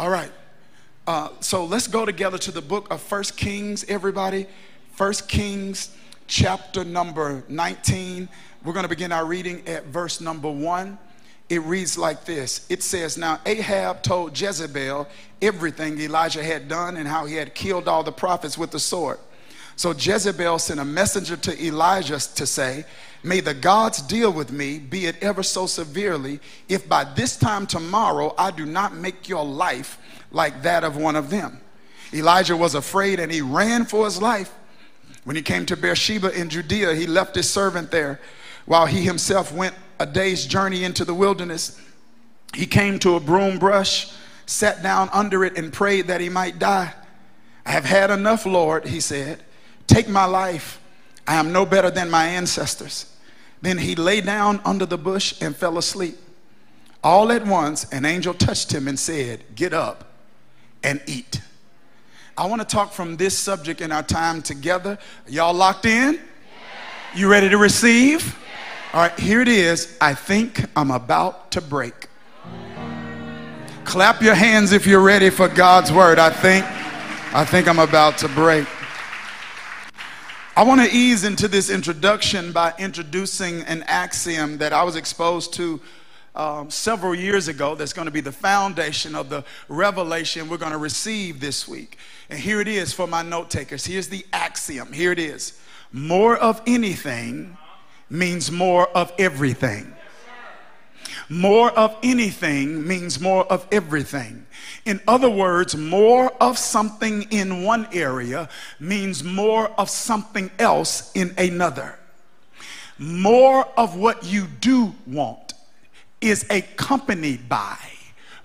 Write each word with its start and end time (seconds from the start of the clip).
All 0.00 0.08
right. 0.08 0.32
Uh, 1.06 1.28
so 1.40 1.66
let's 1.66 1.86
go 1.86 2.06
together 2.06 2.38
to 2.38 2.50
the 2.50 2.62
book 2.62 2.90
of 2.90 3.02
First 3.02 3.36
Kings, 3.36 3.84
everybody. 3.86 4.46
First 4.92 5.28
Kings, 5.28 5.94
chapter 6.26 6.84
number 6.84 7.44
19. 7.50 8.26
We're 8.64 8.72
going 8.72 8.84
to 8.84 8.88
begin 8.88 9.12
our 9.12 9.26
reading 9.26 9.62
at 9.68 9.84
verse 9.84 10.22
number 10.22 10.50
one. 10.50 10.98
It 11.50 11.60
reads 11.64 11.98
like 11.98 12.24
this 12.24 12.64
It 12.70 12.82
says, 12.82 13.18
Now 13.18 13.40
Ahab 13.44 14.02
told 14.02 14.40
Jezebel 14.40 15.06
everything 15.42 16.00
Elijah 16.00 16.42
had 16.42 16.66
done 16.66 16.96
and 16.96 17.06
how 17.06 17.26
he 17.26 17.34
had 17.34 17.54
killed 17.54 17.86
all 17.86 18.02
the 18.02 18.10
prophets 18.10 18.56
with 18.56 18.70
the 18.70 18.80
sword. 18.80 19.18
So 19.80 19.92
Jezebel 19.92 20.58
sent 20.58 20.78
a 20.78 20.84
messenger 20.84 21.38
to 21.38 21.64
Elijah 21.64 22.18
to 22.34 22.46
say, 22.46 22.84
May 23.22 23.40
the 23.40 23.54
gods 23.54 24.02
deal 24.02 24.30
with 24.30 24.52
me, 24.52 24.78
be 24.78 25.06
it 25.06 25.16
ever 25.22 25.42
so 25.42 25.64
severely, 25.64 26.38
if 26.68 26.86
by 26.86 27.04
this 27.04 27.34
time 27.34 27.66
tomorrow 27.66 28.34
I 28.36 28.50
do 28.50 28.66
not 28.66 28.94
make 28.94 29.26
your 29.26 29.42
life 29.42 29.96
like 30.32 30.64
that 30.64 30.84
of 30.84 30.98
one 30.98 31.16
of 31.16 31.30
them. 31.30 31.62
Elijah 32.12 32.58
was 32.58 32.74
afraid 32.74 33.20
and 33.20 33.32
he 33.32 33.40
ran 33.40 33.86
for 33.86 34.04
his 34.04 34.20
life. 34.20 34.52
When 35.24 35.34
he 35.34 35.40
came 35.40 35.64
to 35.64 35.78
Beersheba 35.78 36.38
in 36.38 36.50
Judea, 36.50 36.94
he 36.94 37.06
left 37.06 37.34
his 37.34 37.48
servant 37.48 37.90
there 37.90 38.20
while 38.66 38.84
he 38.84 39.00
himself 39.02 39.50
went 39.50 39.74
a 39.98 40.04
day's 40.04 40.44
journey 40.44 40.84
into 40.84 41.06
the 41.06 41.14
wilderness. 41.14 41.80
He 42.54 42.66
came 42.66 42.98
to 42.98 43.16
a 43.16 43.20
broom 43.20 43.58
brush, 43.58 44.12
sat 44.44 44.82
down 44.82 45.08
under 45.14 45.42
it, 45.42 45.56
and 45.56 45.72
prayed 45.72 46.08
that 46.08 46.20
he 46.20 46.28
might 46.28 46.58
die. 46.58 46.92
I 47.64 47.70
have 47.70 47.86
had 47.86 48.10
enough, 48.10 48.44
Lord, 48.44 48.84
he 48.84 49.00
said. 49.00 49.42
Take 49.90 50.08
my 50.08 50.24
life. 50.24 50.80
I 51.26 51.34
am 51.34 51.52
no 51.52 51.66
better 51.66 51.90
than 51.90 52.10
my 52.10 52.24
ancestors. 52.24 53.12
Then 53.60 53.76
he 53.76 53.96
lay 53.96 54.20
down 54.20 54.60
under 54.64 54.86
the 54.86 54.96
bush 54.96 55.42
and 55.42 55.54
fell 55.54 55.78
asleep. 55.78 56.16
All 57.02 57.32
at 57.32 57.44
once, 57.44 57.90
an 57.92 58.04
angel 58.04 58.32
touched 58.32 58.72
him 58.72 58.86
and 58.86 58.96
said, 58.96 59.42
Get 59.56 59.74
up 59.74 60.04
and 60.84 61.02
eat. 61.08 61.40
I 62.38 62.46
want 62.46 62.62
to 62.62 62.68
talk 62.68 62.92
from 62.92 63.16
this 63.16 63.36
subject 63.36 63.80
in 63.80 63.90
our 63.90 64.04
time 64.04 64.42
together. 64.42 64.96
Y'all 65.26 65.52
locked 65.52 65.86
in? 65.86 66.20
You 67.16 67.28
ready 67.28 67.48
to 67.48 67.58
receive? 67.58 68.38
All 68.92 69.00
right, 69.00 69.18
here 69.18 69.40
it 69.40 69.48
is. 69.48 69.98
I 70.00 70.14
think 70.14 70.66
I'm 70.76 70.92
about 70.92 71.50
to 71.50 71.60
break. 71.60 72.06
Clap 73.84 74.22
your 74.22 74.36
hands 74.36 74.70
if 74.70 74.86
you're 74.86 75.02
ready 75.02 75.30
for 75.30 75.48
God's 75.48 75.90
word. 75.90 76.20
I 76.20 76.30
think 76.30 76.64
I 77.34 77.44
think 77.44 77.66
I'm 77.66 77.80
about 77.80 78.18
to 78.18 78.28
break. 78.28 78.68
I 80.56 80.64
want 80.64 80.80
to 80.80 80.94
ease 80.94 81.22
into 81.22 81.46
this 81.46 81.70
introduction 81.70 82.50
by 82.50 82.74
introducing 82.76 83.62
an 83.62 83.84
axiom 83.84 84.58
that 84.58 84.72
I 84.72 84.82
was 84.82 84.96
exposed 84.96 85.54
to 85.54 85.80
um, 86.34 86.70
several 86.70 87.14
years 87.14 87.46
ago 87.46 87.76
that's 87.76 87.92
going 87.92 88.06
to 88.06 88.12
be 88.12 88.20
the 88.20 88.32
foundation 88.32 89.14
of 89.14 89.30
the 89.30 89.44
revelation 89.68 90.48
we're 90.48 90.56
going 90.56 90.72
to 90.72 90.78
receive 90.78 91.38
this 91.38 91.68
week. 91.68 91.98
And 92.28 92.38
here 92.38 92.60
it 92.60 92.66
is 92.66 92.92
for 92.92 93.06
my 93.06 93.22
note 93.22 93.48
takers. 93.48 93.86
Here's 93.86 94.08
the 94.08 94.26
axiom. 94.32 94.92
Here 94.92 95.12
it 95.12 95.20
is 95.20 95.60
more 95.92 96.36
of 96.36 96.60
anything 96.66 97.56
means 98.08 98.50
more 98.50 98.88
of 98.88 99.12
everything. 99.18 99.94
More 101.28 101.70
of 101.70 101.96
anything 102.02 102.86
means 102.86 103.20
more 103.20 103.44
of 103.46 103.68
everything. 103.70 104.46
In 104.84 105.00
other 105.06 105.28
words, 105.28 105.76
more 105.76 106.32
of 106.40 106.56
something 106.56 107.22
in 107.30 107.62
one 107.62 107.86
area 107.92 108.48
means 108.78 109.22
more 109.22 109.68
of 109.78 109.90
something 109.90 110.50
else 110.58 111.12
in 111.14 111.34
another. 111.36 111.98
More 112.98 113.66
of 113.76 113.96
what 113.96 114.24
you 114.24 114.46
do 114.46 114.94
want 115.06 115.54
is 116.20 116.46
accompanied 116.50 117.48
by 117.48 117.78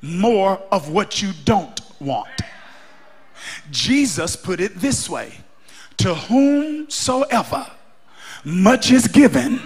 more 0.01 0.61
of 0.71 0.89
what 0.89 1.21
you 1.21 1.31
don't 1.45 1.81
want. 1.99 2.29
Jesus 3.71 4.35
put 4.35 4.59
it 4.59 4.75
this 4.75 5.09
way 5.09 5.33
To 5.97 6.13
whomsoever 6.13 7.67
much 8.43 8.91
is 8.91 9.07
given, 9.07 9.59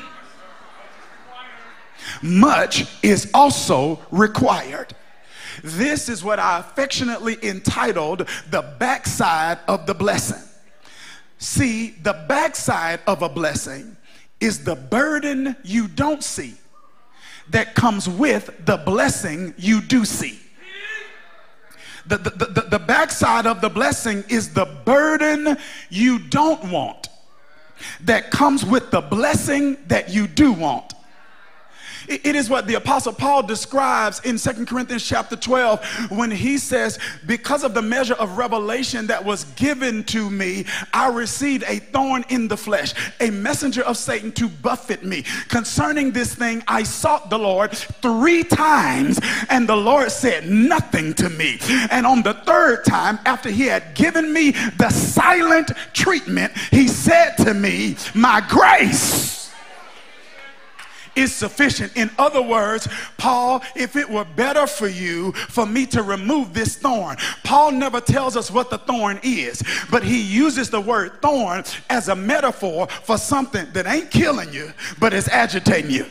much 2.21 2.87
is 3.03 3.29
also 3.33 3.99
required. 4.11 4.95
This 5.63 6.09
is 6.09 6.23
what 6.23 6.39
I 6.39 6.59
affectionately 6.59 7.37
entitled 7.43 8.27
the 8.49 8.61
backside 8.79 9.59
of 9.67 9.85
the 9.85 9.93
blessing. 9.93 10.43
See, 11.37 11.91
the 12.01 12.25
backside 12.27 12.99
of 13.07 13.21
a 13.21 13.29
blessing 13.29 13.95
is 14.39 14.63
the 14.63 14.75
burden 14.75 15.55
you 15.63 15.87
don't 15.87 16.23
see 16.23 16.55
that 17.49 17.75
comes 17.75 18.07
with 18.07 18.65
the 18.65 18.77
blessing 18.77 19.53
you 19.57 19.81
do 19.81 20.05
see. 20.05 20.39
The, 22.05 22.17
the, 22.17 22.29
the, 22.29 22.61
the 22.61 22.79
backside 22.79 23.45
of 23.45 23.61
the 23.61 23.69
blessing 23.69 24.23
is 24.29 24.53
the 24.53 24.65
burden 24.85 25.57
you 25.89 26.19
don't 26.19 26.71
want 26.71 27.09
that 28.01 28.31
comes 28.31 28.65
with 28.65 28.91
the 28.91 29.01
blessing 29.01 29.77
that 29.87 30.09
you 30.09 30.27
do 30.27 30.51
want. 30.51 30.93
It 32.09 32.35
is 32.35 32.49
what 32.49 32.65
the 32.65 32.73
apostle 32.73 33.13
Paul 33.13 33.43
describes 33.43 34.19
in 34.21 34.39
Second 34.39 34.67
Corinthians 34.67 35.05
chapter 35.05 35.35
12 35.35 36.09
when 36.09 36.31
he 36.31 36.57
says, 36.57 36.97
because 37.27 37.63
of 37.63 37.75
the 37.75 37.83
measure 37.83 38.15
of 38.15 38.35
revelation 38.35 39.05
that 39.07 39.23
was 39.23 39.43
given 39.55 40.03
to 40.05 40.27
me, 40.27 40.65
I 40.91 41.09
received 41.09 41.65
a 41.67 41.77
thorn 41.77 42.25
in 42.29 42.47
the 42.47 42.57
flesh, 42.57 42.95
a 43.19 43.29
messenger 43.29 43.83
of 43.83 43.95
Satan 43.95 44.31
to 44.33 44.49
buffet 44.49 45.05
me. 45.05 45.23
Concerning 45.49 46.11
this 46.11 46.33
thing, 46.33 46.63
I 46.67 46.81
sought 46.81 47.29
the 47.29 47.37
Lord 47.37 47.73
three 47.73 48.43
times 48.43 49.19
and 49.49 49.69
the 49.69 49.77
Lord 49.77 50.11
said 50.11 50.49
nothing 50.49 51.13
to 51.13 51.29
me. 51.29 51.59
And 51.91 52.07
on 52.07 52.23
the 52.23 52.33
third 52.33 52.85
time, 52.85 53.19
after 53.25 53.51
he 53.51 53.67
had 53.67 53.93
given 53.93 54.33
me 54.33 54.51
the 54.79 54.89
silent 54.89 55.73
treatment, 55.93 56.57
he 56.71 56.87
said 56.87 57.35
to 57.37 57.53
me, 57.53 57.97
my 58.15 58.41
grace 58.49 59.39
is 61.15 61.33
sufficient. 61.33 61.95
In 61.95 62.09
other 62.17 62.41
words, 62.41 62.87
Paul, 63.17 63.61
if 63.75 63.95
it 63.95 64.09
were 64.09 64.25
better 64.25 64.67
for 64.67 64.87
you 64.87 65.31
for 65.33 65.65
me 65.65 65.85
to 65.87 66.03
remove 66.03 66.53
this 66.53 66.75
thorn, 66.75 67.17
Paul 67.43 67.71
never 67.71 68.01
tells 68.01 68.35
us 68.35 68.51
what 68.51 68.69
the 68.69 68.77
thorn 68.77 69.19
is, 69.23 69.63
but 69.89 70.03
he 70.03 70.21
uses 70.21 70.69
the 70.69 70.81
word 70.81 71.21
thorn 71.21 71.63
as 71.89 72.09
a 72.09 72.15
metaphor 72.15 72.87
for 72.87 73.17
something 73.17 73.67
that 73.73 73.87
ain't 73.87 74.11
killing 74.11 74.51
you, 74.53 74.71
but 74.99 75.13
is 75.13 75.27
agitating 75.27 75.91
you. 75.91 76.05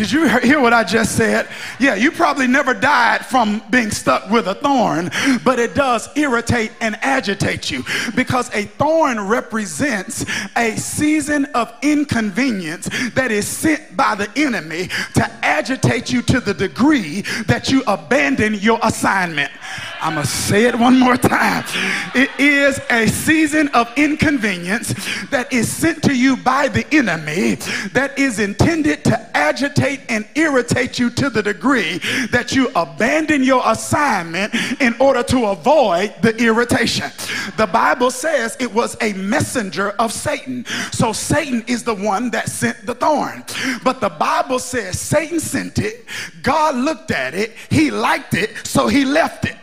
Did 0.00 0.12
you 0.12 0.28
hear 0.38 0.62
what 0.62 0.72
I 0.72 0.82
just 0.82 1.14
said? 1.14 1.46
Yeah, 1.78 1.94
you 1.94 2.10
probably 2.10 2.46
never 2.46 2.72
died 2.72 3.26
from 3.26 3.62
being 3.68 3.90
stuck 3.90 4.30
with 4.30 4.46
a 4.46 4.54
thorn, 4.54 5.10
but 5.44 5.58
it 5.58 5.74
does 5.74 6.08
irritate 6.16 6.72
and 6.80 6.96
agitate 7.02 7.70
you 7.70 7.84
because 8.16 8.48
a 8.54 8.62
thorn 8.62 9.20
represents 9.20 10.24
a 10.56 10.74
season 10.76 11.44
of 11.54 11.70
inconvenience 11.82 12.88
that 13.10 13.30
is 13.30 13.46
sent 13.46 13.94
by 13.94 14.14
the 14.14 14.30
enemy 14.36 14.88
to 15.16 15.30
agitate 15.42 16.10
you 16.10 16.22
to 16.22 16.40
the 16.40 16.54
degree 16.54 17.20
that 17.46 17.70
you 17.70 17.82
abandon 17.86 18.54
your 18.54 18.78
assignment. 18.82 19.52
I'm 20.00 20.14
going 20.14 20.24
to 20.24 20.32
say 20.32 20.64
it 20.64 20.74
one 20.74 20.98
more 20.98 21.18
time. 21.18 21.64
It 22.14 22.30
is 22.40 22.80
a 22.88 23.06
season 23.06 23.68
of 23.74 23.92
inconvenience 23.98 24.94
that 25.28 25.52
is 25.52 25.70
sent 25.70 26.02
to 26.04 26.16
you 26.16 26.38
by 26.38 26.68
the 26.68 26.86
enemy 26.90 27.56
that 27.92 28.18
is 28.18 28.38
intended 28.38 29.04
to 29.04 29.36
agitate 29.36 29.89
and 30.08 30.26
irritate 30.34 30.98
you 30.98 31.10
to 31.10 31.30
the 31.30 31.42
degree 31.42 31.98
that 32.30 32.52
you 32.52 32.70
abandon 32.76 33.42
your 33.42 33.62
assignment 33.66 34.54
in 34.80 34.94
order 35.00 35.22
to 35.24 35.46
avoid 35.46 36.14
the 36.22 36.36
irritation. 36.36 37.10
The 37.56 37.66
Bible 37.66 38.10
says 38.10 38.56
it 38.60 38.72
was 38.72 38.96
a 39.00 39.12
messenger 39.14 39.90
of 39.98 40.12
Satan. 40.12 40.64
So 40.92 41.12
Satan 41.12 41.64
is 41.66 41.82
the 41.82 41.94
one 41.94 42.30
that 42.30 42.48
sent 42.48 42.86
the 42.86 42.94
thorn. 42.94 43.44
But 43.82 44.00
the 44.00 44.10
Bible 44.10 44.58
says 44.58 45.00
Satan 45.00 45.40
sent 45.40 45.78
it, 45.78 46.04
God 46.42 46.74
looked 46.76 47.10
at 47.10 47.34
it, 47.34 47.54
he 47.70 47.90
liked 47.90 48.34
it, 48.34 48.66
so 48.66 48.86
he 48.86 49.04
left 49.04 49.44
it. 49.46 49.56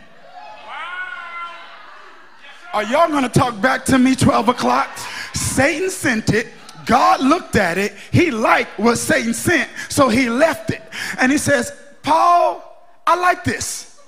Are 2.74 2.84
y'all 2.84 3.08
gonna 3.08 3.30
talk 3.30 3.60
back 3.60 3.84
to 3.86 3.98
me 3.98 4.14
12 4.14 4.50
o'clock? 4.50 4.96
Satan 5.32 5.90
sent 5.90 6.30
it. 6.30 6.48
God 6.88 7.20
looked 7.20 7.54
at 7.54 7.76
it. 7.76 7.92
He 8.10 8.30
liked 8.30 8.78
what 8.78 8.96
Satan 8.96 9.34
sent, 9.34 9.68
so 9.90 10.08
he 10.08 10.30
left 10.30 10.70
it. 10.70 10.80
And 11.20 11.30
he 11.30 11.36
says, 11.36 11.70
Paul, 12.02 12.64
I 13.06 13.14
like 13.14 13.44
this. 13.44 14.00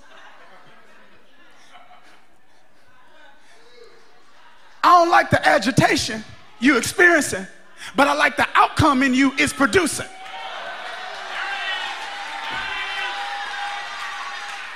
I 4.82 4.88
don't 4.98 5.10
like 5.10 5.28
the 5.28 5.46
agitation 5.46 6.24
you 6.58 6.78
experiencing, 6.78 7.46
but 7.94 8.08
I 8.08 8.14
like 8.14 8.38
the 8.38 8.48
outcome 8.54 9.02
in 9.02 9.12
you 9.12 9.32
is 9.32 9.52
producing. 9.52 10.06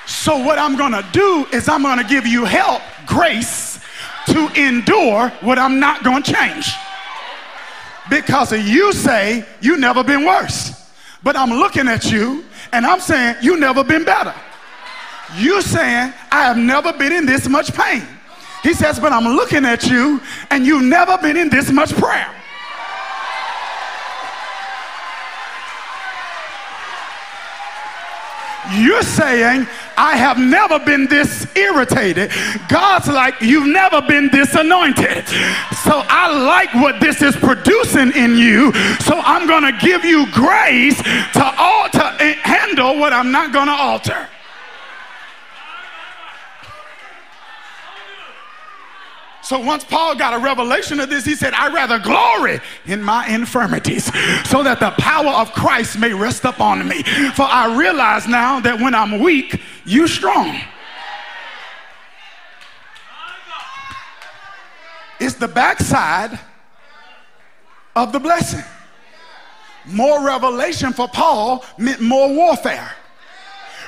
So, 0.07 0.37
what 0.45 0.59
I'm 0.59 0.77
gonna 0.77 1.07
do 1.13 1.47
is 1.53 1.71
I'm 1.71 1.83
gonna 1.83 2.05
give 2.05 2.27
you 2.27 2.45
help, 2.45 2.83
grace 3.07 3.81
to 4.27 4.49
endure 4.61 5.31
what 5.41 5.59
I'm 5.59 5.81
not 5.81 6.05
to 6.05 6.21
change. 6.21 6.75
Because 8.11 8.53
you 8.53 8.93
say 8.93 9.47
you 9.61 9.77
never 9.77 10.05
been 10.05 10.25
worse. 10.25 10.93
But 11.23 11.37
I'm 11.37 11.51
looking 11.51 11.89
at 11.89 12.11
you 12.11 12.45
and 12.73 12.87
I'm 12.87 13.01
saying 13.01 13.37
you 13.41 13.59
never 13.59 13.83
been 13.83 14.05
better. 14.05 14.35
You 15.37 15.63
saying, 15.63 16.13
I 16.31 16.45
have 16.45 16.59
never 16.59 16.93
been 16.93 17.13
in 17.13 17.27
this 17.27 17.49
much 17.49 17.73
pain. 17.73 18.07
He 18.63 18.75
says, 18.75 19.01
but 19.01 19.13
I'm 19.13 19.25
looking 19.25 19.65
at 19.65 19.87
you 19.87 20.21
and 20.51 20.67
you've 20.67 20.83
never 20.85 21.19
been 21.19 21.37
in 21.37 21.49
this 21.49 21.71
much 21.71 21.95
prayer. 21.95 22.31
You're 28.73 29.03
saying, 29.03 29.67
I 29.97 30.17
have 30.17 30.39
never 30.39 30.79
been 30.79 31.07
this 31.07 31.47
irritated. 31.57 32.31
God's 32.69 33.09
like, 33.09 33.41
You've 33.41 33.69
never 33.69 34.01
been 34.03 34.31
this 34.31 34.55
anointed. 34.55 35.27
So 35.85 36.03
I 36.09 36.33
like 36.33 36.75
what 36.75 37.01
this 37.01 37.23
is 37.23 37.37
producing 37.37 38.13
in 38.13 38.37
you. 38.37 38.73
So 39.01 39.21
I'm 39.21 39.47
going 39.47 39.63
to 39.63 39.79
give 39.85 40.05
you 40.05 40.31
grace 40.33 41.01
to, 41.03 41.55
alter, 41.59 42.17
eh, 42.21 42.35
handle 42.43 42.99
what 42.99 43.13
I'm 43.13 43.31
not 43.31 43.53
going 43.53 43.67
to 43.67 43.73
alter. 43.73 44.29
So 49.45 49.59
once 49.59 49.85
Paul 49.85 50.15
got 50.15 50.33
a 50.33 50.39
revelation 50.39 50.99
of 51.01 51.11
this, 51.11 51.27
he 51.27 51.35
said, 51.35 51.53
I 51.53 51.71
rather 51.71 51.99
glory 51.99 52.61
in 52.87 53.03
my 53.03 53.29
infirmities 53.29 54.07
so 54.49 54.63
that 54.63 54.81
the 54.81 54.91
power 54.93 55.29
of 55.29 55.53
Christ 55.53 55.99
may 55.99 56.15
rest 56.15 56.47
upon 56.47 56.89
me. 56.89 57.03
For 57.35 57.43
I 57.43 57.77
realize 57.77 58.27
now 58.27 58.61
that 58.61 58.81
when 58.81 58.95
I'm 58.95 59.21
weak, 59.21 59.61
you're 59.85 60.09
strong. 60.09 60.59
It's 65.21 65.35
the 65.35 65.49
backside 65.49 66.41
of 67.95 68.13
the 68.13 68.21
blessing. 68.21 68.65
More 69.85 70.25
revelation 70.25 70.95
for 70.95 71.07
Paul 71.07 71.67
meant 71.77 72.01
more 72.01 72.33
warfare. 72.33 72.95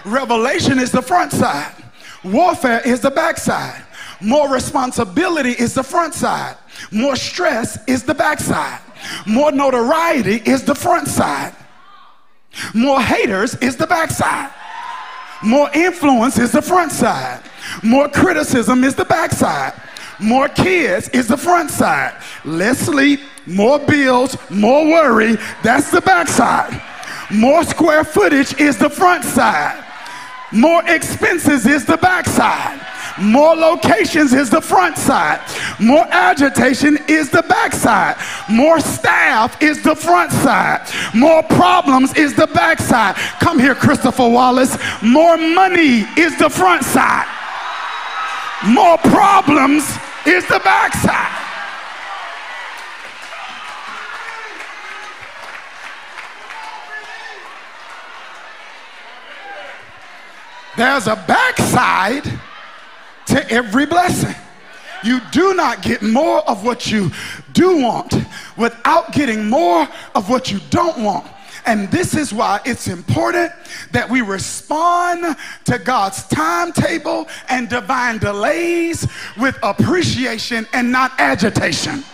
Revelation 0.05 0.79
is 0.79 0.93
the 0.93 1.01
front 1.01 1.33
side. 1.33 1.73
Warfare 2.23 2.83
is 2.85 3.01
the 3.01 3.11
backside. 3.11 3.86
More 4.21 4.49
responsibility 4.51 5.51
is 5.51 5.75
the 5.75 5.83
front 5.83 6.15
side. 6.15 6.57
More 6.91 7.17
stress 7.17 7.79
is 7.87 8.03
the 8.03 8.15
back 8.15 8.41
side. 8.41 8.81
More 9.27 9.53
notoriety 9.53 10.37
is 10.51 10.63
the 10.65 10.75
front 10.75 11.09
side. 11.09 11.55
More 12.75 13.01
haters 13.01 13.55
is 13.57 13.77
the 13.77 13.87
back 13.87 14.11
side. 14.11 14.51
More 15.45 15.71
influence 15.75 16.39
is 16.39 16.53
the 16.53 16.63
front 16.63 16.93
side. 16.93 17.43
More 17.83 18.09
criticism 18.09 18.85
is 18.85 18.95
the 18.95 19.05
back 19.05 19.33
side. 19.33 19.75
More 20.19 20.49
kids 20.49 21.11
is 21.11 21.29
the 21.29 21.37
front 21.37 21.71
side. 21.71 22.15
Less 22.45 22.79
sleep, 22.79 23.21
more 23.47 23.79
bills, 23.79 24.37
more 24.49 24.87
worry, 24.87 25.37
that's 25.63 25.91
the 25.91 26.01
back 26.01 26.27
side. 26.29 26.81
More 27.31 27.65
square 27.65 28.05
footage 28.05 28.59
is 28.59 28.79
the 28.79 28.89
front 28.89 29.25
side. 29.25 29.86
More 30.53 30.83
expenses 30.87 31.67
is 31.67 31.85
the 31.85 31.97
backside. 31.97 32.81
More 33.19 33.57
locations 33.57 34.33
is 34.33 34.51
the 34.51 34.61
front 34.61 34.97
side. 34.97 35.41
More 35.81 36.07
agitation 36.11 36.99
is 37.09 37.31
the 37.31 37.43
backside. 37.43 38.17
More 38.51 38.79
staff 38.79 39.61
is 39.63 39.83
the 39.83 39.97
front 39.97 40.31
side. 40.33 40.87
More 41.15 41.43
problems 41.43 42.15
is 42.17 42.35
the 42.35 42.47
backside. 42.49 43.17
Come 43.41 43.59
here, 43.59 43.75
Christopher 43.75 44.29
Wallace. 44.29 44.77
More 45.03 45.37
money 45.37 46.05
is 46.17 46.39
the 46.39 46.51
front 46.51 46.85
side. 46.85 47.27
More 48.67 48.99
problems 48.99 49.85
is 50.27 50.47
the 50.47 50.61
back 50.65 50.93
There's 60.77 61.07
a 61.07 61.17
backside 61.17 62.25
to 63.27 63.51
every 63.51 63.87
blessing. 63.87 64.35
You 65.03 65.21
do 65.33 65.55
not 65.55 65.83
get 65.83 66.03
more 66.03 66.41
of 66.49 66.65
what 66.65 66.91
you 66.91 67.11
do 67.53 67.83
want 67.83 68.15
without 68.59 69.13
getting 69.13 69.49
more 69.49 69.89
of 70.15 70.29
what 70.29 70.51
you 70.51 70.61
don't 70.71 71.03
want. 71.03 71.27
And 71.65 71.91
this 71.91 72.15
is 72.15 72.33
why 72.33 72.61
it's 72.65 72.89
important 72.89 73.53
that 73.93 74.09
we 74.09 74.21
respond 74.21 75.37
to 75.65 75.79
God's 75.79 76.27
timetable 76.29 77.27
and 77.49 77.69
divine 77.69 78.19
delays 78.19 79.09
with 79.39 79.59
appreciation 79.63 80.67
and 80.73 80.93
not 80.93 81.13
agitation. 81.19 82.05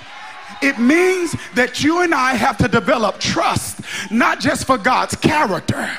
It 0.63 0.79
means 0.79 1.35
that 1.55 1.83
you 1.83 2.03
and 2.03 2.15
I 2.15 2.35
have 2.35 2.57
to 2.59 2.69
develop 2.69 3.19
trust, 3.19 3.81
not 4.11 4.41
just 4.41 4.67
for 4.67 4.79
God's 4.79 5.17
character, 5.17 5.91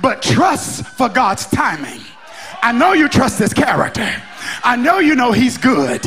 but 0.00 0.22
trust 0.22 0.86
for 0.86 1.08
God's 1.08 1.46
timing. 1.46 2.00
I 2.62 2.72
know 2.72 2.92
you 2.92 3.08
trust 3.08 3.38
his 3.38 3.52
character. 3.52 4.10
I 4.62 4.76
know 4.76 4.98
you 4.98 5.14
know 5.14 5.32
he's 5.32 5.58
good. 5.58 6.00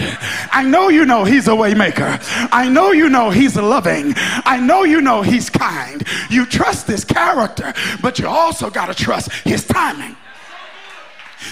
I 0.51 0.63
know 0.63 0.89
you 0.89 1.05
know 1.05 1.23
he's 1.23 1.47
a 1.47 1.51
waymaker. 1.51 2.19
I 2.51 2.67
know 2.69 2.91
you 2.91 3.09
know 3.09 3.29
he's 3.29 3.55
loving. 3.55 4.13
I 4.15 4.59
know 4.59 4.83
you 4.83 5.01
know 5.01 5.21
he's 5.21 5.49
kind. 5.49 6.03
You 6.29 6.45
trust 6.45 6.87
his 6.87 7.03
character, 7.03 7.73
but 8.01 8.17
you 8.19 8.27
also 8.27 8.69
got 8.69 8.87
to 8.87 8.95
trust 8.95 9.31
his 9.31 9.65
timing. 9.65 10.15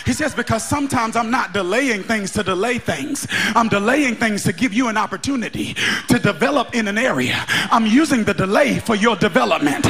He 0.05 0.13
says, 0.13 0.33
because 0.33 0.67
sometimes 0.67 1.15
I'm 1.15 1.31
not 1.31 1.53
delaying 1.53 2.03
things 2.03 2.31
to 2.31 2.43
delay 2.43 2.77
things. 2.77 3.27
I'm 3.55 3.69
delaying 3.69 4.15
things 4.15 4.43
to 4.43 4.53
give 4.53 4.73
you 4.73 4.87
an 4.87 4.97
opportunity 4.97 5.75
to 6.07 6.19
develop 6.19 6.75
in 6.75 6.87
an 6.87 6.97
area. 6.97 7.43
I'm 7.71 7.85
using 7.85 8.23
the 8.23 8.33
delay 8.33 8.79
for 8.79 8.95
your 8.95 9.15
development. 9.15 9.85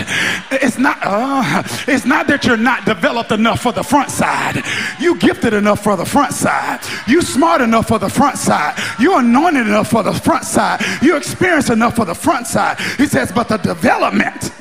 It's 0.52 0.78
not, 0.78 0.98
uh, 1.02 1.64
it's 1.88 2.06
not 2.06 2.28
that 2.28 2.46
you're 2.46 2.58
not 2.58 2.86
developed 2.86 3.32
enough 3.32 3.62
for 3.62 3.72
the 3.72 3.84
front 3.84 4.12
side. 4.12 4.64
You 5.00 5.18
gifted 5.18 5.54
enough 5.54 5.84
for 5.84 5.96
the 5.96 6.06
front 6.06 6.34
side. 6.34 6.80
You 7.08 7.22
smart 7.22 7.62
enough 7.62 7.88
for 7.88 8.00
the 8.00 8.10
front 8.10 8.38
side. 8.38 8.78
You 9.00 9.18
anointed 9.18 9.68
enough 9.68 9.90
for 9.90 10.04
the 10.04 10.14
front 10.14 10.46
side. 10.46 10.82
You 11.02 11.18
experienced 11.18 11.70
enough 11.70 11.96
for 11.96 12.06
the 12.06 12.16
front 12.16 12.48
side. 12.48 12.80
He 12.98 13.08
says, 13.08 13.32
but 13.32 13.48
the 13.48 13.58
development 13.58 14.52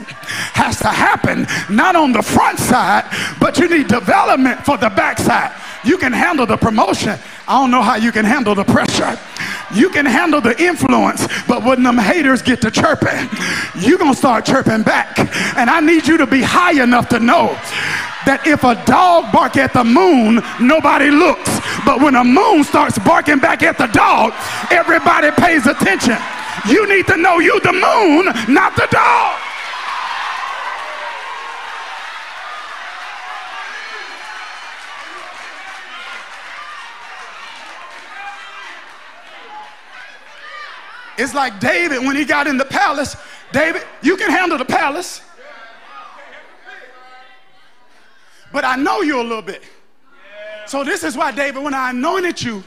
has 0.54 0.78
to 0.78 0.88
happen 0.88 1.46
not 1.74 1.96
on 1.96 2.12
the 2.12 2.22
front 2.22 2.58
side, 2.58 3.04
but 3.40 3.58
you 3.58 3.68
need 3.68 3.88
development 3.88 4.64
for 4.64 4.76
the 4.76 4.88
back 4.90 5.18
You 5.84 5.98
can 5.98 6.12
handle 6.12 6.46
the 6.46 6.56
promotion. 6.56 7.18
I 7.46 7.60
don't 7.60 7.70
know 7.70 7.82
how 7.82 7.96
you 7.96 8.12
can 8.12 8.24
handle 8.24 8.54
the 8.54 8.64
pressure. 8.64 9.18
You 9.74 9.90
can 9.90 10.06
handle 10.06 10.40
the 10.40 10.58
influence, 10.62 11.26
but 11.48 11.64
when 11.64 11.82
them 11.82 11.98
haters 11.98 12.42
get 12.42 12.60
to 12.62 12.70
chirping, 12.70 13.28
you're 13.80 13.98
going 13.98 14.12
to 14.12 14.18
start 14.18 14.44
chirping 14.44 14.82
back. 14.82 15.18
And 15.56 15.68
I 15.68 15.80
need 15.80 16.06
you 16.06 16.16
to 16.18 16.26
be 16.26 16.42
high 16.42 16.82
enough 16.82 17.08
to 17.10 17.18
know 17.18 17.48
that 18.24 18.46
if 18.46 18.64
a 18.64 18.74
dog 18.86 19.32
bark 19.32 19.56
at 19.56 19.72
the 19.72 19.84
moon, 19.84 20.42
nobody 20.60 21.10
looks. 21.10 21.50
But 21.84 22.00
when 22.00 22.14
a 22.14 22.24
moon 22.24 22.64
starts 22.64 22.98
barking 22.98 23.38
back 23.38 23.62
at 23.62 23.76
the 23.76 23.88
dog, 23.88 24.32
everybody 24.70 25.30
pays 25.32 25.66
attention. 25.66 26.16
You 26.68 26.88
need 26.88 27.06
to 27.08 27.16
know 27.16 27.40
you 27.40 27.60
the 27.60 27.72
moon, 27.72 28.32
not 28.52 28.76
the 28.76 28.88
dog. 28.90 29.53
It's 41.16 41.34
like 41.34 41.60
David 41.60 41.98
when 42.04 42.16
he 42.16 42.24
got 42.24 42.46
in 42.46 42.56
the 42.56 42.64
palace. 42.64 43.16
David, 43.52 43.82
you 44.02 44.16
can 44.16 44.30
handle 44.30 44.58
the 44.58 44.64
palace. 44.64 45.20
But 48.52 48.64
I 48.64 48.76
know 48.76 49.00
you 49.02 49.20
a 49.20 49.22
little 49.22 49.42
bit. 49.42 49.62
So 50.66 50.84
this 50.84 51.04
is 51.04 51.16
why, 51.16 51.32
David, 51.32 51.62
when 51.62 51.74
I 51.74 51.90
anointed 51.90 52.40
you, 52.42 52.64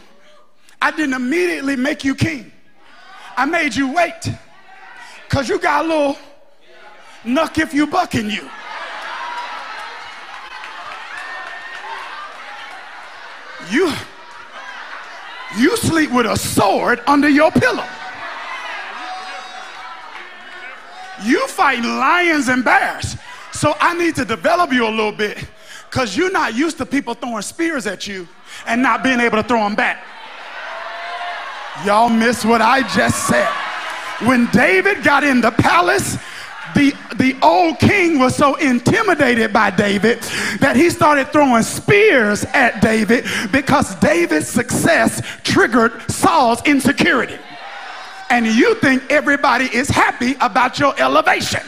I 0.81 0.91
didn't 0.91 1.13
immediately 1.13 1.75
make 1.75 2.03
you 2.03 2.13
king. 2.13 2.51
I 3.35 3.45
made 3.45 3.75
you 3.75 3.93
wait. 3.93 4.29
Because 5.27 5.49
you 5.49 5.59
got 5.59 5.85
a 5.85 5.87
little 5.87 6.17
knuck 7.23 7.57
if 7.57 7.73
you 7.73 7.87
buck 7.87 8.15
in 8.15 8.29
you. 8.29 8.49
You, 13.69 13.93
you 15.57 15.75
sleep 15.77 16.11
with 16.11 16.25
a 16.25 16.37
sword 16.37 17.01
under 17.07 17.27
your 17.27 17.51
pillow. 17.51 17.85
You 21.27 21.45
fighting 21.47 21.83
lions 21.83 22.47
and 22.47 22.63
bears. 22.63 23.17
So 23.51 23.75
I 23.79 23.97
need 23.97 24.15
to 24.15 24.23
develop 24.23 24.71
you 24.71 24.87
a 24.87 24.89
little 24.89 25.11
bit 25.11 25.45
because 25.89 26.15
you're 26.15 26.31
not 26.31 26.55
used 26.55 26.77
to 26.77 26.85
people 26.85 27.15
throwing 27.15 27.41
spears 27.41 27.85
at 27.85 28.07
you 28.07 28.27
and 28.65 28.81
not 28.81 29.03
being 29.03 29.19
able 29.19 29.41
to 29.41 29.47
throw 29.47 29.59
them 29.63 29.75
back. 29.75 30.05
Y'all 31.85 32.09
miss 32.09 32.45
what 32.45 32.61
I 32.61 32.81
just 32.95 33.27
said. 33.27 33.51
When 34.25 34.47
David 34.47 35.03
got 35.03 35.23
in 35.23 35.41
the 35.41 35.51
palace, 35.51 36.17
the, 36.75 36.93
the 37.15 37.37
old 37.41 37.79
king 37.79 38.19
was 38.19 38.35
so 38.35 38.55
intimidated 38.55 39.51
by 39.51 39.69
David 39.69 40.19
that 40.59 40.75
he 40.75 40.89
started 40.89 41.31
throwing 41.31 41.63
spears 41.63 42.45
at 42.45 42.81
David 42.81 43.25
because 43.51 43.95
David's 43.95 44.47
success 44.47 45.21
triggered 45.43 46.09
Saul's 46.09 46.61
insecurity 46.65 47.37
and 48.29 48.45
you 48.45 48.75
think 48.75 49.03
everybody 49.09 49.65
is 49.65 49.89
happy 49.89 50.35
about 50.41 50.79
your 50.79 50.99
elevation. 50.99 51.61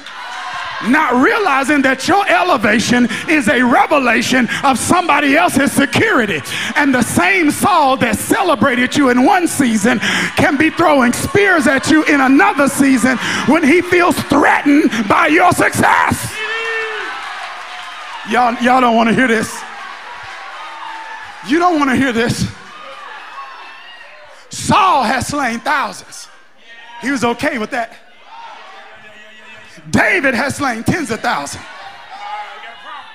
not 0.87 1.21
realizing 1.21 1.81
that 1.81 2.07
your 2.07 2.25
elevation 2.29 3.07
is 3.27 3.49
a 3.49 3.61
revelation 3.61 4.47
of 4.63 4.79
somebody 4.79 5.35
else's 5.35 5.71
security. 5.71 6.39
And 6.75 6.95
the 6.95 7.01
same 7.01 7.51
Saul 7.51 7.97
that 7.97 8.17
celebrated 8.17 8.95
you 8.95 9.09
in 9.09 9.25
one 9.25 9.47
season 9.47 9.99
can 10.37 10.57
be 10.57 10.69
throwing 10.69 11.11
spears 11.11 11.67
at 11.67 11.91
you 11.91 12.03
in 12.05 12.21
another 12.21 12.69
season 12.69 13.17
when 13.47 13.63
he 13.63 13.81
feels 13.81 14.15
threatened 14.23 14.89
by 15.09 15.27
your 15.27 15.51
success. 15.51 16.33
Y'all, 18.29 18.53
y'all 18.63 18.79
don't 18.79 18.95
want 18.95 19.09
to 19.09 19.15
hear 19.15 19.27
this. 19.27 19.61
You 21.47 21.57
don't 21.59 21.79
want 21.79 21.89
to 21.89 21.95
hear 21.95 22.11
this. 22.11 22.47
Saul 24.49 25.03
has 25.03 25.27
slain 25.27 25.59
thousands. 25.59 26.27
He 27.01 27.11
was 27.11 27.23
okay 27.23 27.57
with 27.57 27.71
that. 27.71 27.95
David 29.89 30.33
has 30.33 30.57
slain 30.57 30.83
tens 30.83 31.09
of 31.11 31.21
thousands. 31.21 31.63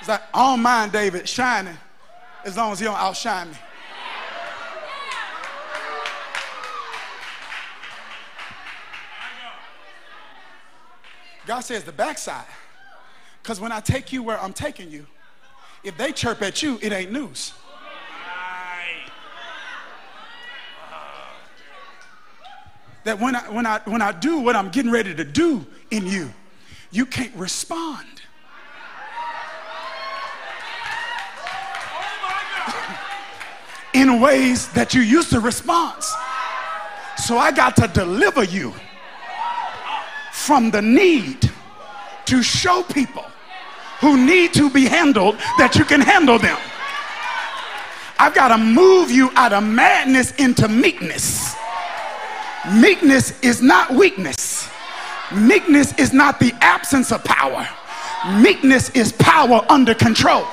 It's 0.00 0.08
like, 0.08 0.22
I 0.32 0.50
don't 0.50 0.62
mind 0.62 0.92
David 0.92 1.28
shining 1.28 1.76
as 2.44 2.56
long 2.56 2.72
as 2.72 2.78
he 2.78 2.84
don't 2.84 2.96
outshine 2.96 3.50
me. 3.50 3.56
God 11.46 11.60
says 11.60 11.84
the 11.84 11.92
backside. 11.92 12.44
Because 13.42 13.60
when 13.60 13.72
I 13.72 13.80
take 13.80 14.12
you 14.12 14.22
where 14.22 14.40
I'm 14.40 14.54
taking 14.54 14.90
you, 14.90 15.06
if 15.82 15.96
they 15.98 16.12
chirp 16.12 16.40
at 16.40 16.62
you, 16.62 16.78
it 16.80 16.92
ain't 16.92 17.12
news. 17.12 17.52
That 23.04 23.20
when 23.20 23.36
I, 23.36 23.50
when, 23.50 23.66
I, 23.66 23.80
when 23.84 24.02
I 24.02 24.12
do 24.12 24.40
what 24.40 24.56
I'm 24.56 24.70
getting 24.70 24.90
ready 24.90 25.14
to 25.14 25.24
do 25.24 25.64
in 25.90 26.06
you, 26.06 26.32
you 26.90 27.06
can't 27.06 27.34
respond. 27.36 28.06
in 33.94 34.20
ways 34.20 34.68
that 34.68 34.94
you 34.94 35.02
used 35.02 35.30
to 35.30 35.40
respond. 35.40 36.02
So 37.16 37.38
I 37.38 37.52
got 37.52 37.76
to 37.76 37.86
deliver 37.88 38.44
you 38.44 38.74
from 40.32 40.70
the 40.70 40.82
need 40.82 41.50
to 42.26 42.42
show 42.42 42.82
people 42.82 43.24
who 44.00 44.16
need 44.24 44.52
to 44.54 44.68
be 44.70 44.86
handled 44.86 45.36
that 45.58 45.76
you 45.76 45.84
can 45.84 46.00
handle 46.00 46.38
them. 46.38 46.58
I've 48.18 48.34
got 48.34 48.48
to 48.48 48.58
move 48.58 49.10
you 49.10 49.30
out 49.34 49.52
of 49.52 49.64
madness 49.64 50.34
into 50.36 50.68
meekness. 50.68 51.54
Meekness 52.72 53.38
is 53.42 53.60
not 53.60 53.90
weakness. 53.90 54.70
Meekness 55.32 55.92
is 55.98 56.12
not 56.12 56.40
the 56.40 56.52
absence 56.60 57.12
of 57.12 57.22
power. 57.22 57.68
Meekness 58.40 58.88
is 58.90 59.12
power 59.12 59.60
under 59.68 59.94
control. 59.94 60.46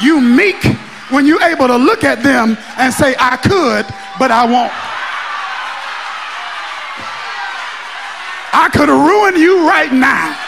You 0.00 0.20
meek 0.20 0.62
when 1.10 1.26
you're 1.26 1.42
able 1.42 1.66
to 1.66 1.76
look 1.76 2.02
at 2.02 2.22
them 2.22 2.56
and 2.78 2.94
say, 2.94 3.14
I 3.18 3.36
could, 3.36 3.84
but 4.18 4.30
I 4.30 4.46
won't. 4.46 4.72
I 8.54 8.68
could 8.72 8.88
have 8.88 9.06
ruined 9.06 9.36
you 9.36 9.68
right 9.68 9.92
now. 9.92 10.38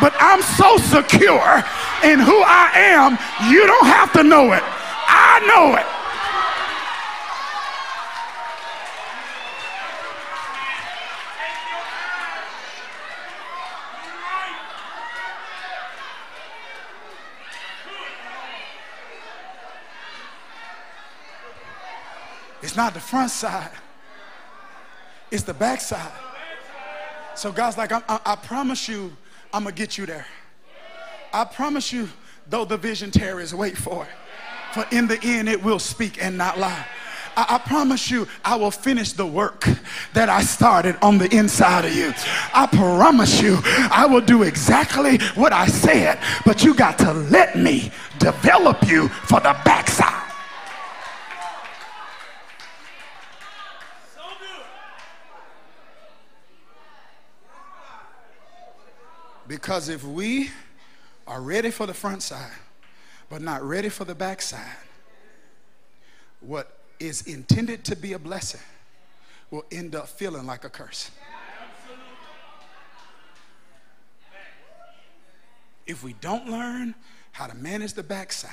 But 0.00 0.14
I'm 0.20 0.40
so 0.40 0.76
secure 0.78 1.64
in 2.04 2.20
who 2.20 2.42
I 2.44 2.70
am, 2.74 3.18
you 3.50 3.66
don't 3.66 3.86
have 3.86 4.12
to 4.14 4.22
know 4.22 4.52
it. 4.52 4.62
I 5.36 5.40
know 5.40 5.76
it. 5.76 5.84
It's 22.62 22.74
not 22.74 22.94
the 22.94 23.00
front 23.00 23.30
side, 23.30 23.70
it's 25.30 25.42
the 25.42 25.52
back 25.52 25.82
side. 25.82 26.00
So 27.34 27.52
God's 27.52 27.76
like, 27.76 27.92
I, 27.92 28.02
I, 28.08 28.20
I 28.24 28.36
promise 28.36 28.88
you, 28.88 29.14
I'm 29.52 29.64
going 29.64 29.74
to 29.74 29.78
get 29.78 29.98
you 29.98 30.06
there. 30.06 30.24
I 31.30 31.44
promise 31.44 31.92
you, 31.92 32.08
though 32.48 32.64
the 32.64 32.78
vision 32.78 33.10
tarries, 33.10 33.54
wait 33.54 33.76
for 33.76 34.04
it. 34.04 34.10
For 34.76 34.86
in 34.94 35.06
the 35.06 35.18
end, 35.22 35.48
it 35.48 35.64
will 35.64 35.78
speak 35.78 36.22
and 36.22 36.36
not 36.36 36.58
lie. 36.58 36.84
I, 37.34 37.56
promise 37.56 38.10
you, 38.10 38.28
I 38.44 38.56
will 38.56 38.70
finish 38.70 39.12
the 39.12 39.24
work 39.24 39.66
that 40.12 40.28
I 40.28 40.42
started 40.42 40.98
on 41.00 41.16
the 41.16 41.34
inside 41.34 41.86
of 41.86 41.94
you. 41.94 42.12
I 42.52 42.66
promise 42.66 43.40
you, 43.40 43.58
I 43.64 44.04
will 44.04 44.20
do 44.20 44.42
exactly 44.42 45.16
what 45.34 45.54
I 45.54 45.66
said, 45.66 46.18
but 46.44 46.62
you 46.62 46.74
got 46.74 46.98
to 46.98 47.14
let 47.14 47.56
me 47.56 47.90
develop 48.18 48.86
you 48.86 49.08
for 49.08 49.40
the 49.40 49.56
backside. 49.64 50.12
Because 59.48 59.88
if 59.88 60.04
we 60.04 60.50
are 61.26 61.40
ready 61.40 61.70
for 61.70 61.86
the 61.86 61.94
front 61.94 62.22
side, 62.22 62.52
but 63.28 63.42
not 63.42 63.62
ready 63.62 63.88
for 63.88 64.04
the 64.04 64.14
backside, 64.14 64.76
what 66.40 66.78
is 67.00 67.22
intended 67.22 67.84
to 67.84 67.96
be 67.96 68.12
a 68.12 68.18
blessing 68.18 68.60
will 69.50 69.64
end 69.70 69.94
up 69.94 70.08
feeling 70.08 70.46
like 70.46 70.64
a 70.64 70.68
curse. 70.68 71.10
If 75.86 76.02
we 76.02 76.14
don't 76.14 76.48
learn 76.48 76.94
how 77.32 77.46
to 77.46 77.54
manage 77.54 77.92
the 77.92 78.02
backside, 78.02 78.50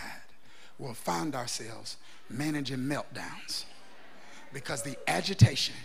we'll 0.77 0.94
find 0.94 1.36
ourselves 1.36 1.98
managing 2.30 2.77
meltdowns 2.77 3.65
because 4.53 4.84
the 4.84 4.96
agitation 5.08 5.75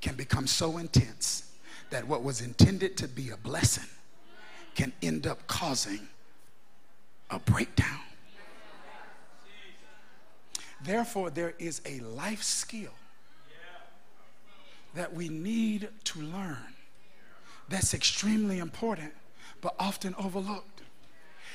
can 0.00 0.14
become 0.14 0.46
so 0.46 0.78
intense 0.78 1.50
that 1.90 2.06
what 2.06 2.22
was 2.22 2.40
intended 2.40 2.96
to 2.98 3.08
be 3.08 3.30
a 3.30 3.36
blessing 3.36 3.88
can 4.74 4.92
end 5.02 5.26
up 5.26 5.46
causing 5.46 6.06
a 7.30 7.38
breakdown. 7.38 8.00
Therefore, 10.84 11.30
there 11.30 11.54
is 11.58 11.80
a 11.84 12.00
life 12.00 12.42
skill 12.42 12.92
that 14.94 15.12
we 15.14 15.28
need 15.28 15.88
to 16.04 16.20
learn 16.20 16.74
that's 17.68 17.94
extremely 17.94 18.58
important 18.58 19.12
but 19.60 19.74
often 19.78 20.14
overlooked. 20.18 20.80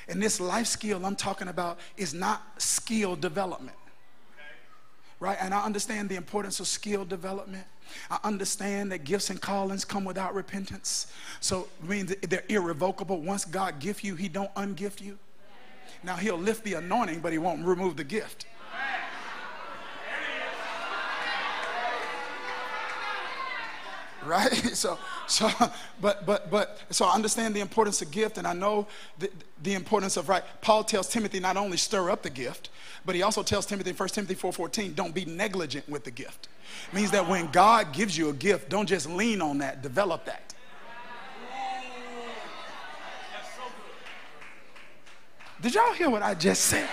And 0.07 0.21
this 0.21 0.39
life 0.39 0.67
skill 0.67 1.03
I'm 1.05 1.15
talking 1.15 1.47
about 1.47 1.79
is 1.97 2.13
not 2.13 2.61
skill 2.61 3.15
development 3.15 3.75
right? 5.19 5.37
And 5.39 5.53
I 5.53 5.63
understand 5.63 6.09
the 6.09 6.15
importance 6.15 6.59
of 6.59 6.67
skill 6.67 7.05
development. 7.05 7.65
I 8.09 8.19
understand 8.23 8.91
that 8.91 9.03
gifts 9.03 9.29
and 9.29 9.41
callings 9.41 9.85
come 9.85 10.03
without 10.03 10.33
repentance. 10.33 11.07
So 11.39 11.67
I 11.83 11.87
mean 11.87 12.09
they're 12.29 12.43
irrevocable. 12.49 13.21
Once 13.21 13.45
God 13.45 13.79
gift 13.79 14.03
you, 14.03 14.15
he 14.15 14.27
don't 14.27 14.53
ungift 14.55 15.01
you. 15.01 15.17
Now 16.03 16.15
he'll 16.15 16.37
lift 16.37 16.63
the 16.63 16.73
anointing, 16.73 17.21
but 17.21 17.31
he 17.31 17.37
won't 17.37 17.65
remove 17.65 17.95
the 17.95 18.03
gift. 18.03 18.45
Right? 24.25 24.51
So 24.75 24.97
so 25.27 25.49
but 26.01 26.25
but 26.25 26.51
but 26.51 26.79
so 26.89 27.05
i 27.05 27.13
understand 27.13 27.55
the 27.55 27.59
importance 27.59 28.01
of 28.01 28.11
gift 28.11 28.37
and 28.37 28.45
i 28.45 28.53
know 28.53 28.87
the, 29.19 29.29
the 29.63 29.73
importance 29.73 30.17
of 30.17 30.29
right 30.29 30.43
paul 30.61 30.83
tells 30.83 31.07
timothy 31.07 31.39
not 31.39 31.57
only 31.57 31.77
stir 31.77 32.09
up 32.09 32.21
the 32.21 32.29
gift 32.29 32.69
but 33.05 33.15
he 33.15 33.23
also 33.23 33.41
tells 33.41 33.65
timothy 33.65 33.89
in 33.89 33.95
1 33.95 34.09
timothy 34.09 34.35
4.14 34.35 34.95
don't 34.95 35.13
be 35.13 35.25
negligent 35.25 35.87
with 35.89 36.03
the 36.03 36.11
gift. 36.11 36.47
It 36.91 36.95
means 36.95 37.11
that 37.11 37.27
when 37.27 37.49
god 37.51 37.93
gives 37.93 38.17
you 38.17 38.29
a 38.29 38.33
gift 38.33 38.69
don't 38.69 38.87
just 38.87 39.09
lean 39.09 39.41
on 39.41 39.59
that 39.59 39.81
develop 39.81 40.25
that. 40.25 40.53
Did 45.61 45.73
y'all 45.73 45.93
hear 45.93 46.09
what 46.09 46.21
i 46.21 46.33
just 46.33 46.65
said? 46.65 46.89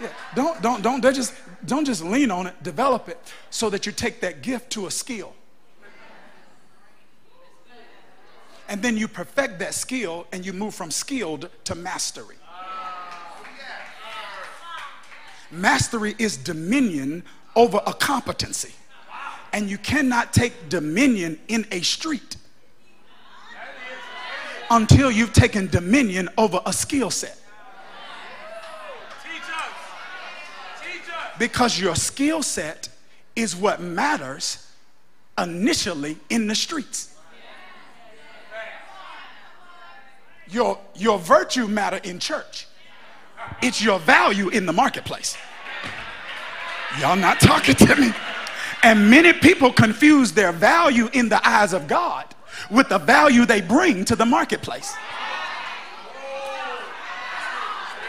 Yeah. 0.00 0.08
don't 0.34 0.60
don't 0.60 0.82
don't 0.82 1.02
just 1.02 1.32
don't 1.64 1.86
just 1.86 2.04
lean 2.04 2.30
on 2.30 2.46
it 2.46 2.62
develop 2.62 3.08
it 3.08 3.18
so 3.48 3.70
that 3.70 3.86
you 3.86 3.92
take 3.92 4.20
that 4.20 4.42
gift 4.42 4.70
to 4.72 4.86
a 4.86 4.90
skill 4.90 5.32
and 8.68 8.82
then 8.82 8.96
you 8.96 9.08
perfect 9.08 9.58
that 9.60 9.74
skill 9.74 10.26
and 10.32 10.44
you 10.44 10.52
move 10.52 10.74
from 10.74 10.90
skilled 10.90 11.48
to 11.64 11.74
mastery. 11.74 12.36
Mastery 15.50 16.14
is 16.18 16.36
dominion 16.36 17.22
over 17.54 17.80
a 17.86 17.94
competency. 17.94 18.74
And 19.52 19.70
you 19.70 19.78
cannot 19.78 20.32
take 20.32 20.68
dominion 20.68 21.38
in 21.48 21.66
a 21.70 21.80
street 21.80 22.36
until 24.70 25.10
you've 25.10 25.32
taken 25.32 25.68
dominion 25.68 26.28
over 26.36 26.60
a 26.66 26.72
skill 26.72 27.10
set. 27.10 27.38
Because 31.38 31.78
your 31.78 31.94
skill 31.94 32.42
set 32.42 32.88
is 33.36 33.54
what 33.54 33.80
matters 33.80 34.66
initially 35.38 36.16
in 36.30 36.46
the 36.46 36.54
streets. 36.54 37.15
Your, 40.48 40.78
your 40.94 41.18
virtue 41.18 41.66
matter 41.66 41.98
in 41.98 42.18
church. 42.18 42.66
It's 43.62 43.82
your 43.82 43.98
value 43.98 44.48
in 44.48 44.66
the 44.66 44.72
marketplace. 44.72 45.36
Y'all 47.00 47.16
not 47.16 47.40
talking 47.40 47.74
to 47.74 47.96
me. 47.96 48.12
And 48.82 49.10
many 49.10 49.32
people 49.32 49.72
confuse 49.72 50.32
their 50.32 50.52
value 50.52 51.08
in 51.12 51.28
the 51.28 51.46
eyes 51.46 51.72
of 51.72 51.88
God 51.88 52.24
with 52.70 52.88
the 52.88 52.98
value 52.98 53.44
they 53.44 53.60
bring 53.60 54.04
to 54.06 54.16
the 54.16 54.26
marketplace. 54.26 54.94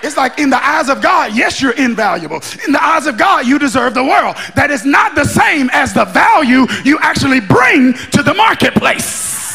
It's 0.03 0.15
like 0.15 0.39
in 0.39 0.49
the 0.49 0.63
eyes 0.63 0.89
of 0.89 1.01
God, 1.01 1.35
yes, 1.35 1.61
you're 1.61 1.71
invaluable. 1.71 2.41
In 2.65 2.71
the 2.71 2.83
eyes 2.83 3.07
of 3.07 3.17
God, 3.17 3.47
you 3.47 3.57
deserve 3.57 3.93
the 3.93 4.03
world. 4.03 4.35
That 4.55 4.69
is 4.69 4.85
not 4.85 5.15
the 5.15 5.25
same 5.25 5.69
as 5.73 5.93
the 5.93 6.05
value 6.05 6.67
you 6.85 6.99
actually 7.01 7.39
bring 7.39 7.93
to 8.11 8.21
the 8.21 8.33
marketplace. 8.33 9.46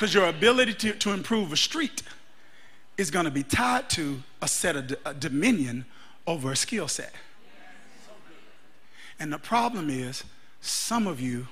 Because 0.00 0.14
your 0.14 0.28
ability 0.28 0.72
to, 0.72 0.92
to 0.94 1.12
improve 1.12 1.52
a 1.52 1.58
street 1.58 2.02
is 2.96 3.10
going 3.10 3.26
to 3.26 3.30
be 3.30 3.42
tied 3.42 3.90
to 3.90 4.22
a 4.40 4.48
set 4.48 4.74
of 4.74 5.20
dominion 5.20 5.84
over 6.26 6.52
a 6.52 6.56
skill 6.56 6.88
set. 6.88 7.12
And 9.18 9.30
the 9.30 9.36
problem 9.36 9.90
is, 9.90 10.24
some 10.62 11.06
of 11.06 11.20
you 11.20 11.48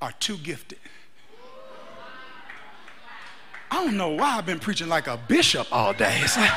are 0.00 0.12
too 0.12 0.36
gifted. 0.36 0.78
I 3.72 3.84
don't 3.84 3.96
know 3.96 4.10
why 4.10 4.36
I've 4.36 4.46
been 4.46 4.60
preaching 4.60 4.88
like 4.88 5.08
a 5.08 5.16
bishop 5.16 5.66
all 5.72 5.92
day. 5.92 6.20
It's 6.22 6.36
Like, 6.36 6.52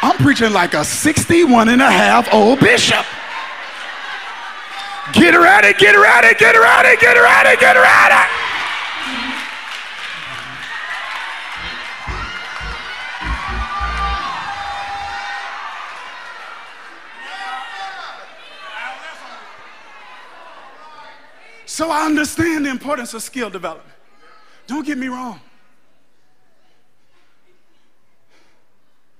I'm 0.00 0.16
preaching 0.16 0.54
like 0.54 0.72
a 0.72 0.86
61 0.86 1.68
and 1.68 1.82
a 1.82 1.90
half 1.90 2.32
old 2.32 2.60
bishop. 2.60 3.04
Get 5.12 5.34
ready, 5.34 5.74
get 5.78 5.96
ready, 5.96 6.34
get 6.38 6.54
ready, 6.54 6.96
get 6.96 7.14
ready, 7.14 7.60
get 7.60 7.76
ready. 7.76 8.37
So 8.37 8.37
I 8.37 8.37
understand 22.18 22.66
the 22.66 22.70
importance 22.70 23.14
of 23.14 23.22
skill 23.22 23.48
development. 23.48 23.96
Don't 24.66 24.84
get 24.84 24.98
me 24.98 25.06
wrong. 25.06 25.40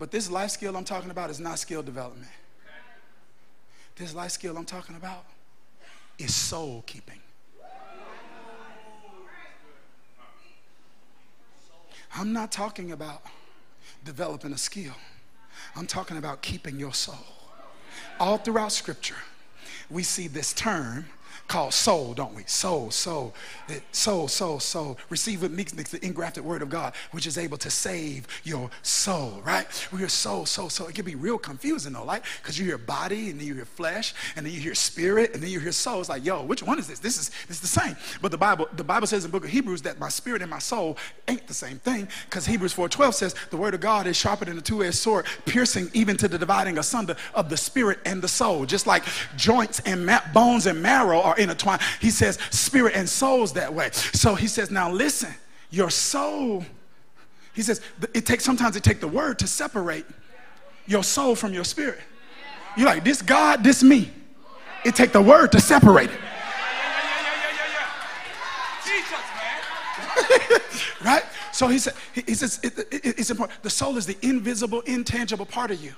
But 0.01 0.11
this 0.11 0.29
life 0.29 0.51
skill 0.51 0.77
I'm 0.77 0.85
talking 0.85 1.11
about 1.11 1.31
is 1.31 1.39
not 1.39 1.61
skill 1.61 1.83
development. 1.83 2.29
This 3.95 4.15
life 4.15 4.33
skill 4.33 4.57
I'm 4.57 4.65
talking 4.65 4.97
about 4.97 5.25
is 6.19 6.35
soul 6.35 6.83
keeping. 6.87 7.21
I'm 12.17 12.33
not 12.33 12.51
talking 12.51 12.91
about 12.91 13.23
developing 14.05 14.53
a 14.53 14.59
skill. 14.59 14.95
I'm 15.77 15.87
talking 15.87 16.17
about 16.17 16.43
keeping 16.43 16.81
your 16.81 16.95
soul. 16.95 17.15
All 18.19 18.39
throughout 18.39 18.73
Scripture, 18.73 19.17
we 19.89 20.03
see 20.03 20.27
this 20.27 20.53
term 20.53 21.07
called 21.49 21.73
soul, 21.73 22.13
don't 22.13 22.35
we? 22.35 22.43
Soul, 22.47 22.91
soul, 22.91 23.35
eh, 23.71 23.81
soul, 23.91 24.29
soul, 24.29 24.61
soul. 24.61 24.99
Receive 25.09 25.43
with 25.43 25.51
meekness 25.51 25.89
the 25.91 26.05
engrafted 26.05 26.45
word 26.45 26.61
of 26.61 26.69
God, 26.69 26.93
which 27.13 27.27
is 27.27 27.39
able 27.39 27.57
to 27.59 27.71
save 27.71 28.27
your 28.45 28.71
soul, 28.83 29.41
right? 29.45 29.67
We 29.91 29.99
hear 29.99 30.09
soul, 30.09 30.45
soul, 30.45 30.69
soul. 30.69 30.89
It 30.89 30.95
can 30.95 31.07
be 31.07 31.15
real 31.15 31.39
confusing 31.39 31.95
though, 31.95 32.05
right? 32.05 32.23
Because 32.43 32.59
you 32.59 32.67
hear 32.67 32.77
body 32.77 33.31
and 33.31 33.41
then 33.41 33.47
you 33.47 33.55
hear 33.55 33.65
flesh 33.65 34.15
and 34.37 34.45
then 34.45 34.53
you 34.53 34.61
hear 34.61 34.75
spirit 34.75 35.33
and 35.33 35.43
then 35.43 35.51
you 35.51 35.59
hear 35.59 35.73
soul. 35.73 36.01
It's 36.01 36.11
like, 36.11 36.25
yo, 36.25 36.43
which 36.45 36.63
one 36.63 36.79
is 36.79 36.87
this? 36.87 36.99
This 36.99 37.19
is 37.19 37.31
this 37.49 37.57
is 37.57 37.61
the 37.61 37.81
same. 37.81 37.97
But 38.21 38.31
the 38.31 38.39
Bible, 38.39 38.69
the 38.77 38.85
Bible 38.85 39.07
says 39.07 39.25
in 39.25 39.31
book 39.31 39.45
of 39.45 39.51
Hebrews 39.51 39.83
that 39.83 39.99
my 39.99 40.11
spirit 40.11 40.43
and 40.43 40.51
my 40.51 40.59
soul 40.59 40.99
ain't 41.29 41.47
the 41.47 41.55
same 41.55 41.79
thing. 41.79 42.09
Because 42.27 42.45
Hebrews 42.45 42.75
4:12 42.75 43.15
says 43.15 43.35
the 43.51 43.57
word 43.57 43.73
of 43.73 43.81
God 43.81 44.07
is 44.07 44.17
sharper 44.17 44.45
than 44.45 44.59
a 44.59 44.61
two-edged 44.61 44.97
sword, 44.97 45.25
piercing 45.47 45.91
even 45.95 46.19
to 46.19 46.29
the 46.29 46.39
dividing 46.39 46.77
asunder 46.77 47.17
of 47.35 47.49
the 47.49 47.57
spirit 47.57 48.01
and 48.05 48.21
the 48.21 48.29
soul. 48.29 48.67
Just 48.67 48.87
like 48.87 49.05
joints 49.37 49.81
and 49.81 50.05
ma- 50.05 50.21
bones 50.35 50.67
and 50.67 50.83
marrow 50.83 51.21
are 51.21 51.38
intertwined. 51.39 51.81
He 52.01 52.11
says 52.11 52.39
spirit 52.51 52.95
and 52.95 53.09
souls 53.09 53.53
that 53.55 53.73
way. 53.73 53.91
So 53.93 54.35
he 54.35 54.47
says, 54.47 54.71
now 54.71 54.91
listen, 54.91 55.35
your 55.71 55.91
soul, 55.91 56.65
he 57.55 57.63
says, 57.63 57.81
it 58.15 58.27
takes 58.27 58.45
sometimes 58.45 58.77
it 58.77 58.83
takes 58.83 59.01
the 59.01 59.09
word 59.09 59.39
to 59.41 59.47
separate 59.47 60.07
your 60.87 61.05
soul 61.05 61.35
from 61.35 61.53
your 61.53 61.65
spirit. 61.65 62.01
You're 62.77 62.87
like, 62.87 63.05
this 63.05 63.23
God, 63.23 63.63
this 63.65 63.83
me. 63.83 64.11
It 64.85 64.95
take 64.95 65.13
the 65.13 65.23
word 65.23 65.53
to 65.53 65.61
separate 65.61 66.11
it. 66.11 66.21
right? 71.05 71.25
So 71.53 71.69
he 71.69 71.79
said, 71.79 71.95
he 72.15 72.35
says, 72.35 72.61
it, 72.63 72.79
it, 72.79 73.19
it's 73.19 73.31
important. 73.31 73.63
The 73.63 73.71
soul 73.71 73.97
is 73.97 74.07
the 74.07 74.17
invisible, 74.23 74.81
intangible 74.83 75.47
part 75.47 75.71
of 75.71 75.83
you 75.83 75.95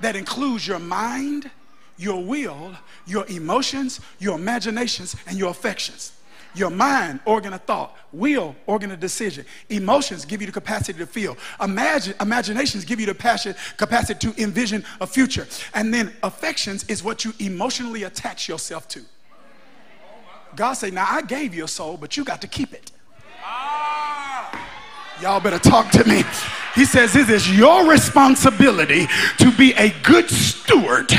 that 0.00 0.16
includes 0.16 0.66
your 0.66 0.78
mind, 0.78 1.50
your 1.98 2.22
will, 2.22 2.74
your 3.06 3.26
emotions, 3.26 4.00
your 4.18 4.38
imaginations, 4.38 5.16
and 5.26 5.36
your 5.36 5.50
affections. 5.50 6.12
Your 6.54 6.70
mind, 6.70 7.20
organ 7.26 7.52
of 7.52 7.62
thought, 7.62 7.96
will, 8.10 8.56
organ 8.66 8.90
of 8.90 9.00
decision. 9.00 9.44
Emotions 9.68 10.24
give 10.24 10.40
you 10.40 10.46
the 10.46 10.52
capacity 10.52 10.98
to 10.98 11.06
feel. 11.06 11.36
Imagine, 11.62 12.14
imaginations 12.20 12.84
give 12.84 12.98
you 12.98 13.06
the 13.06 13.14
passion, 13.14 13.54
capacity 13.76 14.30
to 14.30 14.42
envision 14.42 14.84
a 15.00 15.06
future. 15.06 15.46
And 15.74 15.92
then 15.92 16.12
affections 16.22 16.84
is 16.88 17.04
what 17.04 17.24
you 17.24 17.34
emotionally 17.38 18.04
attach 18.04 18.48
yourself 18.48 18.88
to. 18.88 19.02
God 20.56 20.72
say, 20.72 20.90
now 20.90 21.06
I 21.08 21.22
gave 21.22 21.54
you 21.54 21.64
a 21.64 21.68
soul, 21.68 21.96
but 21.96 22.16
you 22.16 22.24
got 22.24 22.40
to 22.40 22.48
keep 22.48 22.72
it. 22.72 22.90
Ah. 23.44 24.68
Y'all 25.20 25.40
better 25.40 25.58
talk 25.58 25.90
to 25.90 26.04
me. 26.08 26.22
He 26.74 26.84
says 26.84 27.16
it 27.16 27.30
is 27.30 27.56
your 27.56 27.88
responsibility 27.88 29.06
to 29.38 29.50
be 29.52 29.72
a 29.74 29.90
good 30.02 30.28
steward 30.30 31.10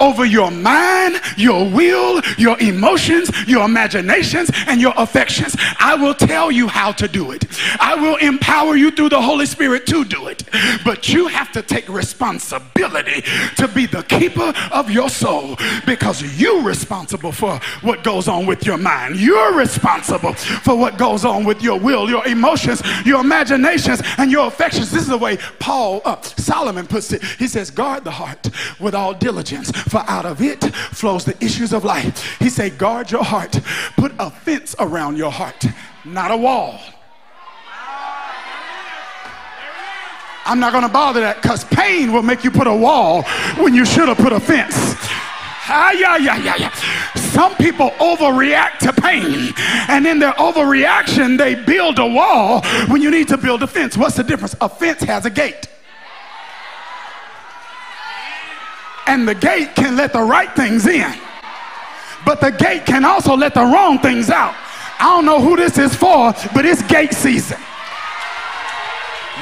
over 0.00 0.24
your 0.24 0.50
mind, 0.50 1.20
your 1.36 1.70
will, 1.70 2.20
your 2.36 2.58
emotions, 2.58 3.30
your 3.46 3.64
imaginations, 3.64 4.50
and 4.66 4.80
your 4.80 4.92
affections. 4.96 5.56
I 5.78 5.94
will 5.94 6.14
tell 6.14 6.50
you 6.50 6.68
how 6.68 6.92
to 6.92 7.08
do 7.08 7.32
it. 7.32 7.44
I 7.80 7.94
will 7.94 8.16
empower 8.16 8.76
you 8.76 8.90
through 8.90 9.10
the 9.10 9.20
Holy 9.20 9.46
Spirit 9.46 9.86
to 9.86 10.04
do 10.04 10.28
it. 10.28 10.42
But 10.84 11.08
you 11.08 11.28
have 11.28 11.52
to 11.52 11.62
take 11.62 11.88
responsibility 11.88 13.22
to 13.56 13.68
be 13.68 13.86
the 13.86 14.02
keeper 14.02 14.52
of 14.72 14.90
your 14.90 15.08
soul 15.08 15.56
because 15.86 16.22
you're 16.40 16.62
responsible 16.62 17.32
for 17.32 17.60
what 17.82 18.04
goes 18.04 18.28
on 18.28 18.46
with 18.46 18.66
your 18.66 18.78
mind. 18.78 19.16
You're 19.16 19.54
responsible 19.54 20.34
for 20.34 20.76
what 20.76 20.98
goes 20.98 21.24
on 21.24 21.44
with 21.44 21.62
your 21.62 21.78
will, 21.78 22.08
your 22.08 22.26
emotions, 22.26 22.82
your 23.04 23.20
imaginations, 23.20 24.02
and 24.18 24.30
your 24.30 24.46
affections. 24.46 24.87
This 24.90 25.02
is 25.02 25.08
the 25.08 25.18
way 25.18 25.38
Paul, 25.58 26.02
uh, 26.04 26.20
Solomon 26.22 26.86
puts 26.86 27.12
it. 27.12 27.22
He 27.22 27.46
says, 27.46 27.70
guard 27.70 28.04
the 28.04 28.10
heart 28.10 28.48
with 28.80 28.94
all 28.94 29.14
diligence, 29.14 29.70
for 29.70 30.02
out 30.08 30.26
of 30.26 30.40
it 30.42 30.64
flows 30.92 31.24
the 31.24 31.36
issues 31.44 31.72
of 31.72 31.84
life. 31.84 32.38
He 32.38 32.48
say, 32.48 32.70
guard 32.70 33.10
your 33.10 33.24
heart. 33.24 33.60
Put 33.96 34.12
a 34.18 34.30
fence 34.30 34.74
around 34.78 35.16
your 35.16 35.30
heart, 35.30 35.64
not 36.04 36.30
a 36.30 36.36
wall. 36.36 36.80
I'm 40.44 40.60
not 40.60 40.72
going 40.72 40.84
to 40.84 40.92
bother 40.92 41.20
that 41.20 41.42
because 41.42 41.64
pain 41.64 42.10
will 42.10 42.22
make 42.22 42.42
you 42.42 42.50
put 42.50 42.66
a 42.66 42.74
wall 42.74 43.22
when 43.58 43.74
you 43.74 43.84
should 43.84 44.08
have 44.08 44.16
put 44.16 44.32
a 44.32 44.40
fence. 44.40 44.74
Ah, 45.70 45.92
yeah, 45.92 46.16
yeah, 46.16 46.38
yeah, 46.38 46.56
yeah. 46.56 47.14
Some 47.38 47.54
people 47.54 47.90
overreact 48.00 48.78
to 48.78 48.92
pain, 48.92 49.54
and 49.88 50.04
in 50.08 50.18
their 50.18 50.32
overreaction, 50.32 51.38
they 51.38 51.54
build 51.54 52.00
a 52.00 52.04
wall 52.04 52.62
when 52.88 53.00
you 53.00 53.12
need 53.12 53.28
to 53.28 53.36
build 53.36 53.62
a 53.62 53.68
fence. 53.68 53.96
What's 53.96 54.16
the 54.16 54.24
difference? 54.24 54.56
A 54.60 54.68
fence 54.68 55.04
has 55.04 55.24
a 55.24 55.30
gate. 55.30 55.68
And 59.06 59.28
the 59.28 59.36
gate 59.36 59.76
can 59.76 59.94
let 59.94 60.12
the 60.12 60.20
right 60.20 60.52
things 60.56 60.88
in, 60.88 61.14
but 62.26 62.40
the 62.40 62.50
gate 62.50 62.84
can 62.84 63.04
also 63.04 63.36
let 63.36 63.54
the 63.54 63.62
wrong 63.62 64.00
things 64.00 64.30
out. 64.30 64.56
I 64.98 65.04
don't 65.04 65.24
know 65.24 65.40
who 65.40 65.54
this 65.54 65.78
is 65.78 65.94
for, 65.94 66.32
but 66.52 66.66
it's 66.66 66.82
gate 66.88 67.14
season. 67.14 67.60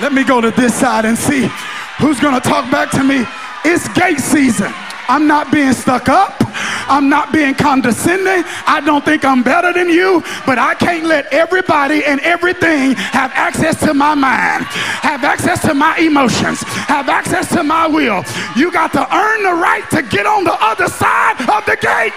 Let 0.02 0.12
me 0.12 0.22
go 0.22 0.42
to 0.42 0.50
this 0.50 0.74
side 0.74 1.06
and 1.06 1.16
see 1.16 1.48
who's 1.96 2.20
going 2.20 2.38
to 2.38 2.46
talk 2.46 2.70
back 2.70 2.90
to 2.90 3.02
me. 3.02 3.24
It's 3.64 3.88
gate 3.94 4.20
season. 4.20 4.70
I'm 5.08 5.26
not 5.26 5.50
being 5.50 5.72
stuck 5.72 6.10
up. 6.10 6.45
I'm 6.88 7.08
not 7.08 7.32
being 7.32 7.54
condescending. 7.54 8.44
I 8.66 8.80
don't 8.84 9.04
think 9.04 9.24
I'm 9.24 9.42
better 9.42 9.72
than 9.72 9.88
you, 9.88 10.22
but 10.46 10.58
I 10.58 10.74
can't 10.74 11.04
let 11.04 11.26
everybody 11.32 12.04
and 12.04 12.20
everything 12.20 12.94
have 12.94 13.30
access 13.34 13.78
to 13.80 13.94
my 13.94 14.14
mind, 14.14 14.64
have 14.64 15.24
access 15.24 15.60
to 15.62 15.74
my 15.74 15.96
emotions, 15.98 16.62
have 16.62 17.08
access 17.08 17.48
to 17.54 17.62
my 17.62 17.86
will. 17.86 18.22
You 18.56 18.70
got 18.72 18.92
to 18.92 19.14
earn 19.14 19.42
the 19.42 19.54
right 19.54 19.88
to 19.90 20.02
get 20.02 20.26
on 20.26 20.44
the 20.44 20.56
other 20.62 20.88
side 20.88 21.40
of 21.40 21.64
the 21.66 21.76
gate. 21.76 22.12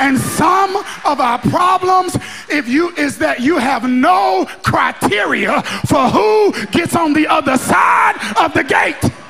And 0.00 0.18
some 0.18 0.76
of 1.04 1.20
our 1.20 1.38
problems 1.38 2.16
if 2.48 2.68
you 2.68 2.90
is 2.96 3.16
that 3.18 3.40
you 3.40 3.58
have 3.58 3.88
no 3.88 4.46
criteria 4.62 5.62
for 5.86 6.10
who 6.10 6.52
gets 6.66 6.94
on 6.94 7.12
the 7.12 7.26
other 7.26 7.56
side 7.56 8.16
of 8.38 8.52
the 8.52 8.64
gate. 8.64 9.23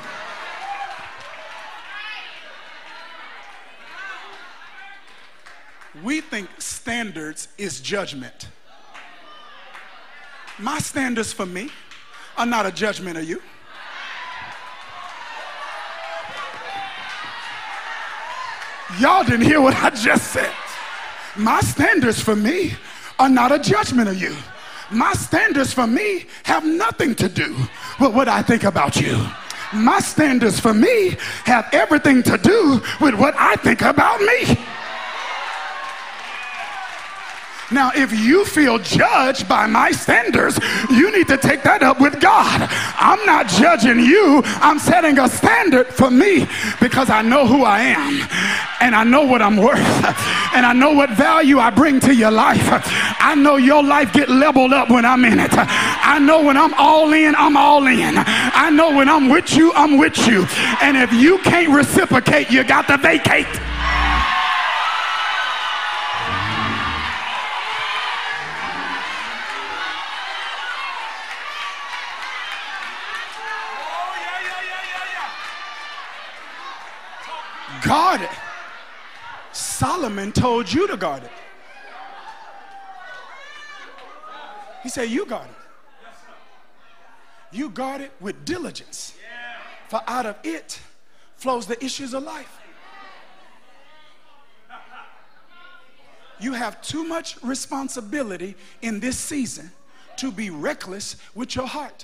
We 6.05 6.21
think 6.21 6.47
standards 6.59 7.47
is 7.57 7.81
judgment. 7.81 8.47
My 10.59 10.77
standards 10.77 11.33
for 11.33 11.47
me 11.47 11.69
are 12.37 12.45
not 12.45 12.67
a 12.67 12.71
judgment 12.71 13.17
of 13.17 13.27
you. 13.27 13.41
Y'all 18.99 19.23
didn't 19.23 19.47
hear 19.47 19.59
what 19.59 19.75
I 19.75 19.89
just 19.89 20.31
said. 20.31 20.53
My 21.35 21.59
standards 21.61 22.21
for 22.21 22.35
me 22.35 22.75
are 23.17 23.27
not 23.27 23.51
a 23.51 23.57
judgment 23.57 24.07
of 24.07 24.21
you. 24.21 24.35
My 24.91 25.13
standards 25.13 25.73
for 25.73 25.87
me 25.87 26.27
have 26.43 26.63
nothing 26.63 27.15
to 27.15 27.27
do 27.27 27.55
with 27.99 28.13
what 28.13 28.29
I 28.29 28.43
think 28.43 28.63
about 28.63 28.95
you. 28.95 29.25
My 29.73 29.99
standards 29.99 30.59
for 30.59 30.73
me 30.73 31.17
have 31.45 31.67
everything 31.73 32.21
to 32.23 32.37
do 32.37 32.79
with 33.01 33.15
what 33.15 33.33
I 33.37 33.55
think 33.55 33.81
about 33.81 34.21
me. 34.21 34.55
Now, 37.71 37.91
if 37.95 38.17
you 38.17 38.45
feel 38.45 38.77
judged 38.77 39.49
by 39.49 39.65
my 39.65 39.91
standards, 39.91 40.59
you 40.91 41.11
need 41.11 41.27
to 41.29 41.37
take 41.37 41.63
that 41.63 41.81
up 41.81 41.99
with 41.99 42.21
God. 42.21 42.69
I'm 42.69 43.25
not 43.25 43.47
judging 43.47 43.99
you, 43.99 44.41
I'm 44.45 44.77
setting 44.77 45.17
a 45.17 45.27
standard 45.27 45.87
for 45.87 46.11
me 46.11 46.47
because 46.79 47.09
I 47.09 47.23
know 47.23 47.47
who 47.47 47.63
I 47.63 47.81
am 47.81 48.27
and 48.81 48.95
I 48.95 49.03
know 49.03 49.23
what 49.23 49.41
I'm 49.41 49.57
worth 49.57 49.79
and 50.53 50.65
I 50.65 50.73
know 50.73 50.93
what 50.93 51.09
value 51.11 51.57
I 51.57 51.71
bring 51.71 51.99
to 52.01 52.13
your 52.13 52.31
life. 52.31 52.61
I 53.19 53.33
know 53.35 53.55
your 53.55 53.83
life 53.83 54.13
get 54.13 54.29
leveled 54.29 54.71
up 54.71 54.91
when 54.91 55.03
I'm 55.03 55.25
in 55.25 55.39
it. 55.39 55.51
I 55.53 56.19
know 56.19 56.43
when 56.43 56.57
I'm 56.57 56.73
all 56.75 57.11
in, 57.13 57.33
I'm 57.35 57.57
all 57.57 57.87
in. 57.87 58.13
I 58.17 58.69
know 58.69 58.95
when 58.95 59.09
I'm 59.09 59.27
with 59.27 59.55
you, 59.55 59.73
I'm 59.73 59.97
with 59.97 60.27
you. 60.27 60.45
And 60.81 60.97
if 60.97 61.11
you 61.11 61.39
can't 61.39 61.73
reciprocate, 61.73 62.51
you 62.51 62.63
got 62.63 62.87
to 62.87 62.97
vacate. 62.97 63.47
Guard 77.95 78.23
it. 78.23 78.29
Solomon 79.53 80.33
told 80.33 80.71
you 80.71 80.85
to 80.85 80.97
guard 80.97 81.23
it. 81.23 81.31
He 84.83 84.89
said, 84.89 85.09
You 85.09 85.25
guard 85.25 85.47
it. 85.49 85.55
You 87.53 87.69
guard 87.69 88.01
it 88.01 88.11
with 88.19 88.43
diligence. 88.43 89.13
For 89.87 90.01
out 90.07 90.25
of 90.25 90.35
it 90.43 90.77
flows 91.37 91.67
the 91.67 91.81
issues 91.81 92.13
of 92.13 92.23
life. 92.23 92.59
You 96.41 96.51
have 96.51 96.81
too 96.81 97.05
much 97.05 97.41
responsibility 97.41 98.55
in 98.81 98.99
this 98.99 99.17
season 99.17 99.71
to 100.17 100.33
be 100.33 100.49
reckless 100.49 101.15
with 101.33 101.55
your 101.55 101.67
heart. 101.67 102.03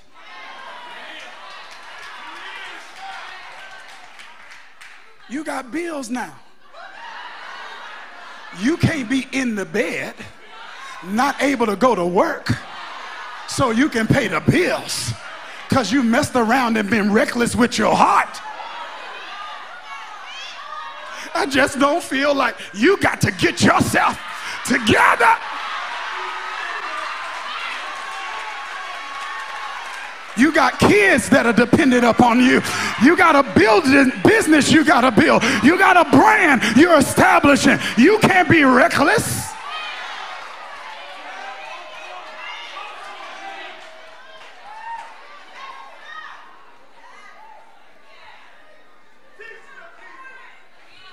You 5.32 5.46
got 5.46 5.72
bills 5.72 6.10
now. 6.10 6.36
You 8.60 8.76
can't 8.76 9.10
be 9.10 9.28
in 9.32 9.56
the 9.56 9.64
bed, 9.64 10.14
not 11.06 11.42
able 11.42 11.66
to 11.68 11.78
go 11.78 11.96
to 11.96 12.06
work, 12.06 12.52
so 13.48 13.72
you 13.72 13.88
can 13.88 14.08
pay 14.08 14.28
the 14.28 14.42
bills 14.42 15.14
because 15.70 15.90
you 15.90 16.04
messed 16.04 16.36
around 16.36 16.76
and 16.76 16.90
been 16.90 17.14
reckless 17.14 17.56
with 17.56 17.78
your 17.78 17.96
heart. 17.96 18.42
I 21.34 21.46
just 21.46 21.80
don't 21.80 22.04
feel 22.04 22.36
like 22.36 22.58
you 22.74 22.98
got 22.98 23.22
to 23.22 23.32
get 23.32 23.64
yourself 23.64 24.20
together. 24.66 25.34
You 30.42 30.52
got 30.52 30.80
kids 30.80 31.30
that 31.30 31.46
are 31.46 31.54
dependent 31.54 32.04
upon 32.04 32.40
you. 32.40 32.64
You 33.04 33.16
got 33.16 33.36
a 33.36 33.44
building 33.54 34.12
business 34.24 34.72
you 34.72 34.84
got 34.84 35.02
to 35.02 35.12
build. 35.12 35.44
You 35.64 35.78
got 35.78 35.96
a 35.96 36.10
brand 36.10 36.64
you're 36.76 36.98
establishing. 36.98 37.78
You 37.96 38.18
can't 38.18 38.50
be 38.50 38.64
reckless. 38.64 39.52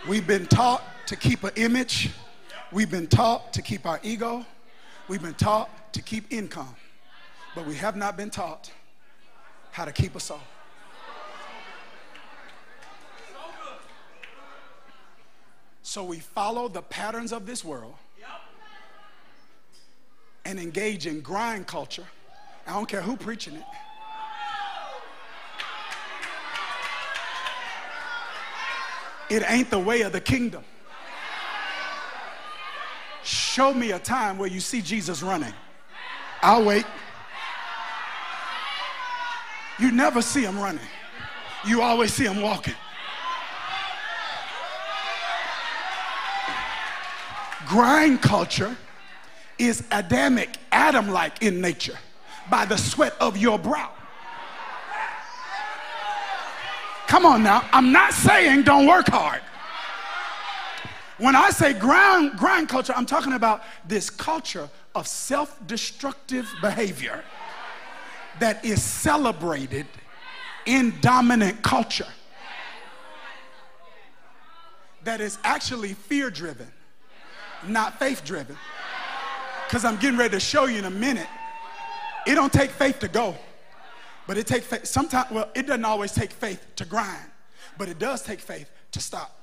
We've 0.08 0.26
been 0.26 0.46
taught 0.46 0.82
to 1.08 1.16
keep 1.16 1.44
an 1.44 1.50
image. 1.56 2.12
We've 2.72 2.90
been 2.90 3.08
taught 3.08 3.52
to 3.52 3.60
keep 3.60 3.84
our 3.84 4.00
ego. 4.02 4.46
We've 5.06 5.20
been 5.20 5.34
taught 5.34 5.92
to 5.92 6.00
keep 6.00 6.32
income. 6.32 6.74
But 7.54 7.66
we 7.66 7.74
have 7.74 7.94
not 7.94 8.16
been 8.16 8.30
taught 8.30 8.70
how 9.78 9.84
to 9.84 9.92
keep 9.92 10.16
us 10.16 10.24
soul. 10.24 10.40
So 15.82 16.02
we 16.02 16.18
follow 16.18 16.66
the 16.66 16.82
patterns 16.82 17.32
of 17.32 17.46
this 17.46 17.64
world 17.64 17.94
and 20.44 20.58
engage 20.58 21.06
in 21.06 21.20
grind 21.20 21.68
culture. 21.68 22.06
I 22.66 22.72
don't 22.72 22.88
care 22.88 23.00
who 23.00 23.16
preaching 23.16 23.54
it. 23.54 23.62
It 29.30 29.44
ain't 29.48 29.70
the 29.70 29.78
way 29.78 30.00
of 30.00 30.10
the 30.10 30.20
kingdom. 30.20 30.64
Show 33.22 33.72
me 33.72 33.92
a 33.92 34.00
time 34.00 34.38
where 34.38 34.48
you 34.48 34.58
see 34.58 34.82
Jesus 34.82 35.22
running. 35.22 35.54
I'll 36.42 36.64
wait. 36.64 36.84
You 39.78 39.92
never 39.92 40.20
see 40.22 40.42
him 40.42 40.58
running, 40.58 40.84
you 41.66 41.82
always 41.82 42.12
see 42.12 42.24
him 42.24 42.40
walking. 42.40 42.74
Grind 47.66 48.22
culture 48.22 48.76
is 49.58 49.84
Adamic, 49.92 50.56
Adam 50.72 51.08
like 51.10 51.42
in 51.42 51.60
nature, 51.60 51.98
by 52.50 52.64
the 52.64 52.76
sweat 52.76 53.14
of 53.20 53.36
your 53.36 53.58
brow. 53.58 53.90
Come 57.06 57.24
on 57.24 57.42
now, 57.42 57.68
I'm 57.72 57.92
not 57.92 58.12
saying 58.12 58.62
don't 58.62 58.86
work 58.86 59.08
hard. 59.08 59.42
When 61.18 61.34
I 61.34 61.50
say 61.50 61.72
grind, 61.72 62.38
grind 62.38 62.68
culture, 62.68 62.92
I'm 62.94 63.06
talking 63.06 63.32
about 63.32 63.62
this 63.86 64.08
culture 64.08 64.68
of 64.94 65.06
self 65.06 65.58
destructive 65.66 66.52
behavior 66.60 67.22
that 68.40 68.64
is 68.64 68.82
celebrated 68.82 69.86
in 70.66 70.94
dominant 71.00 71.62
culture 71.62 72.06
that 75.08 75.22
is 75.22 75.38
actually 75.42 75.94
fear 75.94 76.28
driven, 76.28 76.70
not 77.66 77.98
faith 77.98 78.22
driven. 78.26 78.56
Because 79.66 79.84
I'm 79.84 79.96
getting 79.96 80.18
ready 80.18 80.32
to 80.32 80.40
show 80.40 80.66
you 80.66 80.78
in 80.78 80.84
a 80.84 80.90
minute. 80.90 81.26
It 82.26 82.34
don't 82.34 82.52
take 82.52 82.70
faith 82.70 82.98
to 82.98 83.08
go, 83.08 83.34
but 84.26 84.36
it 84.36 84.46
takes 84.46 84.66
faith. 84.66 84.86
Sometimes, 84.86 85.30
well, 85.30 85.48
it 85.54 85.66
doesn't 85.66 85.86
always 85.86 86.12
take 86.12 86.30
faith 86.30 86.62
to 86.76 86.84
grind, 86.84 87.30
but 87.78 87.88
it 87.88 87.98
does 87.98 88.22
take 88.22 88.40
faith 88.40 88.70
to 88.92 89.00
stop. 89.00 89.37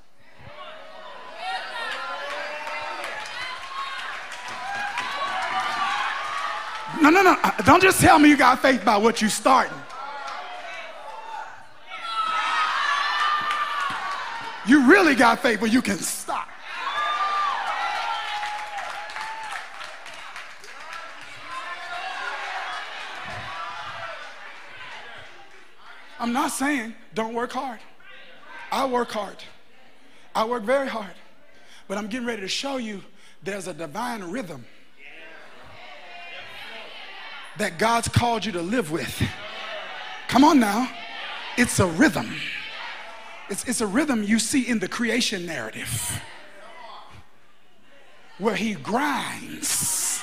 No, 7.00 7.10
no, 7.10 7.22
no. 7.22 7.36
Uh, 7.42 7.62
don't 7.62 7.82
just 7.82 8.00
tell 8.00 8.18
me 8.18 8.28
you 8.28 8.36
got 8.36 8.60
faith 8.60 8.84
by 8.84 8.96
what 8.96 9.20
you 9.20 9.28
starting. 9.28 9.76
You 14.66 14.88
really 14.88 15.14
got 15.14 15.40
faith 15.40 15.60
but 15.60 15.72
you 15.72 15.82
can 15.82 15.98
stop. 15.98 16.48
I'm 26.18 26.32
not 26.32 26.50
saying 26.50 26.94
don't 27.14 27.34
work 27.34 27.52
hard. 27.52 27.78
I 28.72 28.86
work 28.86 29.10
hard. 29.10 29.36
I 30.34 30.44
work 30.44 30.64
very 30.64 30.88
hard. 30.88 31.14
But 31.88 31.98
I'm 31.98 32.08
getting 32.08 32.26
ready 32.26 32.42
to 32.42 32.48
show 32.48 32.78
you 32.78 33.02
there's 33.42 33.68
a 33.68 33.74
divine 33.74 34.22
rhythm 34.22 34.64
that 37.58 37.78
God's 37.78 38.08
called 38.08 38.44
you 38.44 38.52
to 38.52 38.62
live 38.62 38.90
with. 38.90 39.22
Come 40.28 40.44
on 40.44 40.60
now. 40.60 40.90
It's 41.56 41.78
a 41.80 41.86
rhythm. 41.86 42.34
It's, 43.48 43.66
it's 43.68 43.80
a 43.80 43.86
rhythm 43.86 44.22
you 44.22 44.38
see 44.38 44.68
in 44.68 44.78
the 44.78 44.88
creation 44.88 45.46
narrative 45.46 46.22
where 48.38 48.56
he 48.56 48.74
grinds 48.74 50.22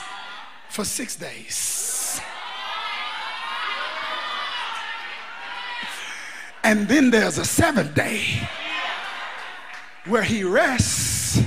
for 0.69 0.85
six 0.85 1.15
days. 1.15 2.21
And 6.63 6.87
then 6.87 7.11
there's 7.11 7.37
a 7.37 7.45
seventh 7.45 7.93
day 7.93 8.47
where 10.05 10.23
he 10.23 10.43
rests 10.43 11.41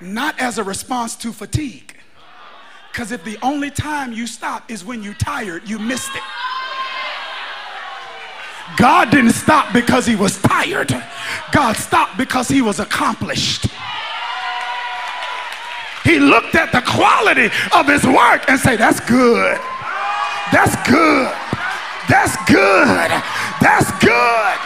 not 0.00 0.38
as 0.40 0.58
a 0.58 0.64
response 0.64 1.16
to 1.16 1.32
fatigue. 1.32 1.91
Because 2.92 3.10
if 3.10 3.24
the 3.24 3.38
only 3.42 3.70
time 3.70 4.12
you 4.12 4.26
stop 4.26 4.70
is 4.70 4.84
when 4.84 5.02
you're 5.02 5.14
tired, 5.14 5.66
you 5.66 5.78
missed 5.78 6.14
it. 6.14 6.22
God 8.76 9.10
didn't 9.10 9.32
stop 9.32 9.72
because 9.72 10.04
he 10.04 10.14
was 10.14 10.40
tired. 10.42 10.94
God 11.52 11.76
stopped 11.76 12.18
because 12.18 12.48
he 12.48 12.60
was 12.60 12.80
accomplished. 12.80 13.66
He 16.04 16.18
looked 16.18 16.54
at 16.54 16.70
the 16.72 16.82
quality 16.82 17.48
of 17.74 17.88
his 17.88 18.04
work 18.04 18.44
and 18.48 18.60
said, 18.60 18.78
That's 18.78 19.00
good. 19.00 19.58
That's 20.52 20.76
good. 20.86 21.32
That's 22.10 22.36
good. 22.44 23.10
That's 23.60 23.90
good. 24.04 24.58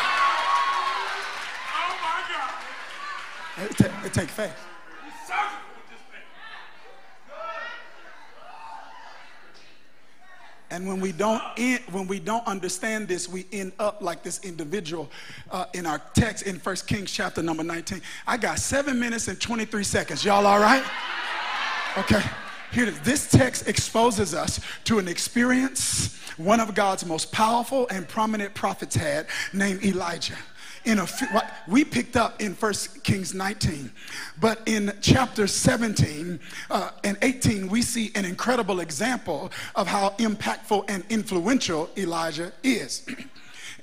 Oh 1.79 1.95
It, 3.63 3.77
take, 3.77 3.93
it 4.05 4.13
take 4.13 4.31
faith. 4.31 4.66
And 10.77 10.87
when 10.87 11.01
we 11.01 11.11
don't 11.11 11.43
when 11.91 12.07
we 12.07 12.21
don't 12.21 12.47
understand 12.47 13.09
this, 13.09 13.31
we 13.31 13.47
end 13.51 13.73
up 13.79 14.03
like 14.03 14.23
this 14.23 14.45
individual 14.45 15.11
uh, 15.51 15.65
in 15.73 15.87
our 15.87 16.03
text 16.13 16.47
in 16.47 16.59
First 16.59 16.87
Kings 16.87 17.11
chapter 17.11 17.43
number 17.43 17.65
19. 17.65 18.03
I 18.27 18.37
got 18.37 18.59
seven 18.59 19.01
minutes 19.01 19.27
and 19.29 19.41
23 19.41 19.83
seconds. 19.83 20.23
Y'all 20.23 20.47
all 20.47 20.61
right? 20.61 20.85
Okay. 21.97 22.21
Here, 22.73 22.91
this 22.91 23.31
text 23.31 23.67
exposes 23.67 24.35
us 24.35 24.61
to 24.85 24.99
an 24.99 25.09
experience 25.09 26.21
one 26.37 26.61
of 26.61 26.75
God's 26.75 27.07
most 27.07 27.33
powerful 27.33 27.89
and 27.89 28.07
prominent 28.07 28.53
prophets 28.53 28.95
had, 28.95 29.29
named 29.55 29.83
Elijah 29.83 30.37
in 30.87 31.01
a 31.01 31.07
we 31.67 31.85
picked 31.85 32.17
up 32.17 32.41
in 32.41 32.55
First 32.55 33.03
Kings 33.03 33.35
19, 33.35 33.91
but 34.41 34.61
in 34.67 34.97
chapter 35.01 35.47
17 35.47 36.41
uh, 36.71 36.91
and 37.05 37.19
18 37.23 37.69
we 37.69 37.83
see 37.83 38.13
an 38.15 38.25
incredible 38.25 38.81
example 38.81 39.51
of 39.75 39.89
how 39.89 40.11
impactful 40.19 40.85
and 40.89 41.05
influential 41.11 41.91
Elijah 41.97 42.53
is. 42.63 43.05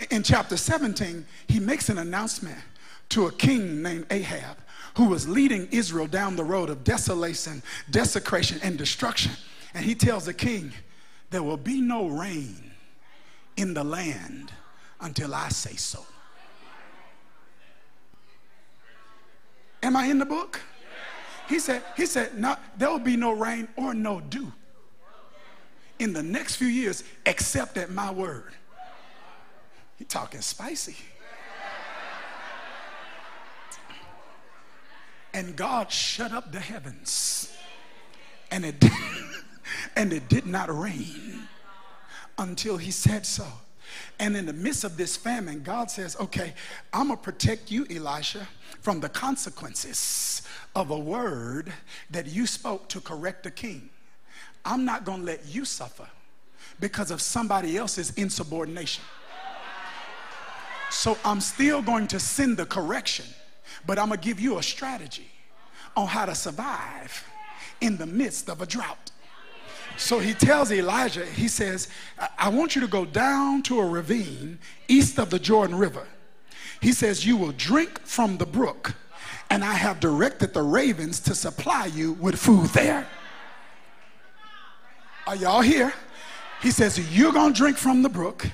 in 0.09 0.23
chapter 0.23 0.57
17, 0.57 1.25
he 1.47 1.59
makes 1.59 1.89
an 1.89 1.97
announcement 1.97 2.57
to 3.09 3.27
a 3.27 3.31
king 3.31 3.83
named 3.83 4.05
Ahab 4.09 4.57
who 4.95 5.09
was 5.09 5.27
leading 5.27 5.67
Israel 5.71 6.07
down 6.07 6.35
the 6.35 6.43
road 6.43 6.69
of 6.69 6.83
desolation, 6.83 7.61
desecration, 7.91 8.59
and 8.63 8.77
destruction. 8.77 9.33
And 9.73 9.83
he 9.83 9.95
tells 9.95 10.25
the 10.25 10.33
king, 10.33 10.71
There 11.31 11.43
will 11.43 11.57
be 11.57 11.81
no 11.81 12.07
rain 12.07 12.71
in 13.57 13.73
the 13.73 13.83
land 13.83 14.51
until 15.01 15.35
I 15.35 15.49
say 15.49 15.75
so. 15.75 16.05
Am 19.83 19.97
I 19.97 20.05
in 20.05 20.17
the 20.17 20.25
book? 20.25 20.61
He 21.49 21.59
said, 21.59 21.83
he 21.97 22.05
said, 22.05 22.39
not, 22.39 22.61
there 22.77 22.89
will 22.89 22.99
be 22.99 23.17
no 23.17 23.33
rain 23.33 23.67
or 23.75 23.93
no 23.93 24.21
dew 24.21 24.51
in 25.99 26.13
the 26.13 26.23
next 26.23 26.55
few 26.55 26.67
years 26.67 27.03
except 27.25 27.77
at 27.77 27.91
my 27.91 28.09
word. 28.09 28.53
He 29.97 30.05
talking 30.05 30.41
spicy. 30.41 30.95
And 35.33 35.55
God 35.55 35.91
shut 35.91 36.31
up 36.31 36.51
the 36.51 36.59
heavens. 36.59 37.51
And 38.51 38.65
it, 38.65 38.85
and 39.95 40.13
it 40.13 40.29
did 40.29 40.45
not 40.45 40.75
rain 40.75 41.47
until 42.37 42.77
he 42.77 42.91
said 42.91 43.25
so. 43.25 43.47
And 44.19 44.35
in 44.35 44.45
the 44.45 44.53
midst 44.53 44.83
of 44.83 44.97
this 44.97 45.17
famine, 45.17 45.63
God 45.63 45.89
says, 45.89 46.15
okay, 46.19 46.53
I'm 46.91 47.07
going 47.07 47.17
to 47.17 47.23
protect 47.23 47.71
you, 47.71 47.85
Elisha, 47.89 48.47
from 48.81 48.99
the 48.99 49.09
consequences 49.09 50.41
of 50.75 50.89
a 50.89 50.97
word 50.97 51.71
that 52.11 52.27
you 52.27 52.45
spoke 52.47 52.87
to 52.89 53.01
correct 53.01 53.43
the 53.43 53.51
king. 53.51 53.89
I'm 54.65 54.85
not 54.85 55.05
going 55.05 55.19
to 55.19 55.25
let 55.25 55.45
you 55.47 55.65
suffer 55.65 56.07
because 56.79 57.11
of 57.11 57.21
somebody 57.21 57.77
else's 57.77 58.11
insubordination. 58.11 59.03
So 60.89 61.17
I'm 61.25 61.41
still 61.41 61.81
going 61.81 62.07
to 62.07 62.19
send 62.19 62.57
the 62.57 62.65
correction, 62.65 63.25
but 63.85 63.97
I'm 63.97 64.09
going 64.09 64.19
to 64.19 64.25
give 64.25 64.39
you 64.39 64.59
a 64.59 64.63
strategy 64.63 65.27
on 65.97 66.07
how 66.07 66.25
to 66.25 66.35
survive 66.35 67.25
in 67.81 67.97
the 67.97 68.05
midst 68.05 68.49
of 68.49 68.61
a 68.61 68.65
drought. 68.65 69.11
So 69.97 70.19
he 70.19 70.33
tells 70.33 70.71
Elijah, 70.71 71.25
he 71.25 71.47
says, 71.47 71.87
I 72.37 72.49
want 72.49 72.75
you 72.75 72.81
to 72.81 72.87
go 72.87 73.05
down 73.05 73.61
to 73.63 73.79
a 73.79 73.85
ravine 73.85 74.59
east 74.87 75.19
of 75.19 75.29
the 75.29 75.39
Jordan 75.39 75.77
River. 75.77 76.05
He 76.81 76.91
says, 76.91 77.25
You 77.25 77.37
will 77.37 77.53
drink 77.53 78.01
from 78.01 78.37
the 78.37 78.45
brook, 78.45 78.93
and 79.49 79.63
I 79.63 79.73
have 79.73 79.99
directed 79.99 80.53
the 80.53 80.63
ravens 80.63 81.19
to 81.21 81.35
supply 81.35 81.85
you 81.85 82.13
with 82.13 82.35
food 82.35 82.67
there. 82.69 83.07
Are 85.25 85.35
y'all 85.35 85.61
here? 85.61 85.93
He 86.61 86.71
says, 86.71 87.15
You're 87.15 87.31
going 87.31 87.53
to 87.53 87.57
drink 87.57 87.77
from 87.77 88.01
the 88.01 88.09
brook, 88.09 88.47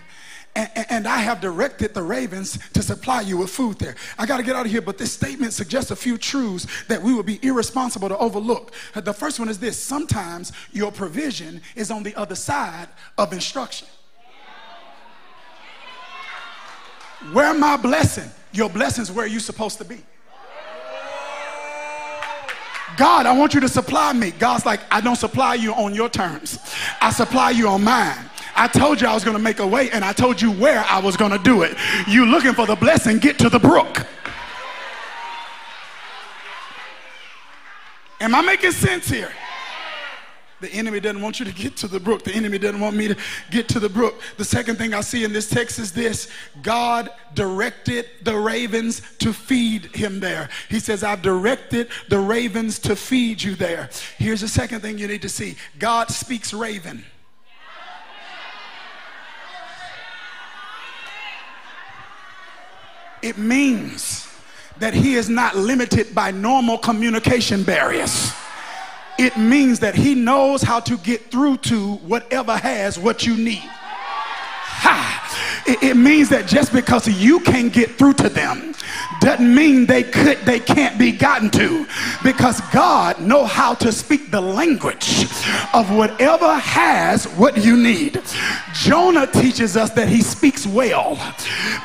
and, 0.59 0.85
and, 0.89 1.07
I 1.07 1.17
have 1.17 1.41
directed 1.41 1.93
the 1.93 2.01
ravens 2.01 2.59
to 2.73 2.81
supply 2.81 3.21
you 3.21 3.37
with 3.37 3.49
food 3.49 3.79
there. 3.79 3.95
I 4.17 4.25
got 4.25 4.37
to 4.37 4.43
get 4.43 4.55
out 4.55 4.65
of 4.65 4.71
here, 4.71 4.81
but 4.81 4.97
this 4.97 5.11
statement 5.11 5.53
suggests 5.53 5.91
a 5.91 5.95
few 5.95 6.17
truths 6.17 6.67
that 6.87 7.01
we 7.01 7.13
would 7.13 7.25
be 7.25 7.39
irresponsible 7.41 8.09
to 8.09 8.17
overlook. 8.17 8.73
The 8.93 9.13
first 9.13 9.39
one 9.39 9.49
is 9.49 9.59
this 9.59 9.77
sometimes 9.77 10.51
your 10.71 10.91
provision 10.91 11.61
is 11.75 11.91
on 11.91 12.03
the 12.03 12.15
other 12.15 12.35
side 12.35 12.87
of 13.17 13.33
instruction. 13.33 13.87
Where 17.31 17.53
my 17.53 17.77
blessing? 17.77 18.29
Your 18.51 18.69
blessing's 18.69 19.11
where 19.11 19.27
you're 19.27 19.39
supposed 19.39 19.77
to 19.79 19.85
be. 19.85 19.97
God, 22.97 23.25
I 23.25 23.37
want 23.37 23.53
you 23.53 23.59
to 23.61 23.69
supply 23.69 24.11
me. 24.13 24.31
God's 24.31 24.65
like, 24.65 24.81
I 24.91 24.99
don't 24.99 25.15
supply 25.15 25.55
you 25.55 25.73
on 25.73 25.93
your 25.93 26.09
terms. 26.09 26.59
I 26.99 27.11
supply 27.11 27.51
you 27.51 27.67
on 27.67 27.83
mine. 27.83 28.29
I 28.59 28.67
told 28.67 28.99
you 28.99 29.07
I 29.07 29.13
was 29.13 29.23
going 29.23 29.37
to 29.37 29.41
make 29.41 29.59
a 29.59 29.65
way 29.65 29.89
and 29.89 30.03
I 30.03 30.11
told 30.11 30.41
you 30.41 30.51
where 30.51 30.83
I 30.89 30.99
was 30.99 31.15
going 31.15 31.31
to 31.31 31.37
do 31.37 31.63
it. 31.63 31.77
You 32.09 32.25
looking 32.25 32.53
for 32.53 32.65
the 32.65 32.75
blessing, 32.75 33.17
get 33.17 33.39
to 33.39 33.49
the 33.49 33.57
brook. 33.57 34.05
Am 38.19 38.35
I 38.35 38.41
making 38.41 38.73
sense 38.73 39.07
here? 39.07 39.31
The 40.59 40.69
enemy 40.73 40.99
doesn't 40.99 41.21
want 41.21 41.39
you 41.39 41.45
to 41.45 41.53
get 41.53 41.77
to 41.77 41.87
the 41.87 42.01
brook. 42.01 42.25
The 42.25 42.33
enemy 42.33 42.57
doesn't 42.57 42.81
want 42.81 42.97
me 42.97 43.07
to 43.07 43.15
get 43.49 43.69
to 43.69 43.79
the 43.79 43.87
brook. 43.87 44.19
The 44.35 44.43
second 44.43 44.75
thing 44.75 44.93
I 44.93 44.99
see 44.99 45.23
in 45.23 45.31
this 45.31 45.49
text 45.49 45.79
is 45.79 45.93
this 45.93 46.29
God 46.61 47.09
directed 47.33 48.07
the 48.23 48.35
ravens 48.35 49.01
to 49.19 49.31
feed 49.31 49.95
him 49.95 50.19
there. 50.19 50.49
He 50.67 50.81
says, 50.81 51.01
I've 51.01 51.21
directed 51.21 51.87
the 52.09 52.19
ravens 52.19 52.77
to 52.79 52.97
feed 52.97 53.41
you 53.41 53.55
there. 53.55 53.89
Here's 54.17 54.41
the 54.41 54.49
second 54.49 54.81
thing 54.81 54.97
you 54.97 55.07
need 55.07 55.21
to 55.21 55.29
see 55.29 55.55
God 55.77 56.09
speaks 56.09 56.53
raven. 56.53 57.05
It 63.21 63.37
means 63.37 64.27
that 64.79 64.93
he 64.93 65.15
is 65.15 65.29
not 65.29 65.55
limited 65.55 66.15
by 66.15 66.31
normal 66.31 66.77
communication 66.77 67.63
barriers. 67.63 68.33
It 69.17 69.35
means 69.37 69.79
that 69.79 69.95
he 69.95 70.15
knows 70.15 70.61
how 70.61 70.79
to 70.81 70.97
get 70.97 71.29
through 71.29 71.57
to 71.57 71.95
whatever 71.95 72.55
has 72.55 72.97
what 72.97 73.25
you 73.25 73.35
need. 73.35 73.61
Ha! 73.61 75.18
It, 75.65 75.97
means 75.97 76.29
that 76.29 76.47
just 76.47 76.71
because 76.71 77.07
you 77.07 77.39
can't 77.41 77.71
get 77.71 77.91
through 77.97 78.13
to 78.13 78.29
them 78.29 78.73
doesn't 79.21 79.53
mean 79.53 79.85
they 79.85 80.03
could 80.03 80.37
they 80.45 80.59
can't 80.59 80.97
be 80.97 81.11
gotten 81.11 81.49
to 81.51 81.85
because 82.23 82.61
God 82.71 83.19
know 83.19 83.45
how 83.45 83.73
to 83.75 83.91
speak 83.91 84.31
the 84.31 84.41
language 84.41 85.25
of 85.73 85.93
whatever 85.93 86.53
has 86.57 87.25
what 87.25 87.57
you 87.57 87.75
need. 87.75 88.21
Jonah 88.73 89.27
teaches 89.27 89.75
us 89.75 89.91
that 89.91 90.07
he 90.07 90.21
speaks 90.21 90.65
well 90.65 91.19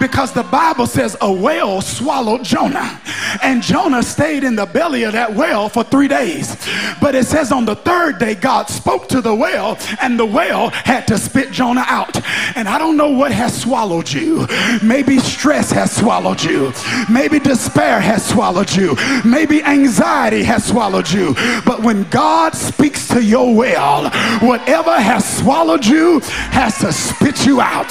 because 0.00 0.32
the 0.32 0.44
Bible 0.44 0.86
says 0.86 1.16
a 1.20 1.32
whale 1.32 1.80
swallowed 1.80 2.44
Jonah 2.44 3.00
and 3.42 3.62
Jonah 3.62 4.02
stayed 4.02 4.44
in 4.44 4.54
the 4.54 4.66
belly 4.66 5.02
of 5.02 5.12
that 5.12 5.34
whale 5.34 5.68
for 5.68 5.82
3 5.82 6.08
days. 6.08 6.56
But 7.00 7.14
it 7.14 7.26
says 7.26 7.50
on 7.50 7.64
the 7.64 7.76
third 7.76 8.18
day 8.18 8.34
God 8.34 8.68
spoke 8.68 9.08
to 9.08 9.20
the 9.20 9.34
whale 9.34 9.76
and 10.00 10.18
the 10.18 10.26
whale 10.26 10.70
had 10.70 11.06
to 11.08 11.18
spit 11.18 11.50
Jonah 11.50 11.84
out. 11.88 12.16
And 12.56 12.68
I 12.68 12.78
don't 12.78 12.96
know 12.96 13.10
what 13.10 13.32
has 13.32 13.63
swallowed 13.64 14.12
you. 14.12 14.46
Maybe 14.82 15.18
stress 15.18 15.70
has 15.72 15.96
swallowed 15.96 16.42
you. 16.42 16.72
Maybe 17.10 17.38
despair 17.38 17.98
has 17.98 18.24
swallowed 18.24 18.70
you. 18.70 18.94
Maybe 19.24 19.62
anxiety 19.62 20.42
has 20.42 20.64
swallowed 20.64 21.10
you. 21.10 21.34
But 21.64 21.82
when 21.82 22.04
God 22.10 22.54
speaks 22.54 23.08
to 23.08 23.24
your 23.24 23.54
well, 23.54 24.10
whatever 24.40 24.94
has 25.00 25.24
swallowed 25.38 25.86
you 25.86 26.20
has 26.52 26.78
to 26.80 26.92
spit 26.92 27.46
you 27.46 27.60
out. 27.62 27.90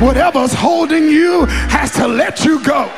Whatever's 0.00 0.52
holding 0.52 1.04
you 1.04 1.46
has 1.46 1.92
to 1.92 2.08
let 2.08 2.44
you 2.44 2.62
go. 2.64 2.90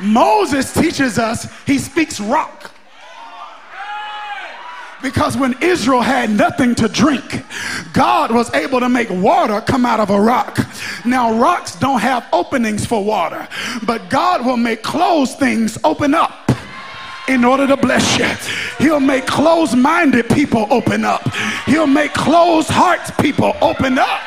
Moses 0.00 0.72
teaches 0.72 1.18
us 1.18 1.46
he 1.64 1.78
speaks 1.78 2.18
rock. 2.20 2.72
Because 5.02 5.36
when 5.36 5.54
Israel 5.62 6.00
had 6.00 6.30
nothing 6.30 6.74
to 6.76 6.88
drink, 6.88 7.44
God 7.92 8.32
was 8.32 8.52
able 8.52 8.80
to 8.80 8.88
make 8.88 9.08
water 9.10 9.60
come 9.60 9.86
out 9.86 10.00
of 10.00 10.10
a 10.10 10.20
rock. 10.20 10.58
Now, 11.04 11.38
rocks 11.38 11.76
don't 11.76 12.00
have 12.00 12.26
openings 12.32 12.84
for 12.84 13.04
water, 13.04 13.46
but 13.86 14.10
God 14.10 14.44
will 14.44 14.56
make 14.56 14.82
closed 14.82 15.38
things 15.38 15.78
open 15.84 16.14
up. 16.14 16.50
in 17.28 17.44
order 17.44 17.66
to 17.66 17.76
bless 17.76 18.18
you. 18.18 18.84
He'll 18.84 19.00
make 19.00 19.26
closed 19.26 19.76
minded 19.76 20.28
people 20.30 20.66
open 20.70 21.04
up, 21.04 21.22
He'll 21.66 21.86
make 21.86 22.14
closed 22.14 22.70
hearts 22.70 23.10
people 23.20 23.54
open 23.60 23.98
up. 23.98 24.20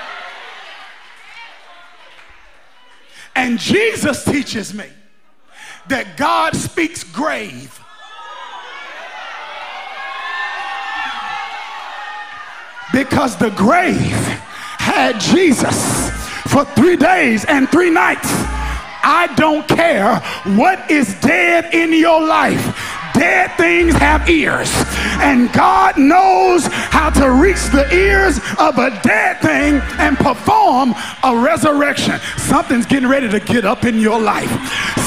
And 3.36 3.58
Jesus 3.60 4.24
teaches 4.24 4.74
me 4.74 4.86
that 5.88 6.18
God 6.18 6.56
speaks 6.56 7.04
grave. 7.04 7.81
Because 12.92 13.38
the 13.38 13.52
grave 13.52 13.98
had 14.78 15.20
Jesus 15.20 16.10
for 16.52 16.66
three 16.66 16.98
days 16.98 17.46
and 17.46 17.70
three 17.70 17.90
nights. 17.90 18.28
I 19.04 19.34
don't 19.36 19.68
care 19.68 20.18
what 20.58 20.92
is 20.92 21.20
dead 21.22 21.74
in 21.74 21.94
your 21.94 22.22
life. 22.22 22.91
Dead 23.14 23.52
things 23.58 23.94
have 23.96 24.30
ears, 24.30 24.72
and 25.20 25.52
God 25.54 25.98
knows 25.98 26.66
how 26.68 27.10
to 27.10 27.32
reach 27.32 27.64
the 27.72 27.88
ears 27.94 28.40
of 28.60 28.78
a 28.78 28.90
dead 29.04 29.40
thing 29.42 29.82
and 30.00 30.18
perform 30.18 30.94
a 31.24 31.38
resurrection. 31.38 32.20
Something's 32.38 32.86
getting 32.86 33.10
ready 33.10 33.30
to 33.30 33.40
get 33.40 33.66
up 33.66 33.86
in 33.86 34.00
your 34.00 34.20
life. 34.20 34.52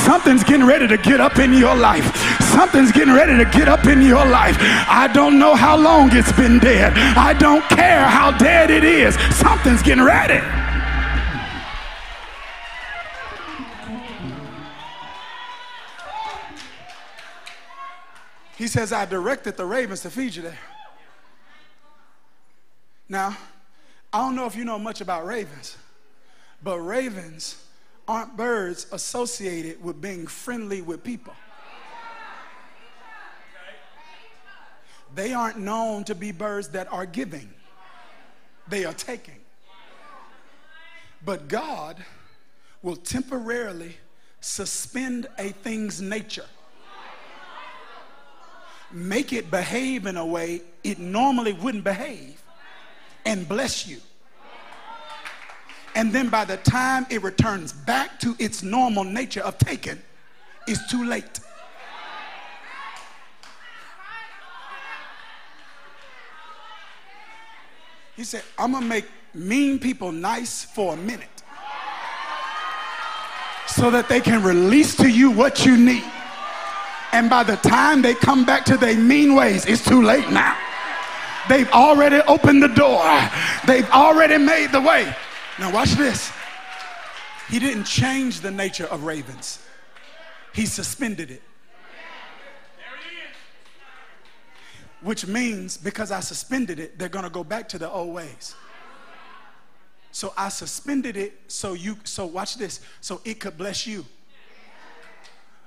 Something's 0.05 0.45
getting 0.45 0.67
ready 0.67 0.87
to 0.87 0.99
get 0.99 1.21
up 1.21 1.39
in 1.39 1.53
your 1.53 1.75
life. 1.75 2.15
Something's 2.55 2.93
getting 2.93 3.15
ready 3.15 3.37
to 3.43 3.51
get 3.51 3.69
up 3.69 3.87
in 3.87 4.03
your 4.03 4.25
life. 4.27 4.57
I 4.61 5.09
don't 5.13 5.39
know 5.39 5.55
how 5.55 5.77
long 5.77 6.11
it's 6.13 6.33
been 6.33 6.59
dead. 6.59 6.93
I 7.17 7.33
don't 7.33 7.65
care 7.69 8.05
how 8.05 8.31
dead 8.37 8.71
it 8.71 8.85
is. 8.85 9.15
Something's 9.35 9.83
getting 9.83 10.05
ready. 10.05 10.41
He 18.65 18.69
says, 18.69 18.95
I 18.95 19.05
directed 19.05 19.59
the 19.59 19.67
ravens 19.67 20.01
to 20.01 20.11
feed 20.11 20.35
you 20.35 20.41
there. 20.41 20.59
Now, 23.11 23.37
I 24.11 24.21
don't 24.21 24.35
know 24.35 24.47
if 24.47 24.57
you 24.57 24.65
know 24.65 24.79
much 24.79 25.03
about 25.03 25.27
ravens, 25.27 25.77
but 26.63 26.79
ravens 26.79 27.63
aren't 28.09 28.39
birds 28.39 28.87
associated 28.91 29.85
with 29.85 30.01
being 30.01 30.27
friendly 30.27 30.81
with 30.81 31.05
people. 31.05 31.35
They 35.15 35.35
aren't 35.35 35.59
known 35.59 36.05
to 36.05 36.15
be 36.15 36.33
birds 36.33 36.69
that 36.69 36.91
are 36.91 37.05
giving, 37.05 37.53
they 38.67 38.87
are 38.87 38.95
taking. 38.95 39.41
But 41.23 41.49
God 41.49 42.03
will 42.81 42.97
temporarily 42.97 43.99
suspend 44.41 45.27
a 45.37 45.51
thing's 45.51 46.01
nature 46.01 46.47
make 48.95 49.33
it 49.33 49.51
behave 49.51 50.07
in 50.07 50.17
a 50.17 50.25
way 50.25 50.63
it 50.83 50.99
normally 50.99 51.53
wouldn't 51.53 51.85
behave 51.85 52.41
and 53.25 53.49
bless 53.49 53.87
you. 53.87 53.99
And 55.95 56.13
then 56.13 56.29
by 56.29 56.45
the 56.45 56.57
time 56.59 57.07
it 57.11 57.23
returns 57.23 57.73
back 57.73 58.19
to 58.21 58.35
its 58.39 58.63
normal 58.63 59.05
nature 59.05 59.43
of 59.43 59.59
taking, 59.59 60.01
it's 60.67 60.91
too 60.91 61.05
late. 61.05 61.41
He 68.17 68.25
said, 68.25 68.43
I'm 68.59 68.73
going 68.73 68.85
to 68.85 68.89
make 68.89 69.07
mean 69.35 69.79
people 69.79 70.13
nice 70.13 70.65
for 70.65 70.95
a 70.95 70.97
minute 70.97 71.29
so 73.67 73.91
that 73.91 74.09
they 74.09 74.21
can 74.21 74.43
release 74.43 74.95
to 74.97 75.09
you 75.09 75.31
what 75.31 75.67
you 75.67 75.77
need. 75.77 76.05
And 77.15 77.31
by 77.31 77.45
the 77.45 77.55
time 77.55 78.03
they 78.03 78.13
come 78.13 78.45
back 78.45 78.65
to 78.65 78.77
their 78.77 78.99
mean 78.99 79.37
ways, 79.37 79.67
it's 79.67 79.85
too 79.85 80.03
late 80.03 80.29
now. 80.31 80.59
They've 81.49 81.71
already 81.71 82.17
opened 82.27 82.61
the 82.61 82.69
door, 82.69 83.05
they've 83.69 83.89
already 83.91 84.37
made 84.37 84.73
the 84.73 84.81
way. 84.81 85.15
Now, 85.61 85.73
watch 85.73 85.93
this. 85.93 86.33
He 87.49 87.61
didn't 87.61 87.85
change 87.85 88.41
the 88.41 88.51
nature 88.51 88.87
of 88.87 89.05
ravens, 89.05 89.65
he 90.53 90.67
suspended 90.67 91.31
it. 91.31 91.43
Which 95.01 95.25
means 95.29 95.77
because 95.77 96.11
I 96.11 96.19
suspended 96.19 96.81
it, 96.81 96.99
they're 96.99 97.09
going 97.09 97.25
to 97.25 97.31
go 97.31 97.45
back 97.45 97.69
to 97.69 97.79
the 97.79 97.89
old 97.89 98.13
ways. 98.13 98.57
So 100.11 100.33
I 100.37 100.49
suspended 100.49 101.17
it 101.17 101.43
so 101.47 101.75
you, 101.75 101.97
so 102.03 102.27
watch 102.27 102.57
this, 102.57 102.81
so 103.01 103.21
it 103.25 103.39
could 103.39 103.57
bless 103.57 103.87
you. 103.87 104.05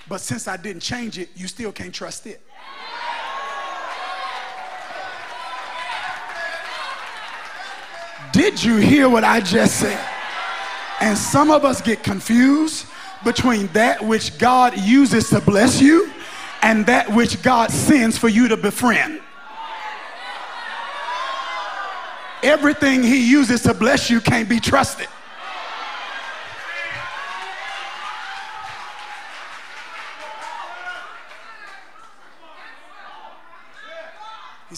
But 0.09 0.21
since 0.21 0.47
I 0.47 0.57
didn't 0.57 0.81
change 0.81 1.17
it, 1.17 1.29
you 1.35 1.47
still 1.47 1.71
can't 1.71 1.93
trust 1.93 2.27
it. 2.27 2.41
Did 8.31 8.63
you 8.63 8.77
hear 8.77 9.09
what 9.09 9.23
I 9.23 9.39
just 9.39 9.79
said? 9.79 10.05
And 11.01 11.17
some 11.17 11.51
of 11.51 11.65
us 11.65 11.81
get 11.81 12.03
confused 12.03 12.85
between 13.23 13.67
that 13.67 14.03
which 14.03 14.37
God 14.37 14.79
uses 14.79 15.29
to 15.29 15.41
bless 15.41 15.81
you 15.81 16.11
and 16.61 16.85
that 16.85 17.11
which 17.11 17.41
God 17.41 17.71
sends 17.71 18.17
for 18.17 18.27
you 18.29 18.47
to 18.47 18.57
befriend. 18.57 19.21
Everything 22.43 23.03
He 23.03 23.29
uses 23.29 23.63
to 23.63 23.73
bless 23.73 24.09
you 24.09 24.21
can't 24.21 24.47
be 24.47 24.59
trusted. 24.59 25.07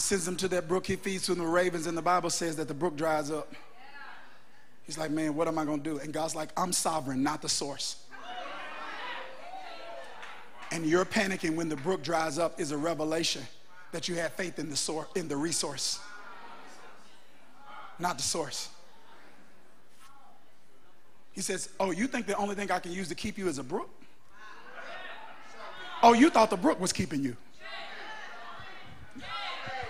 Sends 0.00 0.24
them 0.24 0.36
to 0.36 0.48
that 0.48 0.66
brook. 0.66 0.86
He 0.86 0.96
feeds 0.96 1.26
them 1.26 1.38
the 1.38 1.44
ravens, 1.44 1.86
and 1.86 1.96
the 1.96 2.02
Bible 2.02 2.30
says 2.30 2.56
that 2.56 2.68
the 2.68 2.74
brook 2.74 2.96
dries 2.96 3.30
up. 3.30 3.52
He's 4.84 4.96
like, 4.96 5.10
man, 5.10 5.34
what 5.34 5.46
am 5.46 5.58
I 5.58 5.64
going 5.64 5.82
to 5.82 5.84
do? 5.84 5.98
And 5.98 6.12
God's 6.12 6.34
like, 6.34 6.48
I'm 6.56 6.72
sovereign, 6.72 7.22
not 7.22 7.42
the 7.42 7.48
source. 7.48 7.96
And 10.72 10.86
you're 10.86 11.04
panicking 11.04 11.54
when 11.54 11.68
the 11.68 11.76
brook 11.76 12.02
dries 12.02 12.38
up 12.38 12.58
is 12.58 12.72
a 12.72 12.76
revelation 12.76 13.42
that 13.92 14.08
you 14.08 14.14
have 14.16 14.32
faith 14.32 14.58
in 14.58 14.70
the 14.70 14.76
source, 14.76 15.06
in 15.16 15.28
the 15.28 15.36
resource, 15.36 16.00
not 17.98 18.16
the 18.16 18.22
source. 18.22 18.68
He 21.32 21.40
says, 21.40 21.68
Oh, 21.78 21.90
you 21.90 22.06
think 22.06 22.26
the 22.26 22.36
only 22.36 22.54
thing 22.54 22.70
I 22.70 22.78
can 22.78 22.92
use 22.92 23.08
to 23.08 23.14
keep 23.14 23.36
you 23.36 23.48
is 23.48 23.58
a 23.58 23.62
brook? 23.62 23.90
Oh, 26.02 26.14
you 26.14 26.30
thought 26.30 26.50
the 26.50 26.56
brook 26.56 26.80
was 26.80 26.92
keeping 26.92 27.22
you. 27.22 27.36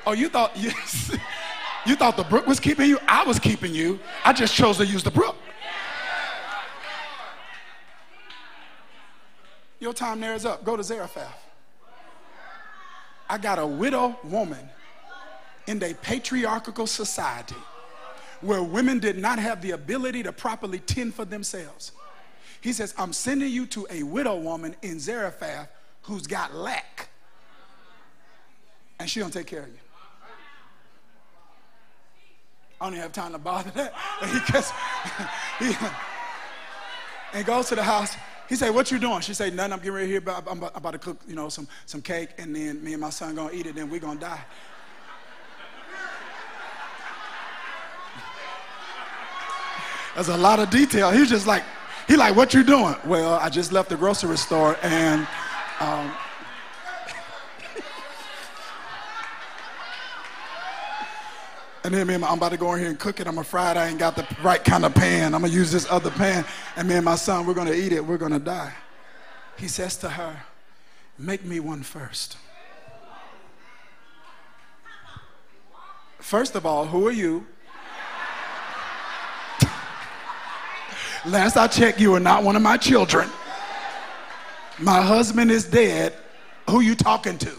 Oh, 0.06 0.12
you 0.12 0.28
thought 0.28 0.52
yes. 0.56 1.16
you 1.86 1.96
thought 1.96 2.16
the 2.16 2.24
brook 2.24 2.46
was 2.46 2.60
keeping 2.60 2.88
you? 2.88 2.98
I 3.06 3.24
was 3.24 3.38
keeping 3.38 3.74
you. 3.74 3.98
I 4.24 4.32
just 4.32 4.54
chose 4.54 4.76
to 4.78 4.86
use 4.86 5.02
the 5.02 5.10
brook. 5.10 5.36
Your 9.78 9.94
time 9.94 10.20
there 10.20 10.34
is 10.34 10.44
up. 10.44 10.62
Go 10.62 10.76
to 10.76 10.84
Zarephath. 10.84 11.46
I 13.28 13.38
got 13.38 13.58
a 13.58 13.66
widow 13.66 14.18
woman 14.24 14.68
in 15.66 15.82
a 15.82 15.94
patriarchal 15.94 16.86
society 16.86 17.54
where 18.40 18.62
women 18.62 18.98
did 18.98 19.18
not 19.18 19.38
have 19.38 19.62
the 19.62 19.70
ability 19.70 20.22
to 20.24 20.32
properly 20.32 20.80
tend 20.80 21.14
for 21.14 21.24
themselves. 21.24 21.92
He 22.60 22.72
says, 22.72 22.94
I'm 22.98 23.12
sending 23.12 23.50
you 23.50 23.66
to 23.66 23.86
a 23.90 24.02
widow 24.02 24.36
woman 24.36 24.74
in 24.82 24.98
Zarephath 24.98 25.68
who's 26.02 26.26
got 26.26 26.54
lack. 26.54 27.08
And 28.98 29.08
she 29.08 29.20
don't 29.20 29.32
take 29.32 29.46
care 29.46 29.62
of 29.62 29.68
you. 29.68 29.78
I 32.80 32.86
don't 32.86 32.94
even 32.94 33.02
have 33.02 33.12
time 33.12 33.32
to 33.32 33.38
bother 33.38 33.70
that. 33.72 33.92
And 34.22 34.30
he 34.30 34.40
gets, 34.50 34.70
he, 35.58 35.76
and 37.34 37.44
goes 37.44 37.68
to 37.68 37.74
the 37.74 37.82
house. 37.82 38.16
He 38.48 38.56
say, 38.56 38.70
"What 38.70 38.90
you 38.90 38.98
doing?" 38.98 39.20
She 39.20 39.34
say, 39.34 39.50
"Nothing. 39.50 39.74
I'm 39.74 39.78
getting 39.80 39.92
ready 39.92 40.08
here. 40.08 40.22
But 40.22 40.50
I'm 40.50 40.62
about, 40.62 40.92
to 40.92 40.98
cook, 40.98 41.20
you 41.28 41.34
know, 41.34 41.50
some 41.50 41.68
some 41.84 42.00
cake, 42.00 42.30
and 42.38 42.56
then 42.56 42.82
me 42.82 42.92
and 42.92 43.00
my 43.00 43.10
son 43.10 43.34
gonna 43.34 43.52
eat 43.52 43.66
it. 43.66 43.74
Then 43.74 43.90
we 43.90 43.98
gonna 43.98 44.18
die." 44.18 44.40
There's 50.14 50.28
a 50.28 50.36
lot 50.36 50.58
of 50.58 50.70
detail. 50.70 51.10
He's 51.10 51.28
just 51.28 51.46
like, 51.46 51.64
he 52.08 52.16
like, 52.16 52.34
"What 52.34 52.54
you 52.54 52.64
doing?" 52.64 52.96
Well, 53.04 53.34
I 53.34 53.50
just 53.50 53.72
left 53.72 53.90
the 53.90 53.96
grocery 53.96 54.38
store 54.38 54.78
and. 54.82 55.28
Um, 55.80 56.12
And 61.82 61.94
then 61.94 62.06
my, 62.20 62.28
I'm 62.28 62.36
about 62.38 62.52
to 62.52 62.58
go 62.58 62.74
in 62.74 62.80
here 62.80 62.90
and 62.90 62.98
cook 62.98 63.20
it. 63.20 63.26
I'm 63.26 63.38
afraid 63.38 63.76
I 63.76 63.88
ain't 63.88 63.98
got 63.98 64.14
the 64.14 64.26
right 64.42 64.62
kind 64.62 64.84
of 64.84 64.94
pan. 64.94 65.34
I'm 65.34 65.40
gonna 65.40 65.52
use 65.52 65.72
this 65.72 65.90
other 65.90 66.10
pan. 66.10 66.44
And 66.76 66.88
me 66.88 66.96
and 66.96 67.04
my 67.04 67.16
son, 67.16 67.46
we're 67.46 67.54
gonna 67.54 67.72
eat 67.72 67.92
it. 67.92 68.04
We're 68.04 68.18
gonna 68.18 68.38
die. 68.38 68.74
He 69.56 69.66
says 69.68 69.96
to 69.98 70.10
her, 70.10 70.36
Make 71.18 71.44
me 71.44 71.60
one 71.60 71.82
first. 71.82 72.36
First 76.18 76.54
of 76.54 76.64
all, 76.66 76.86
who 76.86 77.06
are 77.06 77.12
you? 77.12 77.46
Last 81.26 81.56
I 81.56 81.66
checked, 81.66 82.00
you 82.00 82.14
are 82.14 82.20
not 82.20 82.42
one 82.44 82.56
of 82.56 82.62
my 82.62 82.78
children. 82.78 83.28
My 84.78 85.02
husband 85.02 85.50
is 85.50 85.64
dead 85.64 86.14
who 86.68 86.80
you 86.80 86.94
talking 86.94 87.36
to. 87.38 87.50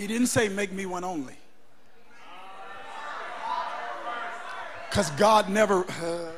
He 0.00 0.06
didn't 0.06 0.28
say, 0.28 0.48
Make 0.48 0.72
me 0.72 0.86
one 0.86 1.04
only. 1.04 1.34
Because 4.88 5.10
God 5.10 5.50
never. 5.50 5.84
Uh, 5.84 6.30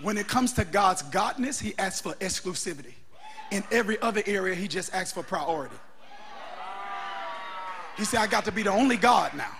when 0.00 0.16
it 0.16 0.28
comes 0.28 0.52
to 0.52 0.64
God's 0.64 1.02
godness, 1.02 1.60
He 1.60 1.74
asks 1.76 2.00
for 2.00 2.14
exclusivity. 2.14 2.94
In 3.50 3.64
every 3.72 4.00
other 4.00 4.22
area, 4.26 4.54
He 4.54 4.68
just 4.68 4.94
asks 4.94 5.12
for 5.12 5.24
priority. 5.24 5.74
He 7.96 8.04
said, 8.04 8.20
I 8.20 8.28
got 8.28 8.44
to 8.44 8.52
be 8.52 8.62
the 8.62 8.70
only 8.70 8.96
God 8.96 9.34
now. 9.34 9.50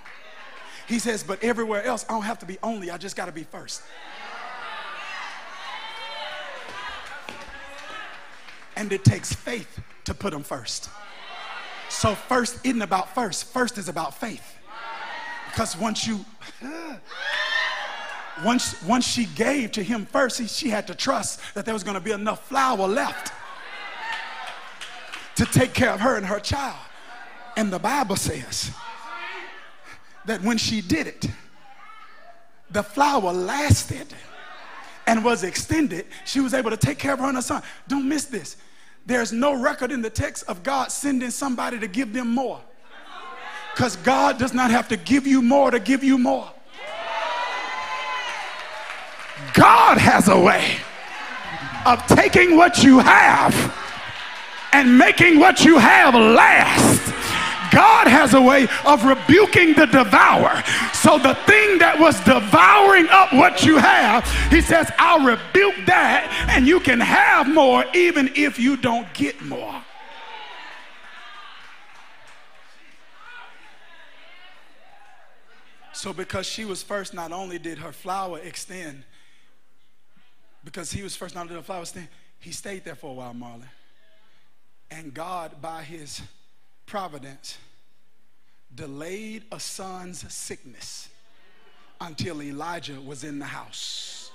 He 0.87 1.01
says, 1.01 1.25
but 1.25 1.43
everywhere 1.43 1.83
else, 1.83 2.07
I 2.09 2.13
don't 2.13 2.23
have 2.23 2.39
to 2.39 2.47
be 2.47 2.59
only, 2.63 2.91
I 2.91 2.99
just 2.99 3.17
got 3.17 3.27
to 3.27 3.33
be 3.33 3.43
first. 3.43 3.83
And 8.83 8.93
it 8.93 9.05
takes 9.05 9.33
faith 9.33 9.79
to 10.03 10.13
put 10.13 10.33
them 10.33 10.43
first. 10.43 10.91
So, 11.89 12.17
first 12.17 12.59
isn't 12.65 12.83
about 12.83 13.15
first, 13.15 13.45
first 13.45 13.79
is 13.79 13.89
about 13.89 14.19
faith. 14.19 14.57
Because 15.47 15.77
once 15.77 16.05
you, 16.05 16.25
once, 18.45 18.83
once 18.83 19.07
she 19.07 19.27
gave 19.27 19.71
to 19.73 19.85
him 19.85 20.05
first, 20.05 20.39
she, 20.39 20.49
she 20.49 20.69
had 20.69 20.89
to 20.89 20.97
trust 20.97 21.39
that 21.55 21.65
there 21.65 21.73
was 21.73 21.85
going 21.85 21.95
to 21.95 22.01
be 22.01 22.11
enough 22.11 22.49
flour 22.49 22.89
left 22.89 23.33
to 25.37 25.45
take 25.45 25.75
care 25.75 25.91
of 25.91 26.01
her 26.01 26.17
and 26.17 26.27
her 26.27 26.41
child. 26.41 26.81
And 27.57 27.73
the 27.73 27.79
Bible 27.79 28.17
says 28.17 28.73
that 30.25 30.43
when 30.43 30.59
she 30.59 30.81
did 30.81 31.07
it, 31.07 31.29
the 32.69 32.83
flour 32.83 33.33
lasted 33.33 34.13
and 35.07 35.25
was 35.25 35.45
extended. 35.45 36.07
She 36.25 36.41
was 36.41 36.53
able 36.53 36.71
to 36.71 36.77
take 36.77 36.99
care 36.99 37.13
of 37.13 37.21
her 37.21 37.27
and 37.27 37.37
her 37.37 37.43
son. 37.43 37.63
Don't 37.87 38.09
miss 38.09 38.25
this. 38.25 38.57
There's 39.05 39.33
no 39.33 39.61
record 39.61 39.91
in 39.91 40.03
the 40.03 40.11
text 40.11 40.45
of 40.49 40.63
God 40.63 40.93
sending 40.93 41.31
somebody 41.31 41.79
to 41.79 41.89
give 41.89 42.13
them 42.13 42.29
more. 42.29 42.61
Because 43.75 43.97
God 43.97 44.39
does 44.39 44.53
not 44.53 44.71
have 44.71 44.89
to 44.89 44.97
give 44.97 45.27
you 45.27 45.43
more 45.43 45.71
to 45.71 45.81
give 45.81 46.05
you 46.05 46.19
more. 46.19 46.51
God 49.55 49.99
has 49.99 50.29
a 50.29 50.39
way 50.39 50.77
of 51.85 52.07
taking 52.07 52.57
what 52.57 52.85
you 52.85 52.99
have 53.01 53.55
and 54.73 54.97
making 54.97 55.39
what 55.39 55.65
you 55.65 55.79
have 55.79 56.15
last. 56.15 57.12
God 57.73 58.07
has 58.07 58.35
a 58.35 58.41
way 58.41 58.69
of 58.85 59.05
rebuking 59.05 59.75
the 59.75 59.87
devourer. 59.87 60.63
So 60.93 61.19
the 61.19 61.35
thing 61.47 61.79
that 61.79 61.97
was 61.99 62.21
devouring 62.21 63.09
up 63.09 63.33
what 63.33 63.65
you 63.65 63.79
have, 63.79 64.29
he 64.51 64.61
says, 64.61 64.93
I'll 64.99 65.25
rebuke 65.25 65.87
that 65.87 66.47
and 66.51 66.67
you 66.67 66.81
can 66.81 67.01
have 67.01 67.49
more 67.49 67.85
even 67.95 68.31
if 68.37 68.59
you 68.59 68.77
don't 68.77 69.13
get 69.15 69.41
more. 69.43 69.83
So 75.95 76.13
because 76.13 76.47
she 76.47 76.65
was 76.65 76.83
first, 76.83 77.15
not 77.15 77.33
only 77.33 77.59
did 77.59 77.79
her 77.79 77.93
flour 77.93 78.39
extend, 78.41 79.05
because 80.65 80.91
he 80.93 81.03
was 81.03 81.17
first, 81.17 81.35
not 81.35 81.43
only 81.43 81.55
did 81.55 81.61
her 81.61 81.65
flour 81.65 81.83
extend, 81.83 82.09
he 82.39 82.51
stayed 82.51 82.85
there 82.85 82.97
for 82.97 83.11
a 83.11 83.15
while, 83.15 83.35
Marlon. 83.35 83.69
And 84.91 85.15
God, 85.15 85.63
by 85.63 85.83
his 85.83 86.21
providence 86.87 87.59
delayed 88.75 89.45
a 89.53 89.61
son's 89.61 90.33
sickness 90.33 91.09
until 92.01 92.43
Elijah 92.43 93.01
was 93.01 93.25
in 93.25 93.39
the 93.39 93.45
house. 93.45 94.31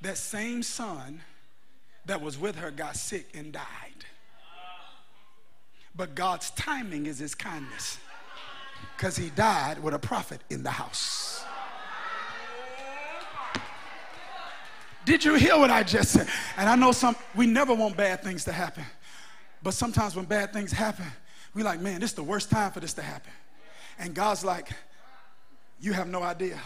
That 0.00 0.16
same 0.16 0.62
son 0.62 1.20
that 2.06 2.20
was 2.20 2.38
with 2.38 2.56
her 2.56 2.70
got 2.70 2.96
sick 2.96 3.28
and 3.34 3.52
died. 3.52 3.64
But 5.94 6.14
God's 6.14 6.50
timing 6.50 7.06
is 7.06 7.18
his 7.18 7.34
kindness 7.34 7.98
because 8.96 9.16
he 9.16 9.30
died 9.30 9.82
with 9.82 9.94
a 9.94 9.98
prophet 9.98 10.40
in 10.50 10.62
the 10.62 10.70
house. 10.70 11.44
Did 15.04 15.24
you 15.24 15.34
hear 15.34 15.58
what 15.58 15.70
I 15.70 15.82
just 15.82 16.12
said? 16.12 16.28
And 16.56 16.68
I 16.68 16.76
know 16.76 16.92
some, 16.92 17.16
we 17.34 17.46
never 17.46 17.74
want 17.74 17.96
bad 17.96 18.22
things 18.22 18.44
to 18.44 18.52
happen. 18.52 18.84
But 19.62 19.74
sometimes 19.74 20.14
when 20.14 20.24
bad 20.24 20.52
things 20.52 20.72
happen, 20.72 21.06
we're 21.54 21.64
like, 21.64 21.80
man, 21.80 22.00
this 22.00 22.10
is 22.10 22.16
the 22.16 22.22
worst 22.22 22.50
time 22.50 22.70
for 22.70 22.80
this 22.80 22.94
to 22.94 23.02
happen. 23.02 23.32
And 23.98 24.14
God's 24.14 24.44
like, 24.44 24.70
you 25.80 25.92
have 25.92 26.08
no 26.08 26.22
idea 26.22 26.58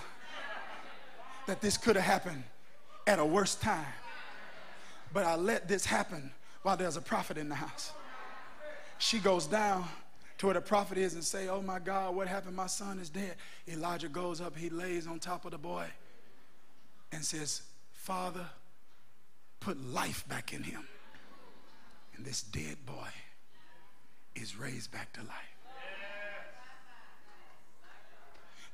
that 1.47 1.61
this 1.61 1.77
could 1.77 1.97
have 1.97 2.05
happened 2.05 2.45
at 3.07 3.19
a 3.19 3.25
worse 3.25 3.55
time. 3.55 3.87
But 5.13 5.25
I 5.25 5.37
let 5.37 5.69
this 5.69 5.85
happen 5.85 6.31
while 6.63 6.77
there's 6.77 6.97
a 6.97 7.01
prophet 7.01 7.37
in 7.37 7.49
the 7.49 7.55
house. 7.55 7.93
She 8.99 9.19
goes 9.19 9.47
down 9.47 9.85
to 10.39 10.47
where 10.47 10.55
the 10.55 10.61
prophet 10.61 10.99
is 10.99 11.15
and 11.15 11.25
say, 11.25 11.49
oh 11.49 11.61
my 11.61 11.79
God, 11.79 12.15
what 12.15 12.29
happened? 12.29 12.57
My 12.57 12.67
son 12.67 12.99
is 12.99 13.09
dead. 13.09 13.35
Elijah 13.69 14.09
goes 14.09 14.41
up, 14.41 14.57
he 14.57 14.71
lays 14.71 15.07
on 15.07 15.19
top 15.19 15.45
of 15.45 15.51
the 15.51 15.59
boy 15.59 15.87
and 17.11 17.25
says, 17.25 17.63
Father, 17.93 18.47
put 19.61 19.83
life 19.85 20.27
back 20.29 20.53
in 20.53 20.63
him. 20.63 20.87
And 22.17 22.25
this 22.25 22.43
dead 22.43 22.77
boy 22.87 23.09
is 24.35 24.57
raised 24.57 24.93
back 24.93 25.13
to 25.15 25.21
life. 25.21 25.53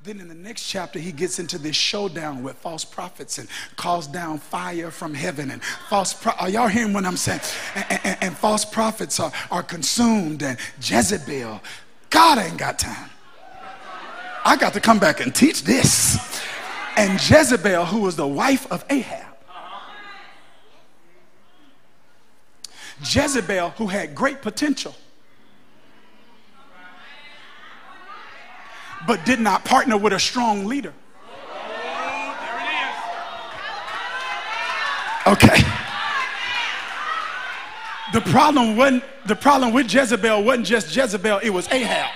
Then 0.04 0.20
in 0.20 0.28
the 0.28 0.34
next 0.34 0.68
chapter, 0.68 1.00
he 1.00 1.10
gets 1.10 1.40
into 1.40 1.58
this 1.58 1.74
showdown 1.74 2.44
with 2.44 2.56
false 2.56 2.84
prophets 2.84 3.38
and 3.38 3.48
calls 3.74 4.06
down 4.06 4.38
fire 4.38 4.92
from 4.92 5.12
heaven. 5.12 5.50
And 5.50 5.62
false 5.62 6.14
pro- 6.14 6.32
are 6.38 6.48
y'all 6.48 6.68
hearing 6.68 6.92
what 6.92 7.04
I'm 7.04 7.16
saying? 7.16 7.40
And, 7.74 8.00
and, 8.04 8.18
and 8.22 8.36
false 8.36 8.64
prophets 8.64 9.18
are, 9.18 9.32
are 9.50 9.62
consumed. 9.62 10.44
And 10.44 10.56
Jezebel, 10.80 11.60
God 12.10 12.38
ain't 12.38 12.58
got 12.58 12.78
time. 12.78 13.10
I 14.44 14.56
got 14.56 14.72
to 14.74 14.80
come 14.80 15.00
back 15.00 15.20
and 15.20 15.34
teach 15.34 15.64
this. 15.64 16.16
And 16.96 17.14
Jezebel, 17.14 17.84
who 17.84 18.00
was 18.00 18.14
the 18.14 18.26
wife 18.26 18.70
of 18.70 18.84
Ahab, 18.90 19.27
Jezebel, 23.02 23.70
who 23.70 23.86
had 23.86 24.14
great 24.14 24.42
potential, 24.42 24.94
but 29.06 29.24
did 29.24 29.40
not 29.40 29.64
partner 29.64 29.96
with 29.96 30.12
a 30.12 30.20
strong 30.20 30.66
leader. 30.66 30.92
Okay. 35.26 35.62
The 38.14 38.22
problem 38.22 38.76
wasn't 38.76 39.04
the 39.26 39.36
problem 39.36 39.74
with 39.74 39.92
Jezebel 39.92 40.42
wasn't 40.42 40.66
just 40.66 40.96
Jezebel, 40.96 41.40
it 41.42 41.50
was 41.50 41.70
Ahab. 41.70 42.10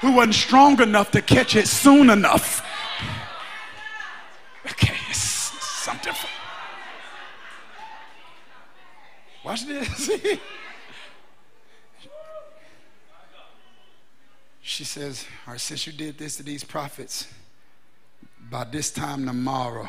Who 0.00 0.12
wasn't 0.12 0.34
strong 0.34 0.80
enough 0.80 1.10
to 1.10 1.20
catch 1.20 1.54
it 1.54 1.68
soon 1.68 2.08
enough. 2.08 2.66
Watch 9.52 9.66
this. 9.66 10.10
She 14.64 14.84
says, 14.84 15.26
All 15.46 15.52
right, 15.52 15.60
since 15.60 15.86
you 15.86 15.92
did 15.92 16.16
this 16.16 16.36
to 16.36 16.42
these 16.42 16.64
prophets, 16.64 17.26
by 18.48 18.64
this 18.64 18.90
time 18.90 19.26
tomorrow, 19.26 19.88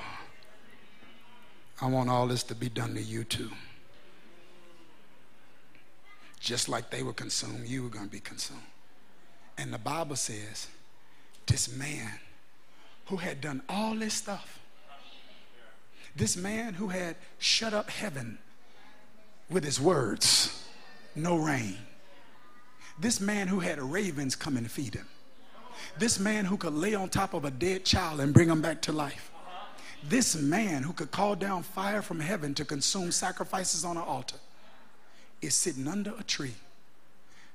I 1.80 1.86
want 1.86 2.10
all 2.10 2.28
this 2.28 2.44
to 2.46 2.56
be 2.56 2.68
done 2.68 2.96
to 2.96 3.02
you 3.02 3.24
too. 3.24 3.52
Just 6.42 6.68
like 6.68 6.90
they 6.90 7.02
were 7.02 7.14
consumed, 7.14 7.66
you 7.66 7.84
were 7.84 7.90
going 7.90 8.06
to 8.06 8.12
be 8.12 8.20
consumed. 8.20 8.60
And 9.58 9.72
the 9.72 9.78
Bible 9.78 10.18
says, 10.18 10.68
this 11.46 11.74
man 11.74 12.12
who 13.06 13.18
had 13.18 13.40
done 13.40 13.62
all 13.70 13.96
this 13.96 14.16
stuff, 14.16 14.60
this 16.14 16.36
man 16.36 16.74
who 16.74 16.90
had 16.90 17.16
shut 17.38 17.74
up 17.74 17.90
heaven 17.90 18.40
with 19.50 19.64
his 19.64 19.80
words, 19.80 20.66
no 21.16 21.38
rain 21.38 21.78
this 23.00 23.20
man 23.20 23.48
who 23.48 23.60
had 23.60 23.82
ravens 23.82 24.36
come 24.36 24.58
and 24.58 24.70
feed 24.70 24.96
him. 24.96 25.08
This 25.98 26.20
man 26.20 26.46
who 26.46 26.58
could 26.58 26.74
lay 26.74 26.94
on 26.96 27.10
top 27.10 27.34
of 27.34 27.46
a 27.46 27.52
dead 27.52 27.86
child 27.86 28.20
and 28.20 28.34
bring 28.34 28.50
him 28.50 28.62
back 28.62 28.82
to 28.84 28.92
life. 28.92 29.32
This 30.08 30.36
man 30.36 30.84
who 30.84 30.94
could 30.94 31.12
call 31.12 31.36
down 31.36 31.64
fire 31.64 32.02
from 32.02 32.20
heaven 32.20 32.54
to 32.56 32.66
consume 32.66 33.12
sacrifices 33.12 33.86
on 33.86 33.98
an 33.98 34.04
altar 34.04 34.38
is 35.42 35.56
sitting 35.56 35.88
under 35.88 36.14
a 36.18 36.24
tree 36.24 36.56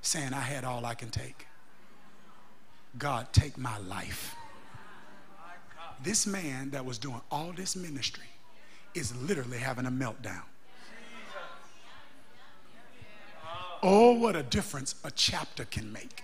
saying, 0.01 0.33
I 0.33 0.41
had 0.41 0.63
all 0.63 0.85
I 0.85 0.95
can 0.95 1.09
take. 1.09 1.47
God, 2.97 3.27
take 3.31 3.57
my 3.57 3.77
life. 3.79 4.35
This 6.03 6.25
man 6.25 6.71
that 6.71 6.85
was 6.85 6.97
doing 6.97 7.21
all 7.29 7.51
this 7.51 7.75
ministry 7.75 8.27
is 8.95 9.15
literally 9.21 9.57
having 9.57 9.85
a 9.85 9.91
meltdown. 9.91 10.43
Oh, 13.81 14.11
what 14.11 14.35
a 14.35 14.43
difference 14.43 14.95
a 15.03 15.11
chapter 15.11 15.63
can 15.65 15.91
make. 15.91 16.23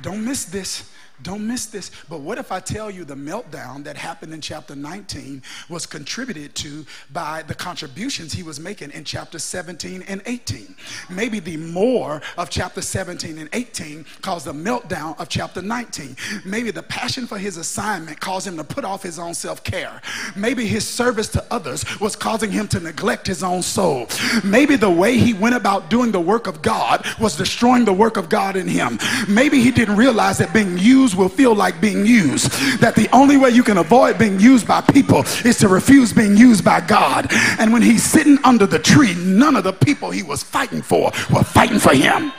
Don't 0.00 0.24
miss 0.24 0.44
this. 0.44 0.90
Don't 1.22 1.46
miss 1.46 1.66
this. 1.66 1.90
But 2.08 2.20
what 2.20 2.38
if 2.38 2.50
I 2.50 2.60
tell 2.60 2.90
you 2.90 3.04
the 3.04 3.14
meltdown 3.14 3.84
that 3.84 3.96
happened 3.96 4.32
in 4.32 4.40
chapter 4.40 4.74
19 4.74 5.42
was 5.68 5.86
contributed 5.86 6.54
to 6.56 6.84
by 7.12 7.42
the 7.42 7.54
contributions 7.54 8.32
he 8.32 8.42
was 8.42 8.58
making 8.58 8.90
in 8.90 9.04
chapter 9.04 9.38
17 9.38 10.02
and 10.02 10.22
18? 10.26 10.74
Maybe 11.10 11.38
the 11.38 11.56
more 11.56 12.20
of 12.36 12.50
chapter 12.50 12.80
17 12.80 13.38
and 13.38 13.48
18 13.52 14.04
caused 14.20 14.46
the 14.46 14.52
meltdown 14.52 15.18
of 15.20 15.28
chapter 15.28 15.62
19. 15.62 16.16
Maybe 16.44 16.70
the 16.70 16.82
passion 16.82 17.26
for 17.26 17.38
his 17.38 17.56
assignment 17.56 18.20
caused 18.20 18.46
him 18.46 18.56
to 18.56 18.64
put 18.64 18.84
off 18.84 19.02
his 19.02 19.18
own 19.18 19.34
self 19.34 19.62
care. 19.62 20.00
Maybe 20.34 20.66
his 20.66 20.86
service 20.86 21.28
to 21.30 21.44
others 21.50 21.84
was 22.00 22.16
causing 22.16 22.50
him 22.50 22.68
to 22.68 22.80
neglect 22.80 23.26
his 23.26 23.42
own 23.42 23.62
soul. 23.62 24.08
Maybe 24.44 24.76
the 24.76 24.90
way 24.90 25.18
he 25.18 25.34
went 25.34 25.54
about 25.54 25.90
doing 25.90 26.10
the 26.12 26.20
work 26.20 26.46
of 26.46 26.62
God 26.62 27.06
was 27.20 27.36
destroying 27.36 27.84
the 27.84 27.92
work 27.92 28.16
of 28.16 28.28
God 28.28 28.56
in 28.56 28.66
him. 28.66 28.98
Maybe 29.28 29.60
he 29.60 29.70
didn't 29.70 29.96
realize 29.96 30.38
that 30.38 30.52
being 30.52 30.78
used 30.78 31.11
will 31.14 31.28
feel 31.28 31.54
like 31.54 31.80
being 31.80 32.06
used. 32.06 32.50
That 32.80 32.94
the 32.94 33.08
only 33.12 33.36
way 33.36 33.50
you 33.50 33.62
can 33.62 33.78
avoid 33.78 34.18
being 34.18 34.40
used 34.40 34.66
by 34.66 34.80
people 34.80 35.20
is 35.44 35.58
to 35.58 35.68
refuse 35.68 36.12
being 36.12 36.36
used 36.36 36.64
by 36.64 36.80
God. 36.80 37.28
And 37.58 37.72
when 37.72 37.82
he's 37.82 38.02
sitting 38.02 38.38
under 38.44 38.66
the 38.66 38.78
tree, 38.78 39.14
none 39.14 39.56
of 39.56 39.64
the 39.64 39.72
people 39.72 40.10
he 40.10 40.22
was 40.22 40.42
fighting 40.42 40.82
for 40.82 41.12
were 41.32 41.44
fighting 41.44 41.78
for 41.78 41.94
him. 41.94 42.32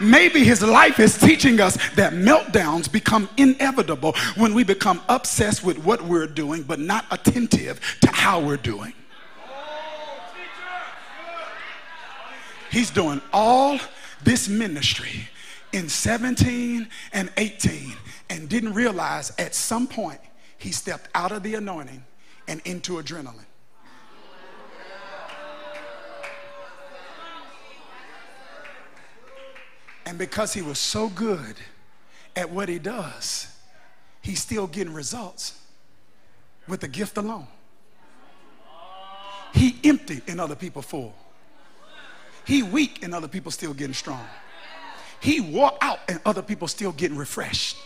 Maybe 0.00 0.44
his 0.44 0.62
life 0.62 1.00
is 1.00 1.18
teaching 1.18 1.60
us 1.60 1.76
that 1.96 2.12
meltdowns 2.12 2.90
become 2.90 3.28
inevitable 3.36 4.14
when 4.36 4.54
we 4.54 4.62
become 4.62 5.02
obsessed 5.08 5.64
with 5.64 5.78
what 5.78 6.02
we're 6.02 6.28
doing, 6.28 6.62
but 6.62 6.78
not 6.78 7.04
attentive 7.10 7.80
to 8.02 8.08
how 8.12 8.40
we're 8.40 8.56
doing. 8.56 8.92
He's 12.70 12.90
doing 12.90 13.20
all 13.32 13.78
this 14.22 14.48
ministry 14.48 15.28
in 15.72 15.88
17 15.88 16.88
and 17.12 17.30
18 17.36 17.92
and 18.30 18.48
didn't 18.48 18.74
realize 18.74 19.32
at 19.38 19.54
some 19.54 19.86
point 19.86 20.20
he 20.58 20.72
stepped 20.72 21.08
out 21.14 21.32
of 21.32 21.42
the 21.42 21.54
anointing 21.54 22.04
and 22.46 22.60
into 22.64 22.94
adrenaline. 22.94 23.44
And 30.06 30.16
because 30.16 30.54
he 30.54 30.62
was 30.62 30.78
so 30.78 31.10
good 31.10 31.56
at 32.34 32.50
what 32.50 32.70
he 32.70 32.78
does, 32.78 33.48
he's 34.22 34.40
still 34.40 34.66
getting 34.66 34.94
results 34.94 35.60
with 36.66 36.80
the 36.80 36.88
gift 36.88 37.18
alone. 37.18 37.46
He 39.52 39.78
empty 39.84 40.22
and 40.26 40.40
other 40.40 40.54
people 40.54 40.80
full. 40.80 41.14
He 42.46 42.62
weak 42.62 43.02
and 43.02 43.14
other 43.14 43.28
people 43.28 43.50
still 43.50 43.74
getting 43.74 43.92
strong. 43.92 44.24
He 45.20 45.40
wore 45.40 45.72
out 45.80 45.98
and 46.08 46.20
other 46.24 46.42
people 46.42 46.68
still 46.68 46.92
getting 46.92 47.16
refreshed. 47.16 47.76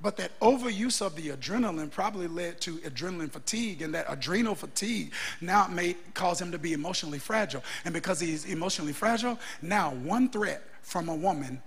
But 0.00 0.16
that 0.16 0.38
overuse 0.40 1.00
of 1.00 1.14
the 1.14 1.28
adrenaline 1.28 1.88
probably 1.88 2.26
led 2.26 2.60
to 2.62 2.78
adrenaline 2.78 3.30
fatigue, 3.30 3.82
and 3.82 3.94
that 3.94 4.06
adrenal 4.08 4.56
fatigue 4.56 5.12
now 5.40 5.68
may 5.68 5.94
cause 6.12 6.40
him 6.40 6.50
to 6.50 6.58
be 6.58 6.72
emotionally 6.72 7.20
fragile. 7.20 7.62
And 7.84 7.94
because 7.94 8.18
he's 8.18 8.44
emotionally 8.44 8.92
fragile, 8.92 9.38
now 9.62 9.92
one 9.92 10.28
threat 10.28 10.62
from 10.82 11.08
a 11.08 11.14
woman 11.14 11.62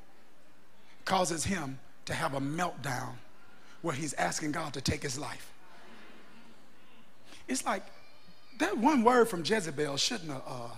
causes 1.05 1.45
him 1.45 1.79
to 2.05 2.13
have 2.13 2.33
a 2.33 2.41
meltdown 2.41 3.13
where 3.81 3.95
he's 3.95 4.13
asking 4.15 4.51
God 4.51 4.73
to 4.73 4.81
take 4.81 5.01
his 5.01 5.17
life. 5.17 5.53
It's 7.47 7.65
like 7.65 7.83
that 8.59 8.77
one 8.77 9.03
word 9.03 9.29
from 9.29 9.45
Jezebel 9.45 9.95
shouldn't 9.95 10.31
have. 10.31 10.43
Uh, 10.45 10.69